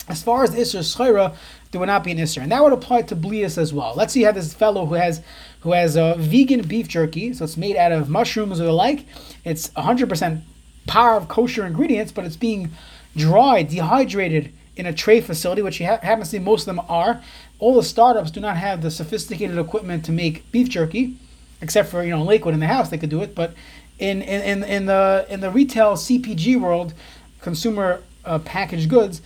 As 0.08 0.22
far 0.22 0.44
as 0.44 0.52
the 0.52 0.60
Isser 0.60 0.82
Schira, 0.82 1.36
there 1.72 1.80
would 1.80 1.88
not 1.88 2.04
be 2.04 2.12
an 2.12 2.20
Isser. 2.20 2.44
And 2.44 2.52
that 2.52 2.62
would 2.62 2.74
apply 2.74 3.04
to 3.04 3.16
Blias 3.16 3.58
as 3.58 3.74
well. 3.74 3.94
Let's 3.96 4.16
you 4.16 4.26
have 4.26 4.36
this 4.36 4.54
fellow 4.54 4.86
who 4.86 4.94
has 4.94 5.22
who 5.62 5.72
has 5.72 5.96
a 5.96 6.14
vegan 6.18 6.62
beef 6.68 6.88
jerky, 6.88 7.34
so 7.34 7.44
it's 7.44 7.58
made 7.58 7.76
out 7.76 7.92
of 7.92 8.08
mushrooms 8.08 8.62
or 8.62 8.66
the 8.66 8.72
like. 8.72 9.06
It's 9.44 9.70
100% 9.70 10.42
power 10.86 11.16
of 11.16 11.28
kosher 11.28 11.66
ingredients, 11.66 12.12
but 12.12 12.24
it's 12.24 12.36
being 12.36 12.70
dried, 13.16 13.70
dehydrated 13.70 14.54
in 14.76 14.86
a 14.86 14.94
tray 14.94 15.22
facility, 15.22 15.64
which 15.64 15.80
you 15.80 15.88
ha- 15.88 16.00
happens 16.04 16.30
to 16.30 16.40
be 16.40 16.46
most 16.46 16.68
of 16.68 16.76
them 16.76 16.86
are. 16.88 17.24
All 17.58 17.74
the 17.74 17.84
startups 17.84 18.30
do 18.30 18.40
not 18.40 18.58
have 18.58 18.84
the 18.84 18.92
sophisticated 18.92 19.58
equipment 19.58 20.06
to 20.06 20.12
make 20.12 20.52
beef 20.52 20.70
jerky, 20.70 21.18
except 21.62 21.89
for 21.89 22.04
you 22.04 22.12
know 22.12 22.24
Lakewood 22.24 22.54
in 22.54 22.60
the 22.60 22.68
house 22.68 22.89
they 22.89 22.98
could 22.98 23.10
do 23.10 23.22
it. 23.22 23.36
But 23.36 23.54
in 24.00 24.22
in, 24.22 24.63
in, 24.63 24.86
the 24.86 25.26
in 25.30 25.39
the 25.39 25.50
retail 25.50 25.94
CPG 25.94 26.60
world, 26.60 26.94
consumer 27.41 28.02
uh, 28.26 28.39
packaged 28.39 28.89
goods, 28.89 29.22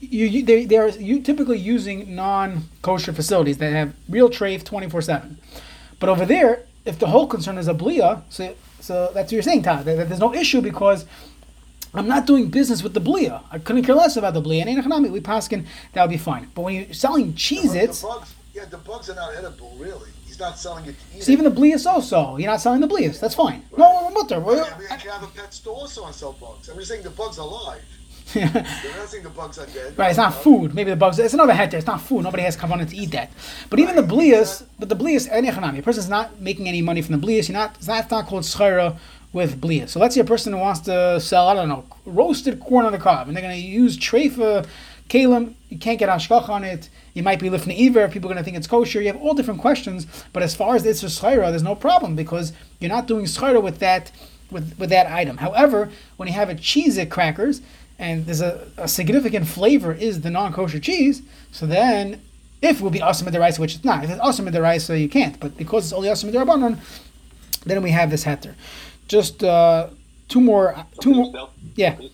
you, 0.00 0.26
you 0.26 0.44
they 0.44 0.64
they're 0.64 0.88
you 0.88 1.20
typically 1.20 1.58
using 1.58 2.14
non 2.14 2.64
kosher 2.82 3.12
facilities 3.12 3.58
that 3.58 3.72
have 3.72 3.94
real 4.08 4.28
trafe 4.28 4.64
twenty 4.64 4.88
four 4.88 5.02
seven. 5.02 5.38
But 5.98 6.08
over 6.08 6.26
there, 6.26 6.64
if 6.84 6.98
the 6.98 7.06
whole 7.06 7.26
concern 7.26 7.58
is 7.58 7.68
a 7.68 7.74
blia, 7.74 8.22
so 8.28 8.54
so 8.80 9.10
that's 9.14 9.26
what 9.26 9.32
you're 9.32 9.42
saying, 9.42 9.62
Todd. 9.62 9.84
That, 9.84 9.96
that 9.96 10.08
there's 10.08 10.20
no 10.20 10.34
issue 10.34 10.60
because 10.60 11.06
I'm 11.94 12.08
not 12.08 12.26
doing 12.26 12.50
business 12.50 12.82
with 12.82 12.92
the 12.92 13.00
blia. 13.00 13.42
I 13.50 13.58
couldn't 13.58 13.84
care 13.84 13.94
less 13.94 14.16
about 14.16 14.34
the 14.34 14.42
blia. 14.42 14.66
And 14.66 14.70
in 14.70 15.12
we 15.12 15.20
paskin 15.20 15.64
that 15.92 16.02
would 16.02 16.10
be 16.10 16.18
fine. 16.18 16.50
But 16.54 16.62
when 16.62 16.74
you're 16.74 16.92
selling 16.92 17.32
the, 17.32 17.38
Cheez-Its, 17.38 18.00
the 18.00 18.06
bugs. 18.08 18.34
Yeah, 18.52 18.64
the 18.66 18.78
bugs 18.78 19.08
are 19.10 19.14
not 19.14 19.34
edible, 19.34 19.74
really. 19.78 20.10
He's 20.34 20.40
not 20.40 20.58
selling 20.58 20.84
it 20.86 20.96
to 21.12 21.22
so 21.22 21.30
even 21.30 21.44
the 21.44 21.50
blias 21.52 21.86
also, 21.86 22.36
you're 22.38 22.50
not 22.50 22.60
selling 22.60 22.80
the 22.80 22.88
blias. 22.88 23.20
That's 23.20 23.36
fine. 23.36 23.62
No, 23.76 24.10
mutter. 24.10 24.44
I 24.44 24.78
mean, 24.78 24.88
I 24.90 24.96
can 24.96 25.12
have 25.12 25.22
a 25.22 25.28
pet 25.28 25.54
store 25.54 25.76
also 25.76 26.04
and 26.06 26.12
sell 26.12 26.32
bugs. 26.32 26.68
I'm 26.68 26.74
just 26.76 26.88
saying 26.88 27.04
the 27.04 27.10
bugs 27.10 27.38
are 27.38 27.42
alive. 27.46 27.80
They're 28.32 28.50
not 28.52 29.08
saying 29.08 29.22
the 29.22 29.30
bugs 29.30 29.60
are 29.60 29.66
dead. 29.66 29.96
Right, 29.96 30.08
it's 30.08 30.16
not 30.16 30.34
food. 30.34 30.74
Maybe 30.74 30.90
the 30.90 30.96
bugs. 30.96 31.20
It's 31.20 31.34
another 31.34 31.52
heter. 31.52 31.74
It's 31.74 31.86
not 31.86 32.00
food. 32.00 32.24
Nobody 32.24 32.42
has 32.42 32.56
kavanah 32.56 32.90
to 32.90 32.96
eat 32.96 33.12
that. 33.12 33.30
But 33.70 33.78
even 33.78 33.94
the 33.94 34.02
blias, 34.02 34.66
but 34.76 34.88
the 34.88 34.96
blias 34.96 35.28
any 35.30 35.46
economy. 35.46 35.78
A 35.78 35.82
person's 35.82 36.08
not 36.08 36.40
making 36.40 36.66
any 36.66 36.82
money 36.82 37.00
from 37.00 37.20
the 37.20 37.24
blias. 37.24 37.48
You're 37.48 37.56
not. 37.56 37.76
It's 37.76 37.86
not, 37.86 38.02
it's 38.02 38.10
not 38.10 38.26
called 38.26 38.42
schira 38.42 38.98
with 39.32 39.60
blias. 39.60 39.90
So 39.90 40.00
let's 40.00 40.16
say 40.16 40.20
a 40.20 40.24
person 40.24 40.52
who 40.52 40.58
wants 40.58 40.80
to 40.80 41.20
sell, 41.20 41.46
I 41.46 41.54
don't 41.54 41.68
know, 41.68 41.84
roasted 42.06 42.58
corn 42.58 42.86
on 42.86 42.90
the 42.90 42.98
cob, 42.98 43.28
and 43.28 43.36
they're 43.36 43.42
going 43.42 43.54
to 43.54 43.64
use 43.64 43.96
treifa, 43.96 44.66
kalim. 45.08 45.54
You 45.68 45.78
can't 45.78 46.00
get 46.00 46.08
ashkach 46.08 46.48
on 46.48 46.64
it. 46.64 46.88
You 47.14 47.22
might 47.22 47.38
be 47.40 47.48
lifnei 47.48 47.86
iver. 47.86 48.08
People 48.08 48.28
are 48.30 48.34
going 48.34 48.42
to 48.42 48.44
think 48.44 48.56
it's 48.56 48.66
kosher. 48.66 49.00
You 49.00 49.06
have 49.06 49.16
all 49.22 49.34
different 49.34 49.60
questions. 49.60 50.06
But 50.32 50.42
as 50.42 50.54
far 50.54 50.74
as 50.76 50.84
it's 50.84 51.02
a 51.02 51.06
schira, 51.06 51.50
there's 51.50 51.62
no 51.62 51.74
problem 51.76 52.16
because 52.16 52.52
you're 52.80 52.90
not 52.90 53.06
doing 53.06 53.24
schira 53.24 53.62
with 53.62 53.78
that 53.78 54.10
with, 54.50 54.76
with 54.78 54.90
that 54.90 55.06
item. 55.06 55.38
However, 55.38 55.90
when 56.16 56.28
you 56.28 56.34
have 56.34 56.50
a 56.50 56.54
Cheez-It 56.54 57.10
crackers 57.10 57.60
and 57.98 58.26
there's 58.26 58.40
a, 58.40 58.68
a 58.76 58.86
significant 58.88 59.46
flavor 59.48 59.92
is 59.92 60.20
the 60.20 60.30
non-kosher 60.30 60.80
cheese, 60.80 61.22
so 61.50 61.66
then 61.66 62.20
if 62.60 62.78
it 62.78 62.82
will 62.82 62.90
be 62.90 63.00
awesome 63.00 63.30
d'oraisa, 63.30 63.58
which 63.58 63.74
it's 63.76 63.84
not. 63.84 64.04
If 64.04 64.10
it's 64.10 64.20
awesome 64.20 64.44
d'oraisa, 64.46 64.80
so 64.80 64.92
you 64.94 65.08
can't. 65.08 65.38
But 65.40 65.56
because 65.56 65.84
it's 65.84 65.92
only 65.92 66.10
awesome 66.10 66.30
the 66.30 66.38
rabbanon, 66.38 66.78
then 67.64 67.82
we 67.82 67.90
have 67.90 68.10
this 68.10 68.24
heter. 68.24 68.54
Just 69.08 69.42
uh, 69.44 69.88
two 70.28 70.40
more, 70.40 70.74
two 71.00 71.10
Can 71.10 71.16
more. 71.16 71.32
sell- 71.32 71.50
Yeah. 71.76 71.94
Can 71.94 72.10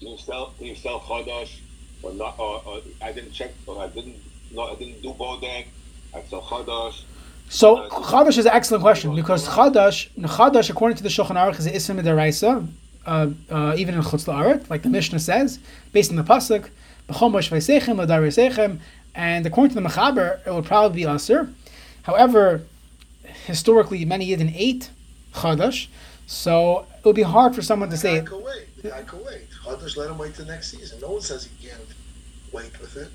you 0.00 0.18
sell? 0.18 0.52
Can 0.58 0.66
you 0.66 0.74
sell 0.74 1.00
chodosh 1.00 1.58
or 2.02 2.12
not? 2.12 2.38
Or, 2.38 2.62
or 2.66 2.80
I 3.02 3.12
didn't 3.12 3.32
check. 3.32 3.52
Or 3.66 3.82
I 3.82 3.88
didn't. 3.88 4.16
No, 4.54 4.62
I 4.62 4.74
didn't 4.76 5.02
do 5.02 5.12
bodek. 5.12 5.66
I 6.14 6.22
sell 6.22 6.42
chodosh. 6.42 7.02
So 7.48 7.88
chadash 7.88 8.38
is 8.38 8.46
an 8.46 8.52
excellent 8.52 8.82
question 8.82 9.14
because 9.14 9.48
chadash, 9.48 10.08
chadash 10.18 10.70
according 10.70 10.96
to 10.98 11.02
the 11.02 11.08
Shulchan 11.08 11.36
Aruch 11.36 11.58
is 11.58 11.66
isim 11.66 12.00
deraisa, 12.00 12.66
uh, 13.04 13.30
uh, 13.50 13.74
even 13.76 13.94
in 13.94 14.02
chutz 14.02 14.26
la'aret, 14.26 14.70
like 14.70 14.82
the 14.82 14.88
Mishnah 14.88 15.18
says, 15.18 15.58
based 15.92 16.10
on 16.10 16.16
the 16.16 16.22
pasuk, 16.22 16.70
b'chomosh 17.08 17.50
v'seichem 17.50 17.96
l'darisechem, 17.98 18.78
and 19.14 19.44
according 19.44 19.74
to 19.74 19.80
the 19.80 19.88
Mechaber, 19.88 20.44
it 20.46 20.52
would 20.52 20.64
probably 20.64 21.04
be 21.04 21.08
aser. 21.08 21.52
However, 22.04 22.62
historically, 23.46 24.04
many 24.04 24.28
Yidden 24.28 24.52
ate 24.54 24.90
chadash, 25.34 25.88
so 26.26 26.86
it 26.98 27.04
would 27.04 27.16
be 27.16 27.22
hard 27.22 27.54
for 27.54 27.62
someone 27.62 27.88
to 27.90 27.94
The 27.94 28.00
say 28.00 28.18
guy 28.20 28.24
could 28.24 28.44
wait. 28.44 28.82
The 28.82 28.90
guy 28.90 29.02
could 29.02 29.24
wait. 29.26 29.48
Others 29.66 29.96
let 29.96 30.10
him 30.10 30.18
wait 30.18 30.34
till 30.34 30.46
next 30.46 30.70
season. 30.70 31.00
No 31.00 31.10
one 31.10 31.20
says 31.20 31.44
he 31.58 31.68
can't 31.68 31.80
wait 32.52 32.80
with 32.80 32.96
it. 32.96 33.08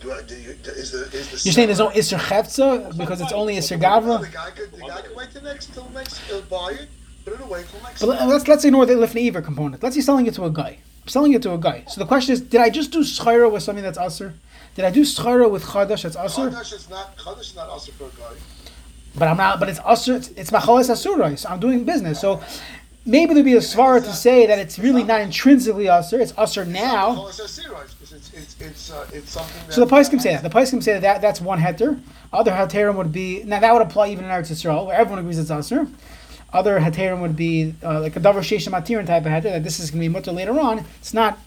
Do 0.00 0.12
I, 0.12 0.22
do 0.22 0.34
you, 0.34 0.50
is 0.50 0.90
the, 0.92 1.02
is 1.16 1.30
the 1.30 1.40
You're 1.44 1.52
saying 1.52 1.68
there's 1.68 1.78
no 1.78 1.90
Isser 1.90 2.18
Chefza 2.18 2.96
because 2.96 3.20
it's 3.20 3.32
only 3.32 3.56
Isser 3.56 3.78
Gavra? 3.80 4.20
the 4.20 4.28
guy 4.28 4.50
could, 4.50 4.72
the 4.72 4.78
guy 4.78 5.00
could 5.00 5.16
wait 5.16 5.30
till 5.32 5.42
next, 5.42 5.72
till 5.72 5.88
next, 5.90 6.18
he'll 6.28 6.42
buy 6.42 6.76
it, 6.80 6.88
put 7.24 7.34
it 7.34 7.40
away 7.40 7.64
till 7.70 7.80
next 7.82 8.00
But 8.00 8.26
let's 8.28 8.48
let's 8.48 8.64
ignore 8.64 8.86
the 8.86 8.94
lifnei 8.94 9.28
iver 9.28 9.42
component. 9.42 9.82
Let's 9.82 9.94
say 9.94 10.00
selling 10.00 10.26
it 10.26 10.34
to 10.34 10.44
a 10.44 10.50
guy. 10.50 10.78
I'm 11.02 11.08
selling 11.08 11.32
it 11.32 11.42
to 11.42 11.52
a 11.52 11.58
guy. 11.58 11.84
So 11.88 12.00
the 12.00 12.06
question 12.06 12.32
is, 12.32 12.40
did 12.40 12.60
I 12.60 12.70
just 12.70 12.90
do 12.90 13.00
schira 13.00 13.50
with 13.52 13.62
something 13.62 13.84
that's 13.84 13.98
aser? 13.98 14.34
Did 14.74 14.84
I 14.84 14.90
do 14.90 15.02
schira 15.02 15.50
with 15.50 15.64
chadash 15.64 16.02
that's 16.02 16.16
aser? 16.16 16.50
Chadash 16.50 16.72
is 16.72 16.88
not, 16.88 17.16
Chadash 17.16 17.40
is 17.40 17.56
not 17.56 17.68
also 17.68 17.92
for 17.92 18.04
a 18.04 18.08
guy. 18.08 18.36
But 19.14 19.28
I'm 19.28 19.36
not. 19.36 19.60
But 19.60 19.68
it's 19.68 19.80
aser. 19.80 20.16
It's, 20.16 20.28
it's 20.28 20.50
machalas 20.50 20.90
asurai. 20.90 21.38
So 21.38 21.48
I'm 21.48 21.60
doing 21.60 21.84
business. 21.84 22.20
So 22.20 22.40
maybe 23.04 23.34
there'd 23.34 23.44
be 23.44 23.54
a 23.54 23.58
svara 23.58 24.02
to 24.02 24.12
say 24.12 24.46
that 24.46 24.58
it's 24.58 24.78
really 24.78 25.02
not 25.02 25.20
intrinsically 25.20 25.88
aser. 25.88 26.20
It's 26.20 26.32
aser 26.38 26.64
now. 26.64 27.28
So 27.30 27.44
the 29.84 30.06
can 30.10 30.20
say 30.20 30.34
that. 30.34 30.42
The 30.42 30.50
can 30.50 30.82
say 30.82 30.98
that 30.98 31.20
that's 31.20 31.40
one 31.40 31.60
heter. 31.60 32.00
Other 32.32 32.52
heterim 32.52 32.96
would 32.96 33.12
be 33.12 33.42
now 33.44 33.60
that 33.60 33.72
would 33.72 33.82
apply 33.82 34.08
even 34.08 34.24
in 34.24 34.30
Eretz 34.30 34.50
Yisrael, 34.50 34.86
where 34.86 34.96
everyone 34.96 35.18
agrees 35.18 35.38
it's 35.38 35.50
aser. 35.50 35.86
Other 36.52 36.80
heterim 36.80 37.20
would 37.20 37.36
be 37.36 37.74
uh, 37.82 38.00
like 38.00 38.16
a 38.16 38.20
davar 38.20 38.40
shesha 38.40 38.68
matirin 38.68 39.06
type 39.06 39.24
of 39.24 39.32
heter. 39.32 39.44
That 39.44 39.64
this 39.64 39.80
is 39.80 39.90
going 39.90 40.02
to 40.02 40.08
be 40.08 40.12
mutter 40.12 40.32
later 40.32 40.58
on. 40.58 40.84
It's 41.00 41.14
not. 41.14 41.38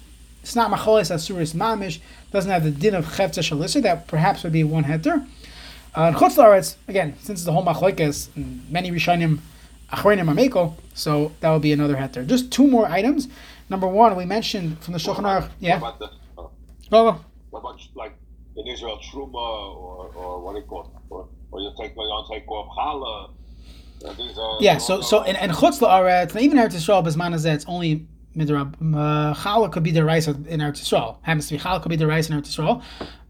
It's 0.42 0.56
not 0.56 0.70
machalis 0.70 1.12
asuris 1.12 1.56
mamish. 1.56 2.00
Doesn't 2.32 2.52
have 2.52 2.64
the 2.64 2.72
din 2.72 2.94
of 2.94 3.06
chefza 3.06 3.40
shalisser. 3.40 3.82
That 3.82 4.08
perhaps 4.08 4.44
would 4.44 4.54
be 4.54 4.64
one 4.64 4.84
heter. 4.84 5.28
Uh, 5.96 6.10
in 6.10 6.14
Chutz 6.14 6.76
again, 6.88 7.16
since 7.22 7.44
the 7.46 7.52
whole 7.52 7.66
machlekes, 7.66 8.30
many 8.70 8.92
rishonim 8.92 9.40
are 9.98 10.36
meko, 10.36 10.74
so 10.94 11.32
that 11.40 11.52
would 11.52 11.62
be 11.62 11.72
another 11.72 11.96
heter. 11.96 12.26
Just 12.26 12.52
two 12.52 12.68
more 12.68 12.88
items. 12.88 13.28
Number 13.70 13.88
one, 13.88 14.16
we 14.16 14.26
mentioned 14.26 14.80
from 14.84 14.94
the 14.94 15.00
Shulchan 15.00 15.24
Aruch. 15.24 15.50
Yeah. 15.60 15.80
What 15.80 15.96
about 15.98 16.00
the? 16.00 16.98
Uh, 16.98 17.18
what 17.50 17.60
about 17.60 17.82
like 17.96 18.16
in 18.58 18.68
Israel 18.68 19.00
truma 19.04 19.34
or 19.34 20.12
or 20.16 20.42
what 20.42 20.54
do 20.54 20.60
you 20.60 20.66
call 20.66 20.84
it? 20.84 20.90
Or, 21.10 21.28
or 21.52 21.60
you 21.62 21.72
take 21.78 21.92
you 21.92 21.96
don't 21.96 22.28
take 22.30 22.48
off 22.50 22.76
challah. 22.78 23.30
Uh, 24.04 24.42
are 24.42 24.58
Yeah, 24.62 24.78
so 24.78 25.02
so 25.02 25.24
and, 25.24 25.38
and 25.38 25.52
chutz 25.52 25.80
la'aretz, 25.80 26.40
even 26.40 26.58
Eretz 26.58 26.76
Yisrael, 26.76 27.04
bezman 27.04 27.34
hazeh, 27.34 27.54
it's 27.56 27.66
only 27.68 28.06
midrab. 28.36 28.76
Uh, 28.76 29.34
Challah 29.34 29.72
could 29.72 29.84
be 29.84 29.92
d'oraisa 29.92 30.46
in 30.48 30.60
Eretz 30.60 30.84
Yisrael. 30.84 31.18
Happens 31.22 31.48
to 31.48 31.56
be 31.56 31.60
challah 31.60 31.82
could 31.82 31.90
be 31.90 31.98
d'oraisa 31.98 32.32
in 32.32 32.42
Eretz 32.42 32.56
Yisrael. 32.56 32.84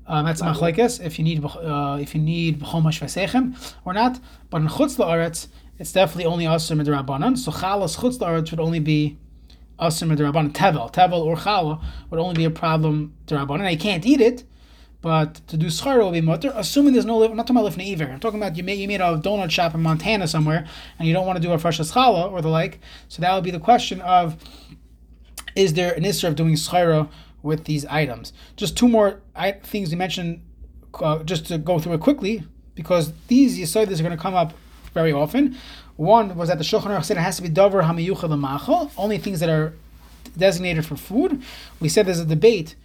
Um, 0.07 0.25
that's 0.25 0.41
machlekes. 0.41 1.03
If 1.03 1.17
you 1.17 1.25
need 1.25 1.43
uh, 1.43 1.97
if 2.01 2.13
you 2.13 2.21
need 2.21 2.59
b'chomash 2.59 2.99
v'seichem 3.01 3.73
or 3.85 3.93
not, 3.93 4.19
but 4.49 4.61
in 4.61 4.67
chutz 4.67 4.97
la'aretz, 4.97 5.47
it's 5.79 5.91
definitely 5.91 6.25
only 6.25 6.45
aser 6.45 6.75
midrabanan. 6.75 7.37
So 7.37 7.51
challas 7.51 7.97
chutz 7.97 8.17
la'aretz 8.19 8.51
would 8.51 8.59
only 8.59 8.79
be 8.79 9.17
aser 9.79 10.05
midrabanan. 10.05 10.51
Tevel, 10.51 10.91
tevel 10.93 11.23
or 11.23 11.35
challah 11.35 11.83
would 12.09 12.19
only 12.19 12.35
be 12.35 12.45
a 12.45 12.49
problem 12.49 13.13
derabanan. 13.27 13.65
I 13.65 13.75
can't 13.75 14.05
eat 14.05 14.21
it. 14.21 14.43
But 15.01 15.35
to 15.49 15.57
do 15.57 15.67
schar 15.67 15.99
will 15.99 16.11
be 16.11 16.21
mutter, 16.21 16.51
assuming 16.55 16.93
there's 16.93 17.05
no, 17.05 17.23
I'm 17.23 17.35
not 17.35 17.45
talking 17.45 17.61
about 17.61 17.71
lifnei 17.71 17.91
iver. 17.93 18.11
I'm 18.11 18.19
talking 18.19 18.41
about 18.41 18.57
you 18.57 18.63
made, 18.63 18.79
you 18.79 18.87
made 18.87 19.01
a 19.01 19.19
donut 19.19 19.51
shop 19.51 19.75
in 19.75 19.83
Montana 19.83 20.27
somewhere, 20.27 20.65
and 20.97 21.07
you 21.07 21.13
don't 21.13 21.27
want 21.27 21.37
to 21.37 21.43
do 21.47 21.51
a 21.51 21.59
fresh 21.59 21.77
challah 21.77 22.31
or 22.31 22.41
the 22.41 22.47
like. 22.47 22.79
So 23.07 23.21
that 23.21 23.31
would 23.35 23.43
be 23.43 23.51
the 23.51 23.59
question 23.59 24.01
of, 24.01 24.35
is 25.55 25.73
there 25.73 25.93
an 25.93 26.05
issue 26.05 26.25
of 26.25 26.35
doing 26.35 26.55
schara 26.55 27.07
with 27.43 27.65
these 27.65 27.85
items? 27.85 28.33
Just 28.55 28.75
two 28.75 28.87
more 28.87 29.21
things 29.63 29.91
we 29.91 29.95
mentioned, 29.95 30.41
uh, 30.95 31.21
just 31.21 31.45
to 31.49 31.59
go 31.59 31.77
through 31.77 31.93
it 31.93 32.01
quickly, 32.01 32.43
because 32.73 33.13
these 33.27 33.59
yisoidas 33.59 33.99
are 33.99 34.03
going 34.03 34.09
to 34.09 34.17
come 34.17 34.33
up 34.33 34.55
very 34.95 35.11
often. 35.11 35.55
One 35.97 36.35
was 36.35 36.49
that 36.49 36.57
the 36.57 36.63
Shulchan 36.63 36.87
Aruch 36.87 37.05
said 37.05 37.17
it 37.17 37.19
has 37.19 37.35
to 37.35 37.43
be 37.43 37.49
davar 37.49 37.83
hamiyuchad 37.83 38.29
l'machal, 38.29 38.91
only 38.97 39.19
things 39.19 39.39
that 39.41 39.49
are 39.49 39.73
designated 40.35 40.85
for 40.87 40.95
food. 40.95 41.43
We 41.79 41.89
said 41.89 42.07
there's 42.07 42.19
a 42.19 42.25
debate. 42.25 42.75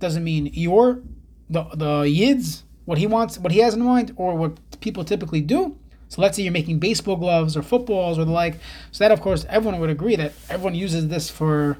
Doesn't 0.00 0.24
mean 0.24 0.46
your 0.52 1.00
the 1.48 1.62
the 1.74 1.92
yids 2.02 2.62
what 2.84 2.98
he 2.98 3.06
wants, 3.06 3.38
what 3.38 3.52
he 3.52 3.60
has 3.60 3.74
in 3.74 3.82
mind, 3.82 4.12
or 4.16 4.34
what 4.34 4.52
people 4.80 5.04
typically 5.04 5.42
do. 5.42 5.76
So 6.08 6.22
let's 6.22 6.36
say 6.36 6.42
you're 6.42 6.52
making 6.52 6.78
baseball 6.78 7.16
gloves 7.16 7.54
or 7.54 7.62
footballs 7.62 8.18
or 8.18 8.24
the 8.24 8.32
like. 8.32 8.54
So 8.92 9.04
that, 9.04 9.12
of 9.12 9.20
course, 9.20 9.44
everyone 9.50 9.78
would 9.80 9.90
agree 9.90 10.16
that 10.16 10.32
everyone 10.48 10.74
uses 10.74 11.08
this 11.08 11.28
for 11.28 11.76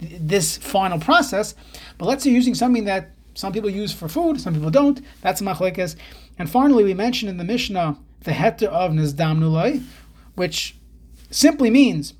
this 0.00 0.56
final 0.56 0.98
process. 0.98 1.54
But 1.98 2.06
let's 2.06 2.24
say 2.24 2.30
you're 2.30 2.36
using 2.36 2.56
something 2.56 2.84
that 2.86 3.10
some 3.34 3.52
people 3.52 3.70
use 3.70 3.92
for 3.92 4.08
food, 4.08 4.40
some 4.40 4.54
people 4.54 4.70
don't. 4.70 5.00
That's 5.20 5.40
machlekes. 5.40 5.94
And 6.36 6.50
finally, 6.50 6.82
we 6.82 6.94
mentioned 6.94 7.30
in 7.30 7.36
the 7.36 7.44
Mishnah 7.44 7.96
the 8.24 8.32
heter 8.32 8.68
of 8.68 8.92
nizdam 8.92 9.38
nulai, 9.38 9.82
which 10.34 10.76
simply 11.30 11.70
means 11.70 12.14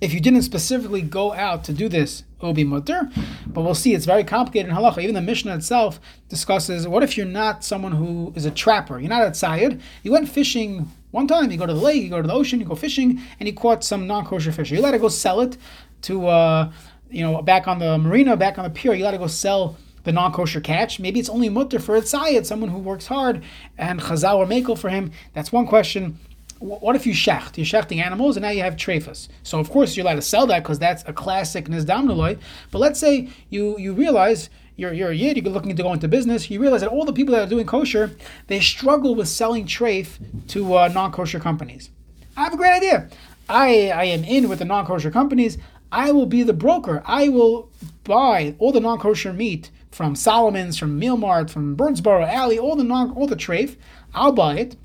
if 0.00 0.12
you 0.12 0.20
didn't 0.20 0.42
specifically 0.42 1.00
go 1.00 1.32
out 1.32 1.62
to 1.64 1.72
do 1.72 1.88
this, 1.88 2.24
it 2.40 2.44
will 2.44 2.52
be 2.52 2.64
mutter. 2.64 3.08
But 3.46 3.62
we'll 3.62 3.74
see, 3.74 3.94
it's 3.94 4.04
very 4.04 4.24
complicated 4.24 4.68
in 4.68 4.76
halacha. 4.76 4.98
Even 5.00 5.14
the 5.14 5.20
Mishnah 5.20 5.54
itself 5.54 6.00
discusses 6.28 6.88
what 6.88 7.04
if 7.04 7.16
you're 7.16 7.24
not 7.24 7.62
someone 7.62 7.92
who 7.92 8.32
is 8.34 8.44
a 8.44 8.50
trapper? 8.50 8.98
You're 8.98 9.08
not 9.08 9.22
a 9.22 9.30
tzayid. 9.30 9.80
You 10.02 10.10
went 10.10 10.28
fishing 10.28 10.90
one 11.12 11.28
time. 11.28 11.52
You 11.52 11.56
go 11.56 11.66
to 11.66 11.72
the 11.72 11.80
lake, 11.80 12.02
you 12.02 12.10
go 12.10 12.20
to 12.20 12.26
the 12.26 12.34
ocean, 12.34 12.58
you 12.58 12.66
go 12.66 12.74
fishing, 12.74 13.20
and 13.38 13.48
you 13.48 13.54
caught 13.54 13.84
some 13.84 14.08
non-kosher 14.08 14.50
fish. 14.50 14.72
You 14.72 14.80
let 14.80 14.92
it 14.92 15.00
go 15.00 15.08
sell 15.08 15.40
it 15.40 15.56
to, 16.02 16.26
uh, 16.26 16.72
you 17.08 17.22
know, 17.22 17.40
back 17.40 17.68
on 17.68 17.78
the 17.78 17.96
marina, 17.96 18.36
back 18.36 18.58
on 18.58 18.64
the 18.64 18.70
pier. 18.70 18.94
You 18.94 19.04
let 19.04 19.14
it 19.14 19.18
go 19.18 19.28
sell 19.28 19.76
the 20.04 20.12
non-kosher 20.12 20.60
catch. 20.60 20.98
Maybe 21.00 21.20
it's 21.20 21.28
only 21.28 21.48
mutter 21.48 21.78
for 21.78 21.96
a 21.96 22.00
tzayid, 22.00 22.46
someone 22.46 22.70
who 22.70 22.78
works 22.78 23.06
hard, 23.06 23.42
and 23.78 24.00
chazal 24.00 24.36
or 24.36 24.46
makel 24.46 24.78
for 24.78 24.90
him. 24.90 25.12
That's 25.32 25.52
one 25.52 25.66
question 25.66 26.18
what 26.62 26.94
if 26.94 27.06
you 27.06 27.12
shecht? 27.12 27.56
You're 27.56 27.66
shechting 27.66 28.02
animals, 28.02 28.36
and 28.36 28.44
now 28.44 28.50
you 28.50 28.62
have 28.62 28.76
trefus. 28.76 29.28
So 29.42 29.58
of 29.58 29.68
course 29.70 29.96
you're 29.96 30.06
allowed 30.06 30.16
to 30.16 30.22
sell 30.22 30.46
that 30.46 30.62
because 30.62 30.78
that's 30.78 31.02
a 31.06 31.12
classic 31.12 31.66
nizdamnuloi. 31.66 32.38
But 32.70 32.78
let's 32.78 33.00
say 33.00 33.30
you 33.50 33.76
you 33.78 33.92
realize 33.92 34.48
you're 34.76 34.92
you're 34.92 35.10
a 35.10 35.14
yid, 35.14 35.36
you're 35.36 35.52
looking 35.52 35.74
to 35.74 35.82
go 35.82 35.92
into 35.92 36.08
business. 36.08 36.50
You 36.50 36.60
realize 36.60 36.82
that 36.82 36.90
all 36.90 37.04
the 37.04 37.12
people 37.12 37.34
that 37.34 37.46
are 37.46 37.50
doing 37.50 37.66
kosher, 37.66 38.12
they 38.46 38.60
struggle 38.60 39.14
with 39.14 39.28
selling 39.28 39.66
treif 39.66 40.18
to 40.48 40.74
uh, 40.76 40.88
non-kosher 40.88 41.40
companies. 41.40 41.90
I 42.36 42.44
have 42.44 42.54
a 42.54 42.56
great 42.56 42.76
idea. 42.76 43.08
I 43.48 43.90
I 43.90 44.04
am 44.04 44.24
in 44.24 44.48
with 44.48 44.60
the 44.60 44.64
non-kosher 44.64 45.10
companies. 45.10 45.58
I 45.90 46.12
will 46.12 46.26
be 46.26 46.42
the 46.42 46.54
broker. 46.54 47.02
I 47.04 47.28
will 47.28 47.70
buy 48.04 48.54
all 48.58 48.72
the 48.72 48.80
non-kosher 48.80 49.32
meat 49.32 49.70
from 49.92 50.16
Solomon's, 50.16 50.78
from 50.78 51.00
Mealmart, 51.00 51.50
from 51.50 51.76
Birdsboro 51.76 52.26
Alle, 52.26 52.58
all 52.58 52.74
the 52.74 52.82
non 52.84 53.12
all 53.12 53.26
the 53.26 53.36
treif. 53.36 53.76
I'll 54.14 54.32
buy 54.32 54.56
it 54.58 54.76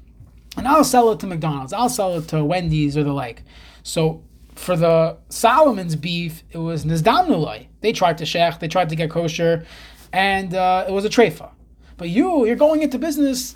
and 0.55 0.67
I'll 0.67 0.83
sell 0.83 1.11
it 1.11 1.19
to 1.21 1.27
McDonald's. 1.27 1.73
I'll 1.73 1.89
sell 1.89 2.17
it 2.17 2.27
to 2.29 2.43
Wendy's 2.43 2.97
or 2.97 3.03
the 3.03 3.13
like. 3.13 3.43
So 3.83 4.23
for 4.55 4.75
the 4.75 5.17
Solomon's 5.29 5.95
beef, 5.95 6.43
it 6.51 6.57
was 6.57 6.83
Nizdam 6.83 7.67
They 7.81 7.93
tried 7.93 8.17
to 8.17 8.25
shech, 8.25 8.59
they 8.59 8.67
tried 8.67 8.89
to 8.89 8.95
get 8.95 9.09
kosher, 9.09 9.65
and 10.11 10.53
uh, 10.53 10.85
it 10.87 10.91
was 10.91 11.05
a 11.05 11.09
treifa. 11.09 11.51
But 11.95 12.09
you, 12.09 12.45
you're 12.45 12.55
going 12.55 12.81
into 12.81 12.99
business 12.99 13.55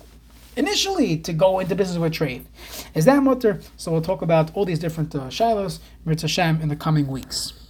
initially 0.56 1.18
to 1.18 1.32
go 1.32 1.58
into 1.58 1.74
business 1.74 1.98
with 1.98 2.12
trade. 2.12 2.46
Is 2.94 3.04
that 3.06 3.22
mutter? 3.22 3.60
So 3.76 3.92
we'll 3.92 4.02
talk 4.02 4.22
about 4.22 4.54
all 4.54 4.64
these 4.64 4.78
different 4.78 5.14
uh, 5.14 5.28
shilos, 5.28 5.80
Mirz 6.06 6.22
Hashem, 6.22 6.60
in 6.60 6.68
the 6.68 6.76
coming 6.76 7.06
weeks. 7.06 7.61